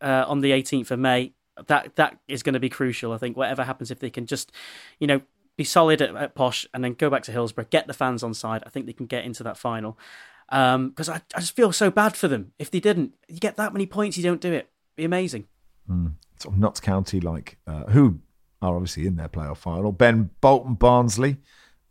uh, 0.00 0.24
on 0.26 0.40
the 0.40 0.50
18th 0.50 0.90
of 0.90 0.98
May, 0.98 1.32
that 1.66 1.94
that 1.96 2.18
is 2.26 2.42
going 2.42 2.54
to 2.54 2.60
be 2.60 2.68
crucial. 2.68 3.12
I 3.12 3.18
think 3.18 3.36
whatever 3.36 3.64
happens, 3.64 3.90
if 3.90 4.00
they 4.00 4.10
can 4.10 4.26
just, 4.26 4.50
you 4.98 5.06
know, 5.06 5.20
be 5.56 5.64
solid 5.64 6.02
at, 6.02 6.14
at 6.16 6.34
Posh 6.34 6.66
and 6.74 6.82
then 6.82 6.94
go 6.94 7.08
back 7.08 7.22
to 7.24 7.32
Hillsborough, 7.32 7.66
get 7.70 7.86
the 7.86 7.94
fans 7.94 8.22
on 8.22 8.34
side, 8.34 8.62
I 8.66 8.70
think 8.70 8.86
they 8.86 8.92
can 8.92 9.06
get 9.06 9.24
into 9.24 9.42
that 9.44 9.56
final. 9.56 9.98
Because 10.48 11.08
I, 11.08 11.20
I 11.34 11.40
just 11.40 11.56
feel 11.56 11.72
so 11.72 11.90
bad 11.90 12.16
for 12.16 12.28
them. 12.28 12.52
If 12.58 12.70
they 12.70 12.80
didn't, 12.80 13.14
you 13.28 13.38
get 13.38 13.56
that 13.56 13.72
many 13.72 13.86
points, 13.86 14.16
you 14.16 14.22
don't 14.22 14.40
do 14.40 14.52
it. 14.52 14.68
Be 14.96 15.04
amazing. 15.04 15.46
Mm. 15.90 16.14
Sort 16.38 16.54
of 16.54 16.60
Notts 16.60 16.80
County, 16.80 17.20
like 17.20 17.58
uh, 17.66 17.84
who 17.84 18.20
are 18.62 18.74
obviously 18.74 19.06
in 19.06 19.16
their 19.16 19.28
playoff 19.28 19.58
final. 19.58 19.92
Ben 19.92 20.30
Bolton 20.40 20.74
Barnsley. 20.74 21.38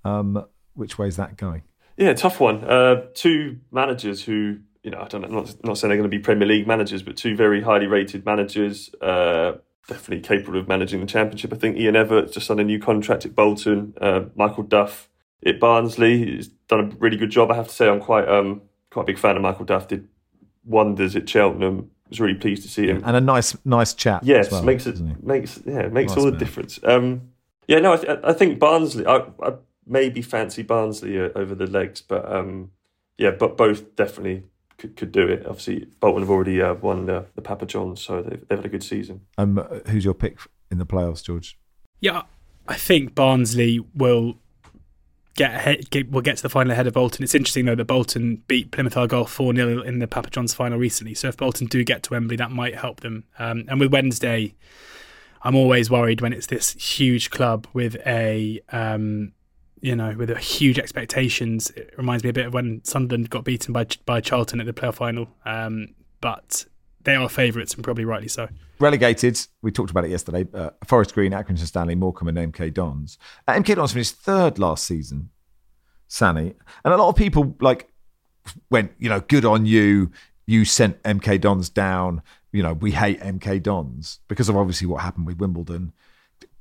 Um, 0.04 0.46
which 0.74 0.98
way 0.98 1.08
is 1.08 1.16
that 1.16 1.38
going? 1.38 1.64
Yeah, 1.98 2.14
tough 2.14 2.40
one. 2.40 2.64
Uh, 2.64 3.06
two 3.14 3.60
managers 3.72 4.24
who, 4.24 4.60
you 4.84 4.92
know, 4.92 5.00
I 5.00 5.08
don't 5.08 5.22
know, 5.22 5.30
not, 5.30 5.64
not 5.64 5.78
saying 5.78 5.90
they're 5.90 5.98
going 5.98 6.10
to 6.10 6.16
be 6.16 6.22
Premier 6.22 6.48
League 6.48 6.68
managers, 6.68 7.02
but 7.02 7.16
two 7.16 7.36
very 7.36 7.62
highly 7.62 7.88
rated 7.88 8.26
managers, 8.26 8.94
uh, 9.02 9.54
definitely 9.88 10.22
capable 10.22 10.60
of 10.60 10.68
managing 10.68 11.00
the 11.00 11.06
Championship. 11.06 11.54
I 11.54 11.56
think 11.56 11.78
Ian 11.78 11.96
Evatt 11.96 12.34
just 12.34 12.48
signed 12.48 12.60
a 12.60 12.64
new 12.64 12.80
contract 12.80 13.26
at 13.26 13.34
Bolton. 13.34 13.94
Uh, 14.00 14.26
Michael 14.36 14.64
Duff 14.64 15.10
at 15.46 15.60
Barnsley 15.60 16.38
has 16.38 16.48
done 16.68 16.80
a 16.80 16.96
really 16.98 17.18
good 17.18 17.30
job. 17.30 17.52
I 17.52 17.56
have 17.56 17.68
to 17.68 17.74
say, 17.74 17.88
I'm 17.88 18.00
quite 18.00 18.28
um, 18.28 18.62
quite 18.90 19.04
a 19.04 19.06
big 19.06 19.20
fan 19.20 19.36
of 19.36 19.42
Michael 19.42 19.66
Duff. 19.66 19.88
Did 19.88 20.08
wonders 20.64 21.16
at 21.16 21.30
Cheltenham. 21.30 21.92
I 22.06 22.10
was 22.10 22.20
really 22.20 22.36
pleased 22.36 22.64
to 22.64 22.70
see 22.70 22.88
him, 22.88 23.02
and 23.04 23.16
a 23.16 23.22
nice, 23.22 23.58
nice 23.66 23.94
chap. 23.94 24.22
Yes, 24.24 24.52
well, 24.52 24.64
makes 24.64 24.86
it 24.86 25.00
makes 25.24 25.60
yeah 25.66 25.88
makes 25.88 26.12
nice 26.12 26.18
all 26.18 26.26
the 26.26 26.32
man. 26.32 26.40
difference. 26.40 26.80
Um, 26.84 27.30
yeah, 27.68 27.80
no, 27.80 27.94
I, 27.94 27.98
th- 27.98 28.20
I 28.24 28.34
think 28.34 28.60
Barnsley. 28.60 29.06
I, 29.08 29.24
I 29.42 29.54
maybe 29.88 30.22
fancy 30.22 30.64
Barnsley 30.64 31.20
uh, 31.20 31.30
over 31.36 31.56
the 31.56 31.68
legs, 31.68 32.02
but 32.02 32.32
um, 32.32 32.72
yeah, 33.18 33.32
but 33.32 33.58
both 33.58 33.96
definitely 33.96 34.44
could, 34.78 34.96
could 34.96 35.12
do 35.12 35.28
it. 35.28 35.46
Obviously, 35.46 35.88
Bolton 36.00 36.22
have 36.22 36.30
already 36.30 36.62
uh, 36.62 36.74
won 36.76 37.06
the, 37.06 37.26
the 37.36 37.42
Papa 37.42 37.66
Johns, 37.66 38.02
so 38.02 38.22
they've, 38.22 38.48
they've 38.48 38.60
had 38.60 38.66
a 38.66 38.70
good 38.70 38.84
season. 38.84 39.22
Um, 39.38 39.58
who's 39.88 40.06
your 40.06 40.14
pick 40.14 40.40
in 40.70 40.78
the 40.78 40.86
playoffs, 40.86 41.24
George? 41.24 41.58
Yeah, 42.00 42.24
I 42.68 42.76
think 42.76 43.16
Barnsley 43.16 43.80
will 43.96 44.38
get 45.36 45.54
ahead. 45.54 45.90
Get, 45.90 46.12
will 46.12 46.22
get 46.22 46.38
to 46.38 46.44
the 46.44 46.50
final 46.50 46.72
ahead 46.72 46.88
of 46.88 46.94
Bolton. 46.94 47.24
It's 47.24 47.36
interesting 47.36 47.66
though 47.66 47.76
that 47.76 47.86
Bolton 47.86 48.44
beat 48.48 48.72
Plymouth 48.72 48.98
Argyle 48.98 49.26
four 49.26 49.54
0 49.54 49.82
in 49.82 50.00
the 50.00 50.08
Papa 50.08 50.30
John's 50.30 50.54
final 50.54 50.78
recently. 50.78 51.14
So 51.14 51.28
if 51.28 51.38
Bolton 51.38 51.68
do 51.68 51.84
get 51.84 52.04
to 52.04 52.12
Wembley, 52.12 52.36
that 52.38 52.52
might 52.52 52.76
help 52.76 53.02
them. 53.02 53.26
Um, 53.40 53.66
and 53.68 53.80
with 53.80 53.92
Wednesday. 53.92 54.56
I'm 55.42 55.56
always 55.56 55.92
worried 55.92 56.22
when 56.22 56.34
it's 56.34 56.48
this 56.48 56.72
huge 56.72 57.30
club 57.30 57.68
with 57.72 57.96
a 58.04 58.62
um, 58.72 59.32
you 59.80 59.96
know, 59.96 60.16
with 60.18 60.32
a 60.32 60.40
huge 60.40 60.80
expectations. 60.80 61.70
It 61.70 61.94
reminds 61.96 62.24
me 62.24 62.32
a 62.32 62.34
bit 62.34 62.48
of 62.48 62.54
when 62.56 62.84
Sunderland 62.84 63.30
got 63.30 63.44
beaten 63.44 63.72
by 63.72 63.86
by 64.08 64.20
Charlton 64.20 64.60
at 64.60 64.66
the 64.66 64.74
playoff 64.74 64.96
final. 64.96 65.28
Um, 65.46 65.90
but 66.22 66.66
they 67.06 67.16
are 67.16 67.30
favourites 67.30 67.74
and 67.74 67.84
probably 67.84 68.06
rightly 68.06 68.28
so. 68.28 68.50
Relegated, 68.80 69.40
we 69.62 69.72
talked 69.72 69.92
about 69.92 70.06
it 70.06 70.12
yesterday. 70.12 70.46
Uh, 70.54 70.72
Forest 70.86 71.14
Green, 71.14 71.32
Accrington 71.32 71.66
Stanley, 71.66 71.96
Morecambe, 71.96 72.36
and 72.36 72.54
MK 72.54 72.74
Dons. 72.74 73.18
Uh, 73.48 73.54
MK 73.54 73.76
Dons 73.76 73.94
finished 73.94 74.16
third 74.16 74.60
last 74.60 74.86
season, 74.86 75.30
Sanny, 76.08 76.54
and 76.84 76.94
a 76.94 76.98
lot 76.98 77.10
of 77.10 77.16
people 77.16 77.56
like 77.62 77.90
went, 78.70 78.92
you 79.00 79.08
know, 79.08 79.22
good 79.22 79.46
on 79.46 79.66
you. 79.66 80.12
You 80.46 80.66
sent 80.66 81.02
MK 81.04 81.40
Dons 81.42 81.70
down. 81.70 82.22
You 82.52 82.64
know, 82.64 82.74
we 82.74 82.92
hate 82.92 83.20
MK 83.22 83.64
Dons 83.64 84.20
because 84.28 84.50
of 84.50 84.58
obviously 84.58 84.88
what 84.88 85.02
happened 85.02 85.26
with 85.26 85.38
Wimbledon. 85.40 85.94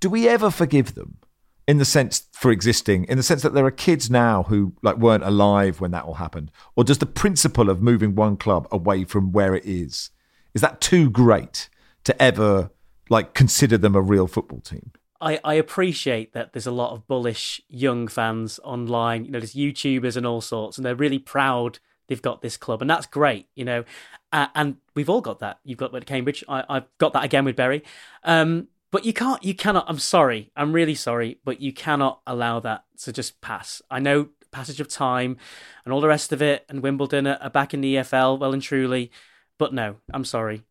Do 0.00 0.08
we 0.08 0.28
ever 0.28 0.50
forgive 0.50 0.94
them? 0.94 1.18
in 1.66 1.78
the 1.78 1.84
sense 1.84 2.28
for 2.32 2.50
existing 2.50 3.04
in 3.04 3.16
the 3.16 3.22
sense 3.22 3.40
that 3.40 3.54
there 3.54 3.64
are 3.64 3.70
kids 3.70 4.10
now 4.10 4.42
who 4.42 4.74
like 4.82 4.98
weren't 4.98 5.24
alive 5.24 5.80
when 5.80 5.92
that 5.92 6.04
all 6.04 6.14
happened 6.14 6.50
or 6.76 6.84
does 6.84 6.98
the 6.98 7.06
principle 7.06 7.70
of 7.70 7.80
moving 7.80 8.14
one 8.14 8.36
club 8.36 8.68
away 8.70 9.02
from 9.02 9.32
where 9.32 9.54
it 9.54 9.64
is 9.64 10.10
is 10.54 10.60
that 10.60 10.80
too 10.80 11.10
great 11.10 11.68
to 12.04 12.22
ever 12.22 12.70
like 13.10 13.34
consider 13.34 13.76
them 13.76 13.94
a 13.94 14.00
real 14.00 14.26
football 14.26 14.60
team? 14.60 14.92
I, 15.20 15.40
I 15.44 15.54
appreciate 15.54 16.32
that 16.32 16.52
there's 16.52 16.66
a 16.66 16.72
lot 16.72 16.92
of 16.92 17.06
bullish 17.06 17.60
young 17.68 18.08
fans 18.08 18.60
online 18.62 19.24
you 19.24 19.30
know 19.30 19.40
there's 19.40 19.54
youtubers 19.54 20.16
and 20.16 20.26
all 20.26 20.40
sorts 20.40 20.76
and 20.76 20.84
they're 20.84 20.94
really 20.94 21.18
proud 21.18 21.78
they've 22.08 22.20
got 22.20 22.42
this 22.42 22.56
club 22.56 22.80
and 22.80 22.90
that's 22.90 23.06
great 23.06 23.48
you 23.54 23.64
know. 23.64 23.84
Uh, 24.32 24.48
and 24.56 24.76
we've 24.96 25.08
all 25.08 25.20
got 25.20 25.38
that. 25.38 25.60
You've 25.62 25.78
got 25.78 25.92
that 25.92 25.98
at 25.98 26.06
cambridge. 26.06 26.42
I, 26.48 26.64
have 26.68 26.88
got 26.98 27.12
that 27.12 27.22
again 27.22 27.44
with 27.44 27.54
Bury. 27.54 27.84
Um, 28.24 28.66
but 28.90 29.04
you 29.04 29.12
can't, 29.12 29.44
you 29.44 29.54
cannot, 29.54 29.84
I'm 29.88 30.00
sorry, 30.00 30.50
I'm 30.56 30.72
really 30.72 30.96
sorry, 30.96 31.38
but 31.44 31.60
you 31.60 31.72
cannot 31.72 32.20
allow 32.26 32.58
that 32.60 32.82
to 33.02 33.12
just 33.12 33.40
pass. 33.40 33.80
I 33.92 34.00
know 34.00 34.30
passage 34.50 34.80
of 34.80 34.88
time 34.88 35.36
and 35.84 35.92
all 35.92 36.00
the 36.00 36.08
rest 36.08 36.32
of 36.32 36.40
it, 36.40 36.64
and 36.68 36.82
Wimbledon 36.82 37.26
are, 37.26 37.50
back 37.50 37.74
in 37.74 37.80
the 37.80 37.96
EFL 37.96 38.38
well 38.38 38.52
and 38.52 38.62
truly, 38.62 39.10
but 39.58 39.72
no, 39.72 39.96
I'm 40.12 40.24
sorry. 40.24 40.62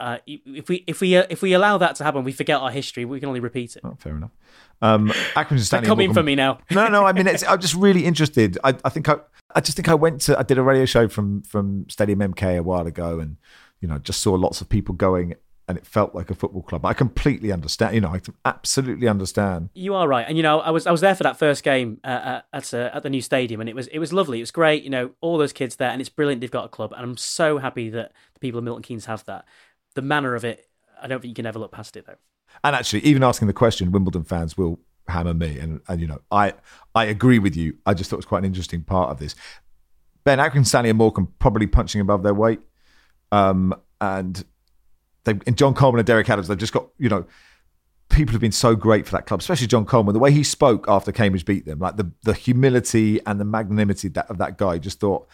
Uh, 0.00 0.18
if 0.26 0.68
we 0.68 0.82
if 0.88 1.00
we 1.00 1.16
uh, 1.16 1.26
if 1.30 1.42
we 1.42 1.52
allow 1.52 1.78
that 1.78 1.94
to 1.94 2.04
happen, 2.04 2.24
we 2.24 2.32
forget 2.32 2.60
our 2.60 2.72
history. 2.72 3.04
We 3.04 3.20
can 3.20 3.28
only 3.28 3.38
repeat 3.38 3.76
it. 3.76 3.82
Oh, 3.84 3.94
fair 3.98 4.16
enough. 4.16 4.32
Um, 4.80 5.10
Accrington 5.34 5.60
Stanley. 5.60 5.86
coming 5.86 6.12
for 6.12 6.24
me 6.24 6.34
now. 6.34 6.58
no, 6.72 6.88
no. 6.88 7.06
I 7.06 7.12
mean, 7.12 7.28
I'm 7.48 7.60
just 7.60 7.74
really 7.74 8.04
interested. 8.04 8.58
I, 8.64 8.74
I 8.84 8.88
think 8.88 9.08
I, 9.08 9.16
I 9.54 9.60
just 9.60 9.76
think 9.76 9.88
I 9.88 9.94
went 9.94 10.20
to. 10.22 10.36
I 10.36 10.42
did 10.42 10.58
a 10.58 10.62
radio 10.62 10.86
show 10.86 11.06
from 11.06 11.42
from 11.42 11.88
Stadium 11.88 12.18
MK 12.18 12.58
a 12.58 12.62
while 12.64 12.86
ago, 12.86 13.20
and 13.20 13.36
you 13.80 13.86
know, 13.86 13.98
just 13.98 14.20
saw 14.20 14.32
lots 14.32 14.60
of 14.60 14.68
people 14.68 14.94
going 14.94 15.34
and 15.72 15.78
it 15.78 15.86
felt 15.86 16.14
like 16.14 16.28
a 16.28 16.34
football 16.34 16.60
club. 16.60 16.84
I 16.84 16.92
completely 16.92 17.50
understand. 17.50 17.94
You 17.94 18.02
know, 18.02 18.08
I 18.08 18.20
absolutely 18.44 19.08
understand. 19.08 19.70
You 19.72 19.94
are 19.94 20.06
right, 20.06 20.26
and 20.28 20.36
you 20.36 20.42
know, 20.42 20.60
I 20.60 20.70
was 20.70 20.86
I 20.86 20.90
was 20.90 21.00
there 21.00 21.14
for 21.14 21.22
that 21.22 21.38
first 21.38 21.64
game 21.64 21.98
uh, 22.04 22.42
at 22.52 22.74
uh, 22.74 22.90
at 22.92 23.02
the 23.02 23.08
new 23.08 23.22
stadium, 23.22 23.60
and 23.60 23.70
it 23.70 23.74
was 23.74 23.86
it 23.86 23.98
was 23.98 24.12
lovely. 24.12 24.38
It 24.38 24.42
was 24.42 24.50
great. 24.50 24.82
You 24.82 24.90
know, 24.90 25.12
all 25.22 25.38
those 25.38 25.54
kids 25.54 25.76
there, 25.76 25.88
and 25.88 25.98
it's 26.02 26.10
brilliant. 26.10 26.42
They've 26.42 26.50
got 26.50 26.66
a 26.66 26.68
club, 26.68 26.92
and 26.92 27.02
I'm 27.02 27.16
so 27.16 27.56
happy 27.56 27.88
that 27.88 28.12
the 28.34 28.40
people 28.40 28.58
of 28.58 28.64
Milton 28.64 28.82
Keynes 28.82 29.06
have 29.06 29.24
that. 29.24 29.46
The 29.94 30.02
manner 30.02 30.34
of 30.34 30.44
it, 30.44 30.68
I 31.00 31.06
don't 31.06 31.22
think 31.22 31.30
you 31.30 31.34
can 31.34 31.46
ever 31.46 31.58
look 31.58 31.72
past 31.72 31.96
it 31.96 32.06
though. 32.06 32.16
And 32.62 32.76
actually, 32.76 33.00
even 33.00 33.22
asking 33.22 33.48
the 33.48 33.54
question, 33.54 33.92
Wimbledon 33.92 34.24
fans 34.24 34.58
will 34.58 34.78
hammer 35.08 35.32
me, 35.32 35.58
and 35.58 35.80
and 35.88 36.02
you 36.02 36.06
know, 36.06 36.20
I 36.30 36.52
I 36.94 37.06
agree 37.06 37.38
with 37.38 37.56
you. 37.56 37.78
I 37.86 37.94
just 37.94 38.10
thought 38.10 38.16
it 38.16 38.18
was 38.18 38.26
quite 38.26 38.40
an 38.40 38.44
interesting 38.44 38.82
part 38.82 39.08
of 39.08 39.18
this. 39.18 39.34
Ben 40.24 40.38
Accrington, 40.38 40.66
Stanley, 40.66 40.90
and 40.90 40.98
Morecambe 40.98 41.32
probably 41.38 41.66
punching 41.66 42.00
above 42.02 42.22
their 42.22 42.34
weight. 42.34 42.60
Um, 43.32 43.74
and 44.02 44.44
they 45.24 45.38
and 45.46 45.56
John 45.56 45.74
Coleman 45.74 46.00
and 46.00 46.06
Derek 46.06 46.28
Adams, 46.28 46.48
they've 46.48 46.58
just 46.58 46.72
got 46.72 46.88
you 46.98 47.08
know 47.08 47.24
people 48.08 48.32
have 48.32 48.40
been 48.40 48.52
so 48.52 48.76
great 48.76 49.06
for 49.06 49.12
that 49.12 49.26
club, 49.26 49.40
especially 49.40 49.66
John 49.66 49.84
Coleman. 49.84 50.12
The 50.12 50.18
way 50.18 50.32
he 50.32 50.44
spoke 50.44 50.84
after 50.86 51.10
Cambridge 51.12 51.44
beat 51.44 51.64
them, 51.64 51.78
like 51.78 51.96
the 51.96 52.10
the 52.22 52.34
humility 52.34 53.20
and 53.26 53.40
the 53.40 53.44
magnanimity 53.44 54.08
that, 54.08 54.30
of 54.30 54.38
that 54.38 54.58
guy, 54.58 54.78
just 54.78 55.00
thought 55.00 55.26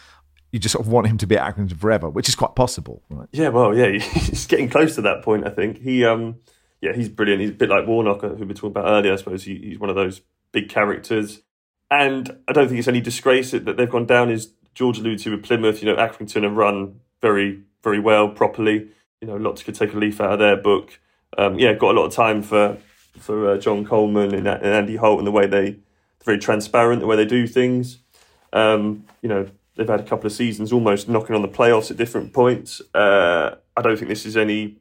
you 0.53 0.59
just 0.59 0.73
sort 0.73 0.87
of 0.87 0.91
want 0.91 1.07
him 1.07 1.19
to 1.19 1.27
be 1.27 1.37
at 1.37 1.55
Accrington 1.55 1.79
forever, 1.79 2.09
which 2.09 2.29
is 2.29 2.35
quite 2.35 2.55
possible, 2.55 3.03
right? 3.11 3.29
Yeah, 3.33 3.49
well, 3.49 3.77
yeah, 3.77 3.91
he's 3.99 4.47
getting 4.47 4.69
close 4.69 4.95
to 4.95 5.03
that 5.03 5.23
point. 5.23 5.47
I 5.47 5.51
think 5.51 5.83
he, 5.83 6.05
um, 6.05 6.37
yeah, 6.81 6.95
he's 6.95 7.09
brilliant. 7.09 7.43
He's 7.43 7.51
a 7.51 7.55
bit 7.55 7.69
like 7.69 7.87
Warnock, 7.87 8.23
who 8.23 8.29
we 8.35 8.47
were 8.47 8.55
talking 8.55 8.71
about 8.71 8.87
earlier. 8.87 9.13
I 9.13 9.17
suppose 9.17 9.45
he, 9.45 9.57
he's 9.57 9.79
one 9.79 9.91
of 9.91 9.97
those 9.97 10.23
big 10.53 10.69
characters, 10.69 11.43
and 11.91 12.39
I 12.49 12.53
don't 12.53 12.69
think 12.69 12.79
it's 12.79 12.89
any 12.89 13.01
disgrace 13.01 13.51
that 13.51 13.77
they've 13.77 13.91
gone 13.91 14.07
down. 14.07 14.31
Is 14.31 14.53
George 14.75 14.99
alluded 14.99 15.19
to 15.21 15.33
with 15.33 15.43
Plymouth? 15.45 15.83
You 15.83 15.93
know, 15.93 15.97
Accrington 15.97 16.45
have 16.45 16.57
run 16.57 17.01
very, 17.21 17.63
very 17.83 18.01
well, 18.01 18.29
properly 18.29 18.89
you 19.21 19.29
know, 19.29 19.37
lots 19.37 19.63
could 19.63 19.75
take 19.75 19.93
a 19.95 19.97
leaf 19.97 20.21
out 20.21 20.33
of 20.33 20.39
their 20.39 20.57
book. 20.57 20.99
Um, 21.37 21.59
yeah, 21.59 21.75
got 21.75 21.95
a 21.95 21.99
lot 21.99 22.07
of 22.07 22.13
time 22.13 22.43
for 22.43 22.79
for 23.19 23.51
uh, 23.51 23.59
John 23.59 23.85
Coleman 23.85 24.33
and, 24.33 24.47
and, 24.47 24.65
Andy 24.65 24.97
Holt 24.97 25.19
and 25.19 25.27
the 25.27 25.33
way 25.33 25.47
they 25.47 25.77
very 26.25 26.39
transparent, 26.39 27.01
the 27.01 27.07
way 27.07 27.17
they 27.17 27.25
do 27.25 27.47
things. 27.47 27.99
Um, 28.53 29.05
you 29.23 29.29
know, 29.29 29.49
they've 29.75 29.89
had 29.89 30.01
a 30.01 30.05
couple 30.05 30.27
of 30.27 30.33
seasons 30.33 30.73
almost 30.73 31.09
knocking 31.09 31.35
on 31.35 31.43
the 31.43 31.49
playoffs 31.49 31.91
at 31.91 31.97
different 31.97 32.33
points. 32.33 32.81
Uh, 32.95 33.57
I 33.77 33.83
don't 33.83 33.97
think 33.97 34.09
this 34.09 34.25
is 34.25 34.37
any 34.37 34.77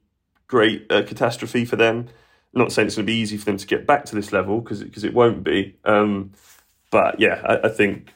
great 0.47 0.91
uh, 0.91 1.03
catastrophe 1.03 1.65
for 1.65 1.75
them. 1.75 2.07
I'm 2.53 2.61
not 2.61 2.71
saying 2.71 2.87
it's 2.87 2.95
going 2.95 3.05
to 3.05 3.11
be 3.11 3.17
easy 3.17 3.37
for 3.37 3.45
them 3.45 3.57
to 3.57 3.67
get 3.67 3.85
back 3.85 4.05
to 4.05 4.15
this 4.15 4.31
level 4.31 4.61
because 4.61 4.83
because 4.83 5.03
it 5.03 5.13
won't 5.13 5.43
be. 5.43 5.75
Um, 5.83 6.31
but 6.91 7.19
yeah, 7.19 7.41
I, 7.43 7.67
I 7.67 7.69
think 7.69 8.13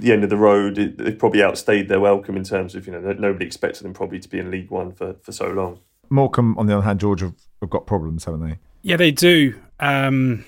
the 0.00 0.12
end 0.12 0.24
of 0.24 0.30
the 0.30 0.36
road, 0.36 0.78
it, 0.78 0.98
they've 0.98 1.18
probably 1.18 1.42
outstayed 1.42 1.88
their 1.88 2.00
welcome 2.00 2.36
in 2.36 2.44
terms 2.44 2.74
of 2.74 2.86
you 2.86 2.92
know 2.92 3.12
nobody 3.12 3.46
expected 3.46 3.84
them 3.84 3.94
probably 3.94 4.18
to 4.20 4.28
be 4.28 4.38
in 4.38 4.50
League 4.50 4.70
One 4.70 4.92
for, 4.92 5.14
for 5.22 5.32
so 5.32 5.48
long. 5.48 5.80
Morecambe, 6.10 6.56
on 6.58 6.66
the 6.66 6.74
other 6.74 6.84
hand, 6.84 7.00
George 7.00 7.20
have, 7.20 7.34
have 7.60 7.70
got 7.70 7.86
problems, 7.86 8.24
haven't 8.24 8.46
they? 8.46 8.58
Yeah, 8.82 8.96
they 8.96 9.10
do. 9.10 9.60
Um, 9.80 10.44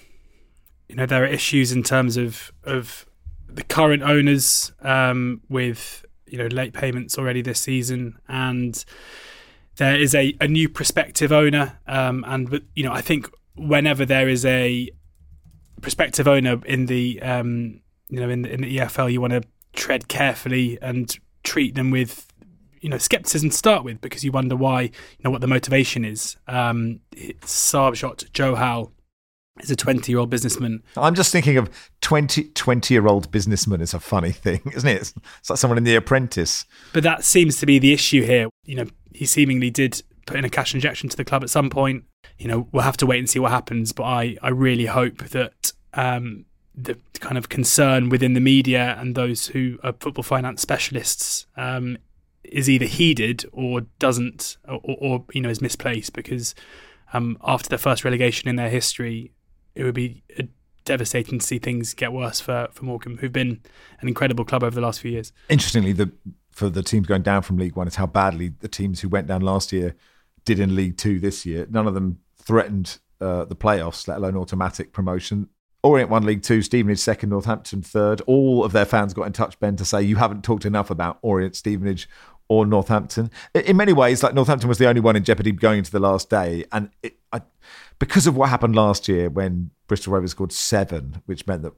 you 0.89 0.97
know, 0.97 1.07
there 1.07 1.23
are 1.23 1.27
issues 1.27 1.73
in 1.73 1.83
terms 1.83 2.17
of 2.17 2.53
of 2.65 3.07
the 3.49 3.63
current 3.63 4.03
owners 4.03 4.73
um, 4.83 5.41
with 5.49 6.05
you 6.27 6.39
know 6.39 6.47
late 6.47 6.75
payments 6.75 7.19
already 7.19 7.43
this 7.43 7.61
season, 7.61 8.19
and 8.29 8.85
there 9.77 9.99
is 9.99 10.15
a, 10.15 10.37
a 10.41 10.49
new 10.49 10.69
prospective 10.69 11.33
owner, 11.33 11.79
um, 11.87 12.25
and 12.27 12.63
you 12.75 12.85
know 12.85 12.93
I 12.93 13.01
think 13.01 13.31
whenever 13.57 14.05
there 14.05 14.29
is 14.29 14.45
a 14.45 14.91
prospective 15.81 16.29
owner 16.29 16.61
in 16.65 16.87
the 16.87 17.21
um, 17.23 17.81
you 18.09 18.21
know 18.21 18.29
in 18.29 18.43
the, 18.43 18.53
in 18.53 18.61
the 18.63 18.79
EFL 18.79 19.11
you 19.11 19.21
want 19.21 19.33
to 19.33 19.43
tread 19.75 20.09
carefully 20.09 20.79
and 20.81 21.19
treat 21.45 21.75
them 21.75 21.91
with 21.91 22.27
you 22.81 22.89
know 22.89 22.99
skepticism 22.99 23.51
to 23.51 23.57
start 23.57 23.85
with 23.85 24.01
because 24.01 24.25
you 24.25 24.33
wonder 24.33 24.57
why 24.57 24.83
you 24.83 25.25
know 25.25 25.31
what 25.31 25.41
the 25.41 25.47
motivation 25.47 26.05
is. 26.05 26.37
Um, 26.47 27.01
Sarbjit 27.15 28.31
Johal 28.31 28.91
is 29.61 29.71
a 29.71 29.77
20 29.77 30.13
year 30.13 30.19
old 30.19 30.31
businessman. 30.31 30.83
I'm 30.97 31.15
just 31.15 31.33
thinking 31.33 31.57
of 31.57 31.71
20, 32.03 32.45
20 32.51 32.95
year 32.95 33.07
old 33.07 33.31
businessman 33.31 33.81
is 33.81 33.95
a 33.95 34.01
funny 34.01 34.33
thing, 34.33 34.61
isn't 34.75 34.89
it? 34.89 35.01
It's, 35.01 35.15
it's 35.41 35.51
like 35.51 35.59
someone 35.59 35.79
in 35.79 35.85
The 35.85 35.97
Apprentice. 35.97 36.65
But 36.93 37.03
that 37.05 37.25
seems 37.25 37.59
to 37.61 37.67
be 37.67 37.79
the 37.79 37.93
issue 37.93 38.23
here. 38.23 38.49
You 38.65 38.77
know, 38.77 38.87
he 39.13 39.27
seemingly 39.27 39.71
did 39.71 40.03
put 40.27 40.37
in 40.37 40.45
a 40.45 40.51
cash 40.51 40.75
injection 40.75 41.09
to 41.09 41.17
the 41.17 41.25
club 41.25 41.43
at 41.43 41.51
some 41.51 41.71
point. 41.71 42.05
You 42.39 42.49
know, 42.49 42.69
we'll 42.73 42.83
have 42.83 42.97
to 42.99 43.07
wait 43.07 43.19
and 43.19 43.31
see 43.31 43.39
what 43.39 43.53
happens. 43.53 43.93
But 43.93 44.05
I, 44.05 44.37
I 44.43 44.49
really 44.49 44.87
hope 44.87 45.19
that 45.29 45.73
um, 45.95 46.45
the 46.77 46.99
kind 47.21 47.39
of 47.39 47.49
concern 47.49 48.09
within 48.09 48.35
the 48.35 48.41
media 48.41 48.97
and 48.99 49.15
those 49.15 49.49
who 49.49 49.79
are 49.83 49.95
football 49.99 50.23
finance 50.23 50.61
specialists 50.61 51.47
um, 51.57 51.97
is 52.45 52.69
either 52.69 52.85
heeded 52.85 53.45
or 53.53 53.83
doesn't, 53.99 54.59
or, 54.69 54.81
or 54.85 55.25
you 55.33 55.41
know 55.41 55.49
is 55.49 55.63
misplaced 55.63 56.13
because 56.13 56.55
um, 57.13 57.39
after 57.43 57.69
their 57.69 57.79
first 57.79 58.05
relegation 58.05 58.49
in 58.49 58.57
their 58.57 58.69
history, 58.69 59.33
it 59.75 59.85
would 59.85 59.95
be 59.95 60.23
devastating 60.85 61.39
to 61.39 61.47
see 61.47 61.59
things 61.59 61.95
get 61.95 62.13
worse 62.13 62.41
for 62.41 62.69
for 62.73 62.85
Morecambe, 62.85 63.19
who've 63.19 63.33
been 63.33 63.61
an 64.01 64.09
incredible 64.09 64.45
club 64.45 64.63
over 64.63 64.75
the 64.75 64.81
last 64.81 65.01
few 65.01 65.11
years. 65.11 65.33
Interestingly, 65.49 65.93
the 65.93 66.13
for 66.51 66.71
the 66.71 66.83
teams 66.83 67.07
going 67.07 67.23
down 67.23 67.43
from 67.43 67.59
League 67.59 67.77
One 67.77 67.87
is 67.87 67.97
how 67.97 68.07
badly 68.07 68.49
the 68.61 68.69
teams 68.69 69.01
who 69.01 69.09
went 69.09 69.27
down 69.27 69.43
last 69.43 69.73
year 69.73 69.95
did 70.45 70.59
in 70.59 70.75
League 70.75 70.97
Two 70.97 71.21
this 71.21 71.45
year. 71.45 71.67
None 71.69 71.87
of 71.87 71.95
them 71.95 72.21
threatened 72.39 72.99
uh, 73.21 73.45
the 73.45 73.57
playoffs, 73.57 74.09
let 74.09 74.19
alone 74.19 74.37
automatic 74.37 74.93
promotion. 74.93 75.49
Orient 75.83 76.11
won 76.11 76.25
League 76.25 76.43
Two, 76.43 76.63
Stevenage 76.63 76.99
second, 76.99 77.31
Northampton 77.31 77.83
third. 77.83 78.21
All 78.23 78.65
of 78.65 78.73
their 78.73 78.85
fans 78.85 79.15
got 79.15 79.27
in 79.27 79.33
touch, 79.33 79.59
Ben, 79.61 79.77
to 79.77 79.85
say 79.85 80.03
you 80.03 80.17
haven't 80.17 80.43
talked 80.43 80.65
enough 80.65 80.91
about 80.91 81.19
Orient, 81.23 81.55
Stevenage, 81.55 82.09
or 82.49 82.67
Northampton. 82.67 83.31
In 83.55 83.77
many 83.77 83.93
ways, 83.93 84.23
like 84.23 84.35
Northampton 84.35 84.69
was 84.69 84.79
the 84.79 84.89
only 84.89 85.01
one 85.01 85.17
in 85.17 85.25
jeopardy 85.25 85.53
going 85.53 85.79
into 85.79 85.93
the 85.93 86.01
last 86.01 86.31
day, 86.31 86.65
and 86.73 86.91
it, 87.03 87.19
I, 87.33 87.43
because 87.99 88.27
of 88.27 88.37
what 88.37 88.49
happened 88.49 88.75
last 88.75 89.09
year 89.09 89.31
when 89.31 89.71
Bristol 89.87 90.13
Rovers 90.13 90.33
scored 90.33 90.53
seven, 90.53 91.23
which 91.27 91.47
meant 91.47 91.63
that 91.63 91.73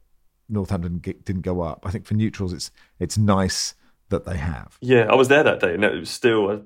Northampton 0.48 0.98
didn't 0.98 1.42
go 1.42 1.60
up. 1.60 1.84
I 1.86 1.90
think 1.90 2.06
for 2.06 2.14
neutrals, 2.14 2.52
it's 2.52 2.70
it's 2.98 3.18
nice 3.18 3.74
that 4.08 4.24
they 4.24 4.38
have. 4.38 4.78
Yeah, 4.80 5.06
I 5.10 5.14
was 5.14 5.28
there 5.28 5.42
that 5.42 5.60
day, 5.60 5.74
and 5.74 5.84
it 5.84 5.92
was 5.92 6.10
still 6.10 6.64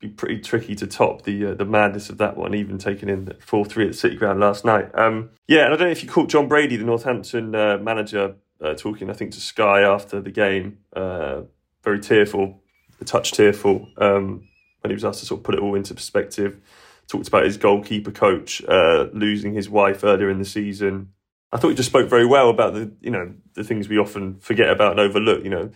be 0.00 0.08
pretty 0.08 0.40
tricky 0.40 0.74
to 0.74 0.86
top 0.86 1.22
the 1.22 1.46
uh, 1.46 1.54
the 1.54 1.64
madness 1.64 2.10
of 2.10 2.18
that 2.18 2.36
one, 2.36 2.54
even 2.54 2.78
taking 2.78 3.08
in 3.08 3.32
four 3.40 3.64
three 3.64 3.88
at 3.88 3.94
City 3.94 4.16
Ground 4.16 4.40
last 4.40 4.64
night. 4.64 4.90
Um, 4.94 5.30
yeah, 5.46 5.64
and 5.64 5.74
I 5.74 5.76
don't 5.76 5.88
know 5.88 5.92
if 5.92 6.02
you 6.02 6.08
caught 6.08 6.28
John 6.28 6.48
Brady, 6.48 6.76
the 6.76 6.84
Northampton 6.84 7.54
uh, 7.54 7.78
manager, 7.78 8.36
uh, 8.60 8.74
talking 8.74 9.10
I 9.10 9.14
think 9.14 9.32
to 9.32 9.40
Sky 9.40 9.82
after 9.82 10.20
the 10.20 10.30
game, 10.30 10.78
uh, 10.94 11.42
very 11.82 12.00
tearful, 12.00 12.62
a 13.00 13.04
touch 13.04 13.32
tearful, 13.32 13.88
um, 13.98 14.46
when 14.80 14.90
he 14.90 14.94
was 14.94 15.04
asked 15.04 15.20
to 15.20 15.26
sort 15.26 15.40
of 15.40 15.44
put 15.44 15.54
it 15.54 15.60
all 15.60 15.74
into 15.74 15.94
perspective. 15.94 16.60
Talked 17.06 17.28
about 17.28 17.44
his 17.44 17.58
goalkeeper 17.58 18.10
coach 18.10 18.62
uh, 18.66 19.08
losing 19.12 19.52
his 19.52 19.68
wife 19.68 20.04
earlier 20.04 20.30
in 20.30 20.38
the 20.38 20.44
season. 20.44 21.10
I 21.52 21.58
thought 21.58 21.68
he 21.68 21.74
just 21.74 21.90
spoke 21.90 22.08
very 22.08 22.26
well 22.26 22.50
about 22.50 22.74
the 22.74 22.92
you 23.00 23.10
know 23.10 23.32
the 23.54 23.62
things 23.62 23.88
we 23.88 23.98
often 23.98 24.38
forget 24.40 24.70
about 24.70 24.92
and 24.92 25.00
overlook. 25.00 25.44
You 25.44 25.50
know, 25.50 25.70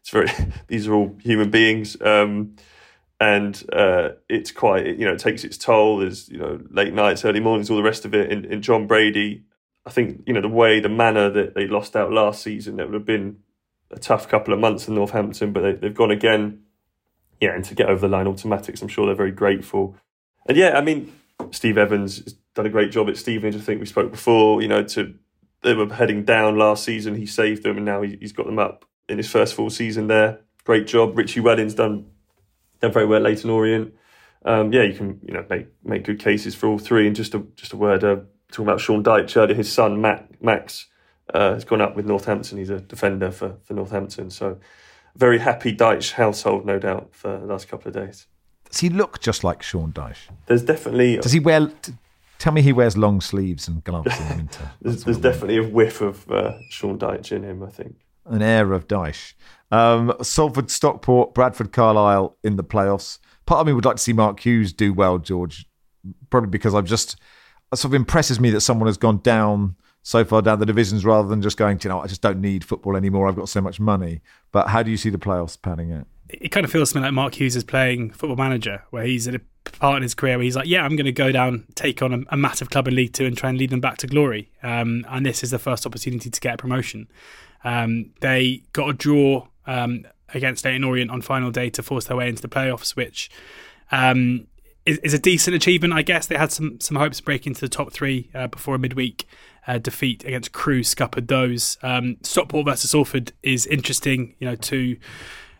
it's 0.00 0.10
very 0.10 0.28
these 0.66 0.86
are 0.86 0.94
all 0.94 1.16
human 1.22 1.50
beings. 1.50 1.96
Um, 2.00 2.56
and 3.22 3.62
uh, 3.72 4.08
it's 4.28 4.50
quite 4.50 4.84
you 4.84 5.04
know 5.04 5.12
it 5.12 5.20
takes 5.20 5.44
its 5.44 5.56
toll. 5.56 5.98
There's 5.98 6.28
you 6.28 6.38
know 6.38 6.60
late 6.70 6.92
nights, 6.92 7.24
early 7.24 7.38
mornings, 7.38 7.70
all 7.70 7.76
the 7.76 7.82
rest 7.82 8.04
of 8.04 8.14
it. 8.14 8.32
In, 8.32 8.44
in 8.44 8.62
John 8.62 8.88
Brady, 8.88 9.44
I 9.86 9.90
think 9.90 10.24
you 10.26 10.32
know 10.32 10.40
the 10.40 10.48
way, 10.48 10.80
the 10.80 10.88
manner 10.88 11.30
that 11.30 11.54
they 11.54 11.68
lost 11.68 11.94
out 11.94 12.10
last 12.10 12.42
season, 12.42 12.76
that 12.76 12.86
would 12.86 12.94
have 12.94 13.06
been 13.06 13.38
a 13.92 13.98
tough 14.00 14.28
couple 14.28 14.52
of 14.52 14.58
months 14.58 14.88
in 14.88 14.96
Northampton, 14.96 15.52
but 15.52 15.60
they, 15.60 15.72
they've 15.72 15.94
gone 15.94 16.10
again. 16.10 16.62
Yeah, 17.40 17.54
and 17.54 17.64
to 17.64 17.76
get 17.76 17.88
over 17.88 18.00
the 18.00 18.08
line 18.08 18.26
automatics, 18.26 18.82
I'm 18.82 18.88
sure 18.88 19.06
they're 19.06 19.14
very 19.14 19.32
grateful. 19.32 19.96
And 20.46 20.56
yeah, 20.56 20.76
I 20.76 20.80
mean, 20.80 21.12
Steve 21.52 21.78
Evans 21.78 22.24
has 22.24 22.32
done 22.54 22.66
a 22.66 22.70
great 22.70 22.90
job 22.90 23.08
at 23.08 23.16
Stevenage. 23.16 23.54
I 23.54 23.60
think 23.60 23.78
we 23.78 23.86
spoke 23.86 24.10
before. 24.10 24.62
You 24.62 24.68
know, 24.68 24.82
to 24.82 25.14
they 25.62 25.74
were 25.74 25.94
heading 25.94 26.24
down 26.24 26.58
last 26.58 26.82
season, 26.82 27.14
he 27.14 27.26
saved 27.26 27.62
them, 27.62 27.76
and 27.76 27.86
now 27.86 28.02
he, 28.02 28.16
he's 28.20 28.32
got 28.32 28.46
them 28.46 28.58
up 28.58 28.84
in 29.08 29.18
his 29.18 29.30
first 29.30 29.54
full 29.54 29.70
season 29.70 30.08
there. 30.08 30.40
Great 30.64 30.88
job. 30.88 31.16
Richie 31.16 31.40
Wellens's 31.40 31.76
done 31.76 32.06
very 32.88 33.06
well. 33.06 33.20
Leyton 33.20 33.50
Orient. 33.50 33.94
Um, 34.44 34.72
yeah, 34.72 34.82
you 34.82 34.94
can 34.94 35.20
you 35.24 35.32
know 35.32 35.44
make 35.48 35.66
make 35.84 36.04
good 36.04 36.18
cases 36.18 36.54
for 36.54 36.68
all 36.68 36.78
three. 36.78 37.06
And 37.06 37.14
just 37.14 37.34
a 37.34 37.40
just 37.54 37.72
a 37.72 37.76
word 37.76 38.04
uh, 38.04 38.16
talking 38.50 38.66
about 38.66 38.80
Sean 38.80 39.02
Dyche 39.02 39.36
earlier. 39.36 39.54
His 39.54 39.72
son 39.72 40.00
Matt, 40.00 40.42
Max 40.42 40.88
uh, 41.32 41.54
has 41.54 41.64
gone 41.64 41.80
up 41.80 41.94
with 41.94 42.06
Northampton. 42.06 42.58
He's 42.58 42.70
a 42.70 42.80
defender 42.80 43.30
for 43.30 43.56
for 43.62 43.74
Northampton. 43.74 44.30
So 44.30 44.58
very 45.16 45.38
happy 45.38 45.74
Dyche 45.74 46.12
household, 46.12 46.66
no 46.66 46.78
doubt, 46.78 47.10
for 47.12 47.38
the 47.38 47.46
last 47.46 47.68
couple 47.68 47.88
of 47.88 47.94
days. 47.94 48.26
Does 48.70 48.80
he 48.80 48.88
look 48.88 49.20
just 49.20 49.44
like 49.44 49.62
Sean 49.62 49.92
Dyche? 49.92 50.28
There's 50.46 50.62
definitely. 50.62 51.18
Does 51.18 51.32
he 51.32 51.40
wear? 51.40 51.70
Tell 52.38 52.52
me 52.52 52.62
he 52.62 52.72
wears 52.72 52.96
long 52.96 53.20
sleeves 53.20 53.68
and 53.68 53.84
gloves 53.84 54.18
in 54.18 54.28
the 54.28 54.34
winter. 54.34 54.70
there's, 54.80 55.04
there's 55.04 55.18
definitely 55.18 55.58
a 55.58 55.62
whiff 55.62 56.00
of 56.00 56.28
uh, 56.28 56.54
Sean 56.70 56.98
Dyche 56.98 57.30
in 57.30 57.44
him. 57.44 57.62
I 57.62 57.68
think 57.68 57.96
an 58.26 58.42
air 58.42 58.72
of 58.72 58.88
Dyche. 58.88 59.34
Um, 59.72 60.14
Salford, 60.22 60.70
Stockport, 60.70 61.34
Bradford, 61.34 61.72
Carlisle 61.72 62.36
in 62.44 62.56
the 62.56 62.64
playoffs. 62.64 63.18
Part 63.46 63.60
of 63.60 63.66
me 63.66 63.72
would 63.72 63.84
like 63.84 63.96
to 63.96 64.02
see 64.02 64.12
Mark 64.12 64.38
Hughes 64.38 64.72
do 64.72 64.92
well, 64.92 65.18
George, 65.18 65.66
probably 66.30 66.50
because 66.50 66.74
I've 66.74 66.84
just 66.84 67.16
sort 67.74 67.90
of 67.90 67.94
impresses 67.94 68.38
me 68.38 68.50
that 68.50 68.60
someone 68.60 68.86
has 68.86 68.98
gone 68.98 69.18
down 69.18 69.76
so 70.02 70.24
far 70.24 70.42
down 70.42 70.58
the 70.58 70.66
divisions 70.66 71.04
rather 71.04 71.28
than 71.28 71.40
just 71.40 71.56
going, 71.56 71.80
you 71.82 71.88
know, 71.88 72.00
I 72.00 72.06
just 72.06 72.20
don't 72.20 72.40
need 72.40 72.64
football 72.64 72.96
anymore. 72.96 73.28
I've 73.28 73.36
got 73.36 73.48
so 73.48 73.60
much 73.60 73.80
money. 73.80 74.20
But 74.50 74.68
how 74.68 74.82
do 74.82 74.90
you 74.90 74.96
see 74.96 75.10
the 75.10 75.18
playoffs 75.18 75.60
panning 75.60 75.92
out? 75.92 76.06
It 76.28 76.50
kind 76.50 76.64
of 76.64 76.72
feels 76.72 76.92
to 76.92 76.98
me 76.98 77.04
like 77.04 77.14
Mark 77.14 77.34
Hughes 77.34 77.56
is 77.56 77.64
playing 77.64 78.10
football 78.10 78.36
manager, 78.36 78.82
where 78.90 79.04
he's 79.04 79.26
at 79.28 79.34
a 79.34 79.40
part 79.78 79.96
in 79.98 80.02
his 80.02 80.14
career 80.14 80.36
where 80.36 80.44
he's 80.44 80.56
like, 80.56 80.66
yeah, 80.66 80.84
I'm 80.84 80.96
going 80.96 81.06
to 81.06 81.12
go 81.12 81.30
down, 81.30 81.64
take 81.74 82.02
on 82.02 82.12
a, 82.12 82.34
a 82.34 82.36
massive 82.36 82.70
club 82.70 82.88
in 82.88 82.96
League 82.96 83.12
Two, 83.12 83.26
and 83.26 83.36
try 83.36 83.48
and 83.48 83.58
lead 83.58 83.70
them 83.70 83.80
back 83.80 83.98
to 83.98 84.06
glory. 84.06 84.50
Um, 84.62 85.04
and 85.08 85.24
this 85.24 85.42
is 85.42 85.50
the 85.50 85.58
first 85.58 85.86
opportunity 85.86 86.30
to 86.30 86.40
get 86.40 86.54
a 86.54 86.56
promotion. 86.56 87.08
Um, 87.64 88.10
they 88.20 88.64
got 88.72 88.88
a 88.88 88.92
draw 88.92 89.46
um, 89.66 90.06
against 90.34 90.64
Leyton 90.64 90.84
Orient 90.84 91.10
on 91.10 91.22
final 91.22 91.50
day 91.50 91.70
to 91.70 91.82
force 91.82 92.06
their 92.06 92.16
way 92.16 92.28
into 92.28 92.42
the 92.42 92.48
playoffs, 92.48 92.96
which 92.96 93.30
um, 93.90 94.46
is, 94.86 94.98
is, 94.98 95.14
a 95.14 95.18
decent 95.18 95.54
achievement, 95.54 95.92
I 95.92 96.02
guess. 96.02 96.26
They 96.26 96.36
had 96.36 96.52
some 96.52 96.80
some 96.80 96.96
hopes 96.96 97.18
of 97.20 97.24
breaking 97.24 97.50
into 97.50 97.60
the 97.60 97.68
top 97.68 97.92
three 97.92 98.30
uh, 98.34 98.48
before 98.48 98.74
a 98.74 98.78
midweek 98.78 99.26
uh, 99.66 99.78
defeat 99.78 100.24
against 100.24 100.52
Crewe 100.52 100.82
scuppered 100.82 101.28
those. 101.28 101.78
Um, 101.82 102.16
Stockport 102.22 102.66
versus 102.66 102.90
Salford 102.90 103.32
is 103.42 103.66
interesting, 103.66 104.34
you 104.38 104.48
know, 104.48 104.56
two 104.56 104.96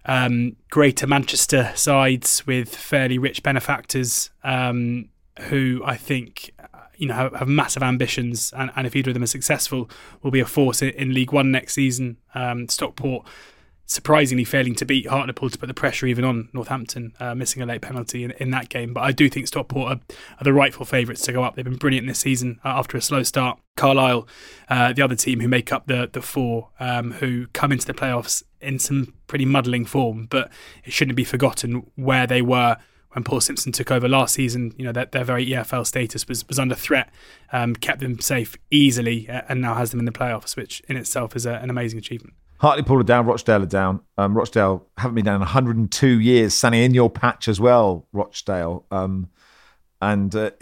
um, 0.07 0.57
Greater 0.71 1.07
Manchester 1.07 1.71
sides 1.75 2.47
with 2.47 2.75
fairly 2.75 3.19
rich 3.19 3.43
benefactors 3.43 4.31
um, 4.43 5.09
who 5.43 5.83
I 5.85 5.97
think 5.97 6.53
you 6.97 7.07
know 7.07 7.15
have, 7.15 7.35
have 7.35 7.49
massive 7.49 7.83
ambitions, 7.83 8.53
and, 8.57 8.71
and, 8.77 8.87
if 8.87 8.97
either 8.97 9.11
of 9.11 9.15
them 9.15 9.23
are 9.23 9.29
successful, 9.29 9.89
will 10.23 10.31
be 10.31 10.41
a 10.41 10.47
force 10.47 10.83
in, 10.83 10.91
in 10.91 11.15
League 11.15 11.33
One 11.33 11.51
next 11.51 11.75
season. 11.75 12.17
Um, 12.35 12.69
Stockport 12.69 13.27
surprisingly 13.87 14.45
failing 14.45 14.75
to 14.77 14.85
beat 14.85 15.07
Hartlepool 15.07 15.51
to 15.51 15.59
put 15.59 15.67
the 15.67 15.75
pressure 15.75 16.07
even 16.07 16.25
on 16.25 16.49
Northampton, 16.53 17.13
uh, 17.21 17.35
missing 17.35 17.63
a 17.63 17.67
late 17.67 17.83
penalty 17.83 18.25
in, 18.25 18.31
in 18.33 18.51
that 18.51 18.69
game. 18.69 18.95
But 18.95 19.03
I 19.03 19.13
do 19.13 19.29
think 19.29 19.47
Stockport 19.47 19.93
are, 19.93 20.01
are 20.41 20.45
the 20.45 20.53
rightful 20.53 20.87
favourites 20.87 21.23
to 21.23 21.33
go 21.33 21.43
up. 21.43 21.57
They've 21.57 21.65
been 21.65 21.77
brilliant 21.77 22.07
this 22.07 22.21
season 22.21 22.61
uh, 22.65 22.69
after 22.69 22.97
a 22.97 23.03
slow 23.03 23.23
start. 23.23 23.59
Carlisle, 23.77 24.29
uh, 24.69 24.93
the 24.93 25.03
other 25.03 25.17
team 25.17 25.41
who 25.41 25.49
make 25.49 25.73
up 25.73 25.87
the 25.87 26.09
the 26.13 26.21
four, 26.23 26.71
um, 26.79 27.13
who 27.13 27.47
come 27.49 27.73
into 27.73 27.87
the 27.87 27.95
playoffs 27.95 28.43
in 28.61 28.79
some 28.79 29.15
pretty 29.27 29.45
muddling 29.45 29.85
form, 29.85 30.27
but 30.31 30.51
it 30.85 30.93
shouldn't 30.93 31.17
be 31.17 31.25
forgotten 31.25 31.91
where 31.97 32.27
they 32.27 32.43
were 32.43 32.77
when 33.13 33.25
Paul 33.25 33.41
Simpson 33.41 33.73
took 33.73 33.91
over 33.91 34.09
last 34.09 34.35
season, 34.35 34.75
you 34.77 34.85
know, 34.85 34.93
their, 34.93 35.07
their 35.07 35.25
very 35.25 35.47
EFL 35.47 35.87
status 35.87 36.27
was, 36.27 36.47
was 36.49 36.59
under 36.59 36.75
threat, 36.75 37.11
um, 37.53 37.75
kept 37.77 38.01
them 38.01 38.19
safe 38.21 38.57
easily, 38.71 39.29
uh, 39.29 39.43
and 39.49 39.61
now 39.61 39.75
has 39.75 39.91
them 39.91 40.01
in 40.01 40.07
the 40.07 40.13
playoffs, 40.13 40.57
which 40.57 40.81
in 40.89 40.97
itself 40.97 41.37
is 41.37 41.45
a, 41.45 41.55
an 41.55 41.69
amazing 41.69 41.99
achievement. 41.99 42.35
Hartlepool 42.63 43.01
are 43.01 43.03
down, 43.03 43.27
Rochdale 43.27 43.65
are 43.65 43.67
down. 43.67 44.01
Um, 44.17 44.35
Rochdale 44.35 44.87
haven't 44.97 45.17
been 45.17 45.25
down 45.25 45.41
102 45.41 46.21
years. 46.21 46.55
Sanny 46.55 46.85
in 46.85 46.95
your 46.95 47.11
patch 47.11 47.49
as 47.49 47.61
well, 47.61 48.07
Rochdale. 48.13 48.87
Um, 48.93 49.31
and 50.01 50.35
uh, 50.35 50.53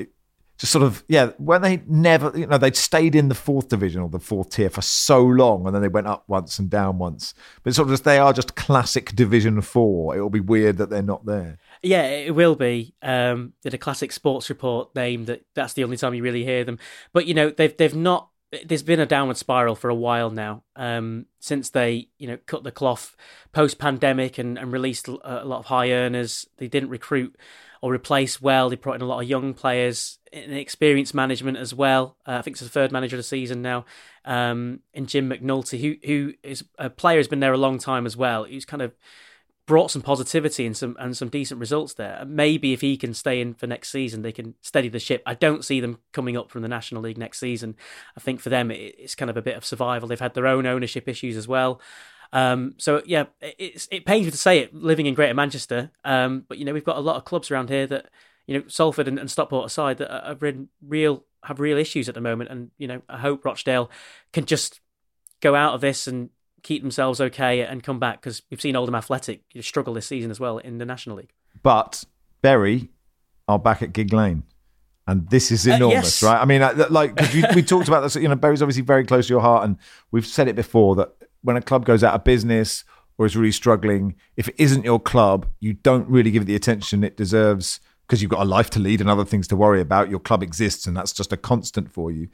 just 0.61 0.73
sort 0.73 0.83
of 0.83 1.03
yeah 1.09 1.31
when 1.39 1.63
they 1.63 1.83
never 1.87 2.31
you 2.39 2.47
know 2.47 2.59
they'd 2.59 2.77
stayed 2.77 3.15
in 3.15 3.29
the 3.29 3.35
fourth 3.35 3.69
division 3.69 4.03
or 4.03 4.11
the 4.11 4.21
fourth 4.21 4.51
tier 4.51 4.69
for 4.69 4.83
so 4.83 5.23
long 5.23 5.65
and 5.65 5.75
then 5.75 5.81
they 5.81 5.89
went 5.89 6.07
up 6.07 6.23
once 6.27 6.59
and 6.59 6.69
down 6.69 6.99
once 6.99 7.33
but 7.63 7.75
sort 7.75 7.89
of 7.89 7.93
just 7.93 8.05
they 8.05 8.19
are 8.19 8.35
just 8.35 8.57
classic 8.57 9.17
division 9.17 9.63
four 9.63 10.15
it'll 10.15 10.29
be 10.29 10.39
weird 10.39 10.77
that 10.77 10.91
they're 10.91 11.03
not 11.03 11.25
there 11.25 11.57
yeah 11.83 12.03
it 12.03 12.35
will 12.35 12.55
be 12.55 12.95
um 13.01 13.55
did 13.63 13.73
a 13.73 13.79
classic 13.79 14.13
sports 14.13 14.51
report 14.51 14.95
name 14.95 15.25
that 15.25 15.43
that's 15.55 15.73
the 15.73 15.83
only 15.83 15.97
time 15.97 16.13
you 16.13 16.23
really 16.23 16.45
hear 16.45 16.63
them 16.63 16.79
but 17.15 17.25
you 17.27 17.33
know 17.33 17.49
they've 17.49 17.75
they've 17.79 17.97
not 17.97 18.29
there's 18.65 18.83
been 18.83 19.01
a 19.01 19.07
downward 19.07 19.37
spiral 19.37 19.77
for 19.77 19.91
a 19.91 19.95
while 19.95 20.31
now 20.31 20.63
um, 20.77 21.27
since 21.39 21.71
they 21.71 22.09
you 22.19 22.27
know 22.27 22.39
cut 22.47 22.65
the 22.65 22.73
cloth 22.73 23.17
post 23.53 23.79
pandemic 23.79 24.39
and, 24.39 24.59
and 24.59 24.73
released 24.73 25.07
a 25.09 25.45
lot 25.45 25.61
of 25.61 25.67
high 25.67 25.91
earners 25.93 26.47
they 26.59 26.69
didn't 26.69 26.91
recruit 26.91 27.37
or 27.83 27.93
replace 27.95 28.41
well. 28.41 28.69
They 28.69 28.77
brought 28.77 28.97
in 28.97 29.03
a 29.03 29.07
lot 29.07 29.23
of 29.23 29.29
young 29.29 29.55
players, 29.55 30.19
in 30.33 30.53
experience 30.53 31.15
management 31.15 31.57
as 31.57 31.75
well. 31.75 32.17
Uh, 32.27 32.33
I 32.33 32.43
think 32.43 32.55
it's 32.55 32.63
the 32.63 32.69
third 32.69 32.93
manager 32.93 33.17
of 33.17 33.21
the 33.21 33.25
season 33.25 33.63
now, 33.63 33.85
um, 34.25 34.81
and 34.95 35.09
Jim 35.09 35.31
McNulty, 35.31 35.81
who 35.81 35.97
who 36.07 36.35
is 36.43 36.65
a 36.79 36.91
player 36.91 37.19
who's 37.19 37.29
been 37.29 37.41
there 37.41 37.53
a 37.53 37.59
long 37.59 37.79
time 37.79 38.07
as 38.07 38.17
well. 38.17 38.45
Who's 38.45 38.65
kind 38.65 38.83
of 38.83 38.93
brought 39.71 39.93
some 39.93 40.03
positivity 40.03 40.66
and 40.66 40.77
some 40.77 40.97
and 40.99 41.16
some 41.16 41.29
decent 41.29 41.61
results 41.61 41.95
there. 41.95 42.25
Maybe 42.27 42.73
if 42.73 42.81
he 42.81 42.97
can 42.97 43.14
stay 43.14 43.41
in 43.41 43.55
for 43.55 43.68
next 43.68 43.91
season, 43.91 44.23
they 44.23 44.33
can 44.33 44.57
steady 44.61 44.89
the 44.89 44.99
ship. 44.99 45.23
I 45.25 45.35
don't 45.35 45.64
see 45.64 45.79
them 45.79 46.01
coming 46.11 46.37
up 46.37 46.51
from 46.51 46.62
the 46.62 46.68
National 46.68 47.03
League 47.03 47.16
next 47.16 47.39
season. 47.39 47.77
I 48.16 48.21
think 48.21 48.41
for 48.41 48.49
them 48.49 48.73
it's 48.73 49.14
kind 49.14 49.31
of 49.31 49.37
a 49.37 49.43
bit 49.43 49.57
of 49.57 49.64
survival. 49.64 50.09
They've 50.09 50.18
had 50.18 50.35
their 50.35 50.49
own 50.49 50.66
ownership 50.66 51.07
issues 51.07 51.37
as 51.37 51.47
well. 51.47 51.81
Um, 52.33 52.75
so 52.79 53.01
yeah, 53.07 53.27
it's, 53.41 53.87
it 53.93 54.05
pains 54.05 54.25
me 54.25 54.33
to 54.33 54.37
say 54.37 54.59
it, 54.59 54.75
living 54.75 55.07
in 55.07 55.14
Greater 55.14 55.35
Manchester. 55.35 55.93
Um, 56.05 56.47
but 56.49 56.59
you 56.59 56.64
know, 56.64 56.73
we've 56.73 56.85
got 56.85 56.97
a 56.97 57.01
lot 57.01 57.14
of 57.14 57.25
clubs 57.25 57.49
around 57.53 57.68
here 57.68 57.87
that, 57.87 58.07
you 58.49 58.59
know, 58.59 58.64
Salford 58.66 59.07
and, 59.07 59.21
and 59.21 59.31
Stockport 59.31 59.66
aside, 59.66 59.99
that 59.99 60.12
are, 60.12 60.37
real 60.85 61.23
have 61.45 61.61
real 61.61 61.79
issues 61.79 62.09
at 62.09 62.16
the 62.16 62.21
moment. 62.21 62.51
And 62.51 62.73
you 62.77 62.89
know, 62.89 63.03
I 63.09 63.18
hope 63.18 63.45
Rochdale 63.45 63.89
can 64.33 64.47
just 64.47 64.81
go 65.41 65.55
out 65.55 65.75
of 65.75 65.81
this 65.81 66.09
and 66.09 66.31
keep 66.63 66.83
themselves 66.83 67.21
okay 67.21 67.63
and 67.63 67.83
come 67.83 67.99
back 67.99 68.21
because 68.21 68.43
we've 68.51 68.61
seen 68.61 68.77
Oldham 68.77 68.95
Athletic 68.95 69.43
struggle 69.61 69.95
this 69.95 70.07
season 70.07 70.31
as 70.31 70.39
well 70.41 70.59
in 70.59 70.79
the 70.79 70.85
National 70.87 71.17
League. 71.17 71.33
But 71.63 72.05
Bury 72.43 72.89
are 73.49 73.59
back 73.59 73.83
at 73.83 73.93
Gigg 73.93 74.13
Lane. 74.13 74.45
And 75.07 75.29
this 75.29 75.51
is 75.51 75.67
Uh, 75.67 75.73
enormous, 75.73 76.23
yes. 76.23 76.23
right? 76.23 76.41
I 76.41 76.45
mean, 76.45 76.61
like 76.61 76.91
like 76.91 77.17
'cause 77.17 77.35
we, 77.35 77.45
we 77.57 77.63
talked 77.63 77.89
about 77.89 78.03
this. 78.03 78.15
You 78.15 78.29
know, 78.29 78.37
Bury's 78.37 78.63
obviously 78.63 78.83
very 78.83 79.05
close 79.05 79.27
to 79.27 79.33
your 79.33 79.41
heart, 79.41 79.65
and 79.65 79.77
we've 80.13 80.27
said 80.27 80.47
it 80.47 80.55
before 80.55 80.95
that 80.97 81.11
when 81.43 81.57
a 81.57 81.63
club 81.63 81.85
goes 81.85 82.05
out 82.05 82.15
of 82.15 82.23
business 82.23 82.85
or 83.19 83.27
is 83.27 83.37
really 83.37 83.51
struggling, 83.51 84.15
if 84.37 84.47
it 84.49 84.55
isn't 84.59 84.85
your 84.85 85.01
club, 85.01 85.47
you 85.59 85.73
don't 85.73 86.09
really 86.09 86.31
give 86.31 86.43
it 86.43 86.45
the 86.47 86.55
attention 86.55 87.03
it 87.03 87.17
deserves 87.17 87.81
because 88.07 88.23
you've 88.23 88.31
got 88.31 88.41
a 88.43 88.45
life 88.45 88.71
to 88.71 88.79
lead 88.79 89.01
and 89.01 89.11
other 89.11 89.25
things 89.25 89.49
to 89.49 89.57
worry 89.57 89.81
about. 89.81 90.11
Your 90.11 90.21
club 90.21 90.43
exists, 90.45 90.87
and 90.87 90.97
that's 90.97 91.13
just 91.13 91.33
a 91.33 91.37
constant 91.37 91.93
for 91.93 92.13
you. 92.13 92.29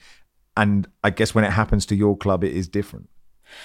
And 0.57 0.87
I 1.03 1.11
guess 1.11 1.35
when 1.35 1.45
it 1.45 1.53
happens 1.53 1.87
to 1.87 1.95
your 1.97 2.17
club, 2.17 2.45
it 2.45 2.53
is 2.53 2.69
different. 2.69 3.09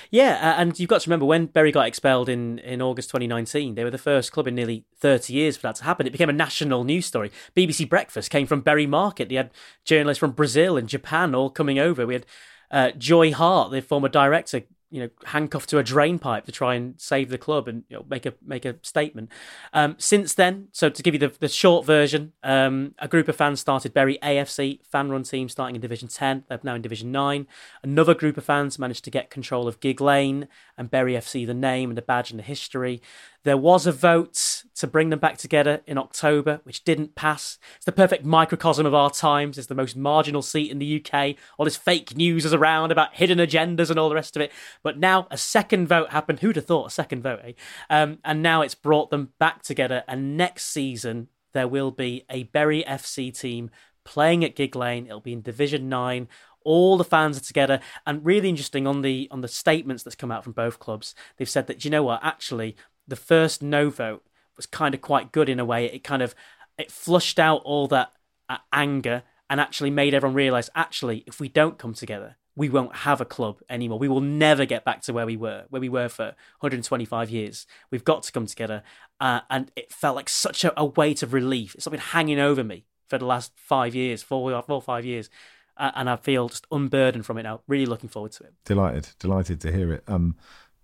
Yeah, 0.10 0.60
and 0.60 0.78
you've 0.80 0.90
got 0.90 1.02
to 1.02 1.10
remember 1.10 1.26
when 1.26 1.48
Bury 1.48 1.72
got 1.72 1.88
expelled 1.88 2.30
in, 2.30 2.60
in 2.60 2.82
August 2.82 3.10
2019, 3.10 3.76
they 3.76 3.84
were 3.84 3.90
the 3.90 3.98
first 3.98 4.32
club 4.32 4.48
in 4.48 4.56
nearly 4.56 4.86
30 4.98 5.34
years 5.34 5.58
for 5.58 5.64
that 5.64 5.76
to 5.78 5.84
happen. 5.84 6.08
It 6.08 6.12
became 6.12 6.30
a 6.30 6.34
national 6.34 6.84
news 6.84 7.06
story. 7.06 7.32
BBC 7.56 7.90
Breakfast 7.90 8.30
came 8.30 8.48
from 8.48 8.62
Bury 8.62 8.88
Market. 8.88 9.30
They 9.30 9.36
had 9.36 9.52
journalists 9.86 10.20
from 10.20 10.32
Brazil 10.32 10.78
and 10.78 10.88
Japan 10.88 11.36
all 11.36 11.50
coming 11.50 11.80
over. 11.80 12.06
We 12.06 12.16
had 12.16 12.26
uh, 12.72 12.92
Joy 12.92 13.34
Hart, 13.34 13.72
the 13.72 13.82
former 13.82 14.10
director, 14.10 14.62
you 14.92 15.02
know, 15.02 15.10
handcuffed 15.26 15.70
to 15.70 15.78
a 15.78 15.84
drain 15.84 16.20
pipe 16.20 16.46
to 16.46 16.52
try 16.52 16.76
and 16.76 17.00
save 17.00 17.30
the 17.30 17.38
club 17.38 17.68
and 17.68 17.84
you 17.90 17.96
know, 17.96 18.06
make 18.10 18.26
a 18.26 18.34
make 18.46 18.66
a 18.66 18.76
statement. 18.82 19.32
Um, 19.74 19.96
since 19.98 20.34
then, 20.34 20.68
so 20.74 20.90
to 20.90 21.02
give 21.02 21.14
you 21.14 21.20
the, 21.20 21.34
the 21.40 21.48
short 21.48 21.86
version, 21.86 22.34
um, 22.44 22.94
a 23.00 23.08
group 23.08 23.28
of 23.30 23.36
fans 23.36 23.62
started 23.62 23.94
Bury 23.94 24.20
AFC 24.22 24.86
fan 24.86 25.10
run 25.10 25.24
team 25.24 25.48
starting 25.50 25.76
in 25.76 25.82
Division 25.82 26.10
10. 26.10 26.44
They're 26.50 26.60
now 26.62 26.76
in 26.76 26.82
Division 26.82 27.12
9. 27.12 27.48
Another 27.82 28.14
group 28.14 28.38
of 28.38 28.44
fans 28.44 28.78
managed 28.78 29.06
to 29.06 29.10
get 29.10 29.30
control 29.30 29.68
of 29.68 29.80
Gigg 29.80 30.02
Lane 30.02 30.48
and 30.78 30.92
Bury 30.92 31.14
FC, 31.14 31.48
the 31.48 31.54
name 31.54 31.90
and 31.90 31.98
the 31.98 32.02
badge 32.02 32.30
and 32.30 32.40
the 32.40 32.44
history. 32.44 33.02
There 33.44 33.58
was 33.58 33.88
a 33.88 33.92
vote 33.92 34.61
to 34.82 34.88
bring 34.88 35.10
them 35.10 35.20
back 35.20 35.38
together 35.38 35.82
in 35.86 35.98
October, 35.98 36.60
which 36.64 36.84
didn't 36.84 37.16
pass. 37.16 37.58
It's 37.76 37.86
the 37.86 37.92
perfect 37.92 38.26
microcosm 38.26 38.86
of 38.86 38.96
our 38.96 39.12
times. 39.12 39.58
It's 39.58 39.68
the 39.68 39.76
most 39.76 39.96
marginal 39.96 40.42
seat 40.42 40.72
in 40.72 40.80
the 40.80 41.04
UK. 41.06 41.36
All 41.58 41.66
this 41.66 41.78
fake 41.78 42.16
news 42.18 42.46
is 42.46 42.54
around 42.54 42.92
about 42.92 43.14
hidden 43.14 43.38
agendas 43.38 43.92
and 43.92 44.00
all 44.00 44.10
the 44.10 44.16
rest 44.16 44.36
of 44.36 44.42
it. 44.42 44.52
But 44.84 44.98
now 44.98 45.28
a 45.30 45.38
second 45.38 45.88
vote 45.88 46.10
happened. 46.10 46.40
Who'd 46.40 46.56
have 46.56 46.66
thought 46.66 46.88
a 46.88 46.92
second 46.92 47.22
vote, 47.22 47.40
eh? 47.44 47.52
Um, 47.90 48.18
and 48.26 48.42
now 48.42 48.64
it's 48.64 48.76
brought 48.76 49.12
them 49.12 49.30
back 49.40 49.62
together. 49.62 50.04
And 50.08 50.36
next 50.36 50.66
season, 50.66 51.28
there 51.54 51.68
will 51.68 51.92
be 51.92 52.26
a 52.30 52.44
Bury 52.44 52.84
FC 52.84 53.38
team 53.38 53.70
playing 54.04 54.44
at 54.44 54.56
Gigg 54.56 54.76
Lane. 54.76 55.06
It'll 55.06 55.22
be 55.22 55.34
in 55.34 55.42
Division 55.42 55.88
9 55.88 56.28
all 56.64 56.96
the 56.96 57.04
fans 57.04 57.36
are 57.36 57.44
together 57.44 57.80
and 58.06 58.24
really 58.24 58.48
interesting 58.48 58.86
on 58.86 59.02
the 59.02 59.28
on 59.32 59.42
the 59.42 59.48
statements 59.48 60.04
that's 60.04 60.16
come 60.16 60.32
out 60.32 60.44
from 60.44 60.54
both 60.54 60.78
clubs 60.78 61.16
they've 61.38 61.50
said 61.50 61.66
that 61.66 61.84
you 61.84 61.90
know 61.90 62.04
what 62.04 62.20
actually 62.22 62.76
the 63.08 63.16
first 63.16 63.64
no 63.64 63.90
vote 63.90 64.24
was 64.62 64.66
kind 64.66 64.94
of 64.94 65.02
quite 65.02 65.32
good 65.32 65.50
in 65.50 65.60
a 65.60 65.66
way 65.66 65.86
it 65.86 66.04
kind 66.04 66.22
of 66.22 66.36
it 66.78 66.92
flushed 66.92 67.40
out 67.40 67.62
all 67.64 67.88
that 67.88 68.12
uh, 68.50 68.58
anger 68.72 69.24
and 69.50 69.60
actually 69.60 69.90
made 69.90 70.14
everyone 70.14 70.36
realize 70.36 70.70
actually 70.76 71.24
if 71.28 71.40
we 71.40 71.50
don't 71.50 71.78
come 71.78 71.94
together 71.94 72.38
we 72.56 72.70
won't 72.70 72.96
have 72.98 73.22
a 73.22 73.26
club 73.26 73.60
anymore 73.70 73.98
we 73.98 74.08
will 74.08 74.22
never 74.22 74.66
get 74.66 74.86
back 74.86 75.02
to 75.02 75.14
where 75.14 75.26
we 75.26 75.38
were 75.38 75.66
where 75.70 75.82
we 75.82 75.90
were 75.90 76.10
for 76.10 76.26
125 76.60 77.30
years 77.30 77.66
we've 77.90 78.04
got 78.04 78.24
to 78.24 78.32
come 78.32 78.46
together 78.46 78.84
uh, 79.20 79.42
and 79.50 79.72
it 79.76 79.92
felt 79.92 80.16
like 80.16 80.30
such 80.30 80.64
a, 80.64 80.80
a 80.80 80.86
weight 80.86 81.24
of 81.24 81.34
relief 81.34 81.76
it's 81.76 81.88
been 81.88 82.00
hanging 82.00 82.40
over 82.40 82.64
me 82.64 82.86
for 83.08 83.18
the 83.18 83.26
last 83.26 83.52
five 83.56 83.96
years 83.96 84.22
four 84.22 84.54
or 84.54 84.62
four 84.62 84.82
five 84.82 85.06
years 85.06 85.30
uh, 85.78 85.92
and 85.96 86.10
I 86.10 86.16
feel 86.16 86.50
just 86.50 86.68
unburdened 86.72 87.26
from 87.26 87.38
it 87.38 87.44
now. 87.44 87.62
Really 87.68 87.88
looking 87.88 88.10
forward 88.10 88.34
to 88.34 88.44
it. 88.44 88.54
Delighted, 88.66 89.10
delighted 89.18 89.60
to 89.62 89.72
hear 89.72 89.92
it. 89.92 90.04
Um, 90.08 90.36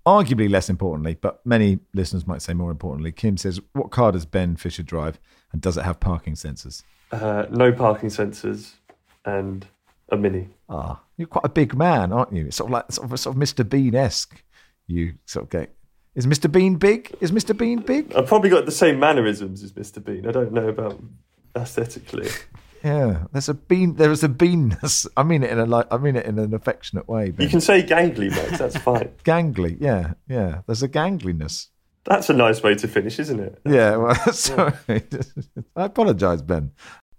arguably 0.07 0.49
less 0.49 0.69
importantly, 0.69 1.17
but 1.19 1.45
many 1.45 1.79
listeners 1.93 2.25
might 2.25 2.41
say 2.41 2.53
more 2.53 2.71
importantly. 2.71 3.11
Kim 3.11 3.35
says, 3.35 3.59
"What 3.73 3.91
car 3.91 4.13
does 4.13 4.25
Ben 4.25 4.55
Fisher 4.55 4.81
drive, 4.81 5.19
and 5.51 5.61
does 5.61 5.75
it 5.77 5.83
have 5.83 5.99
parking 5.99 6.33
sensors?" 6.33 6.81
Uh, 7.11 7.45
no 7.51 7.73
parking 7.73 8.09
sensors 8.09 8.75
and 9.25 9.67
a 10.09 10.17
mini. 10.17 10.47
Ah, 10.69 11.01
you're 11.17 11.27
quite 11.27 11.45
a 11.45 11.49
big 11.49 11.75
man, 11.75 12.13
aren't 12.13 12.31
you? 12.31 12.47
It's 12.47 12.55
sort 12.55 12.69
of 12.69 12.73
like 12.73 12.91
sort 12.91 13.11
of, 13.11 13.19
sort 13.19 13.35
of 13.35 13.41
Mr. 13.41 13.67
Bean 13.67 13.95
esque. 13.95 14.41
You 14.87 15.15
sort 15.25 15.43
of 15.43 15.49
get. 15.49 15.75
Is 16.15 16.25
Mr. 16.25 16.49
Bean 16.49 16.75
big? 16.75 17.13
Is 17.19 17.31
Mr. 17.31 17.55
Bean 17.55 17.79
big? 17.81 18.13
I've 18.15 18.27
probably 18.27 18.49
got 18.49 18.65
the 18.65 18.71
same 18.71 18.99
mannerisms 18.99 19.61
as 19.61 19.73
Mr. 19.73 20.03
Bean. 20.03 20.25
I 20.25 20.31
don't 20.31 20.53
know 20.53 20.69
about 20.69 20.99
aesthetically. 21.55 22.29
Yeah, 22.83 23.25
there's 23.31 23.49
a 23.49 23.53
bean. 23.53 23.95
There 23.95 24.11
is 24.11 24.23
a 24.23 24.29
beanness. 24.29 25.07
I 25.17 25.23
mean 25.23 25.43
it 25.43 25.51
in 25.51 25.59
a 25.59 25.65
like. 25.65 25.87
I 25.91 25.97
mean 25.97 26.15
it 26.15 26.25
in 26.25 26.37
an 26.39 26.53
affectionate 26.53 27.07
way. 27.07 27.33
You 27.37 27.49
can 27.49 27.61
say 27.61 27.83
gangly, 27.83 28.29
Max. 28.29 28.59
That's 28.59 28.77
fine. 28.89 29.09
gangly. 29.23 29.77
Yeah, 29.79 30.13
yeah. 30.27 30.61
There's 30.67 30.83
a 30.83 30.87
gangliness. 30.87 31.69
That's 32.05 32.29
a 32.29 32.33
nice 32.33 32.63
way 32.63 32.75
to 32.75 32.87
finish, 32.87 33.19
isn't 33.19 33.39
it? 33.39 33.59
Yeah. 33.65 33.97
Well, 33.97 34.15
sorry. 34.33 34.73
I 35.75 35.85
apologise, 35.85 36.41
Ben. 36.41 36.71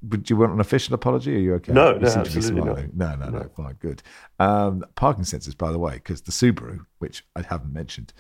Would 0.03 0.31
you 0.31 0.37
want 0.37 0.53
an 0.53 0.61
official 0.61 0.95
apology? 0.95 1.35
Are 1.35 1.41
you 1.41 1.55
okay? 1.55 1.73
No, 1.73 1.95
You 1.95 2.01
no, 2.01 2.09
seem 2.09 2.23
to 2.25 2.31
be 2.31 2.37
absolutely 2.37 2.61
not. 2.61 2.65
smiling. 2.77 2.91
No, 2.95 3.15
no, 3.17 3.29
no, 3.31 3.49
Fine, 3.57 3.75
good. 3.81 4.03
Um, 4.39 4.85
parking 4.95 5.25
sensors, 5.25 5.59
by 5.59 5.73
the 5.73 5.79
way, 5.79 5.95
because 5.95 6.23
the 6.23 6.31
Subaru, 6.31 6.87
which 7.01 7.25
I 7.35 7.43
haven't 7.43 7.73
mentioned 7.73 8.13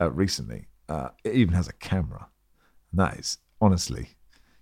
uh, 0.00 0.10
recently, 0.10 0.66
uh, 0.88 1.10
it 1.24 1.34
even 1.34 1.52
has 1.54 1.68
a 1.68 1.74
camera. 1.74 2.26
And 2.90 3.00
that 3.00 3.18
is 3.18 3.36
honestly, 3.60 4.15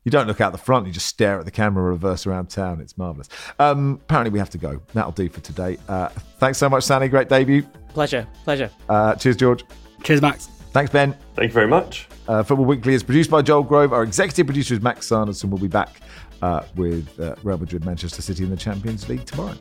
you 0.05 0.11
don't 0.11 0.27
look 0.27 0.41
out 0.41 0.53
the 0.53 0.59
front; 0.59 0.87
you 0.87 0.93
just 0.93 1.07
stare 1.07 1.39
at 1.39 1.45
the 1.45 1.51
camera, 1.51 1.83
reverse 1.83 2.27
around 2.27 2.51
town. 2.51 2.81
It's 2.81 2.97
marvelous. 2.97 3.29
Um, 3.59 4.01
apparently, 4.05 4.31
we 4.31 4.39
have 4.39 4.51
to 4.51 4.59
go. 4.59 4.81
That'll 4.93 5.13
do 5.13 5.29
for 5.29 5.41
today. 5.41 5.79
Uh, 5.89 6.09
thanks 6.39 6.59
so 6.59 6.69
much, 6.69 6.85
Sanny. 6.85 7.09
Great 7.09 7.29
debut. 7.29 7.63
Pleasure, 7.89 8.27
pleasure. 8.45 8.71
Uh, 8.89 9.15
cheers, 9.15 9.37
George. 9.37 9.65
Cheers, 10.03 10.21
Max. 10.21 10.47
Thanks, 10.73 10.91
Ben. 10.91 11.17
Thank 11.37 11.51
you 11.51 11.55
very 11.55 11.69
much. 11.69 12.09
Uh, 12.27 12.43
Football 12.43 12.67
Weekly 12.67 12.95
is 12.95 13.03
produced 13.03 13.31
by 13.31 13.43
Joel 13.43 13.63
Grove. 13.63 13.93
Our 13.93 14.03
executive 14.03 14.47
producer 14.47 14.75
is 14.75 14.81
Max 14.81 15.07
Sanderson. 15.07 15.51
We'll 15.51 15.61
be 15.61 15.69
back 15.69 16.01
uh, 16.43 16.65
with 16.75 17.19
uh, 17.21 17.37
Real 17.43 17.59
Madrid, 17.59 17.85
Manchester 17.85 18.23
City 18.23 18.45
in 18.45 18.51
the 18.51 18.57
Champions 18.57 19.09
League 19.09 19.25
tomorrow. 19.25 19.55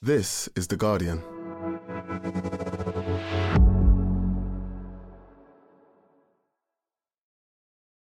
This 0.00 0.48
is 0.54 0.68
The 0.68 0.76
Guardian. 0.76 1.22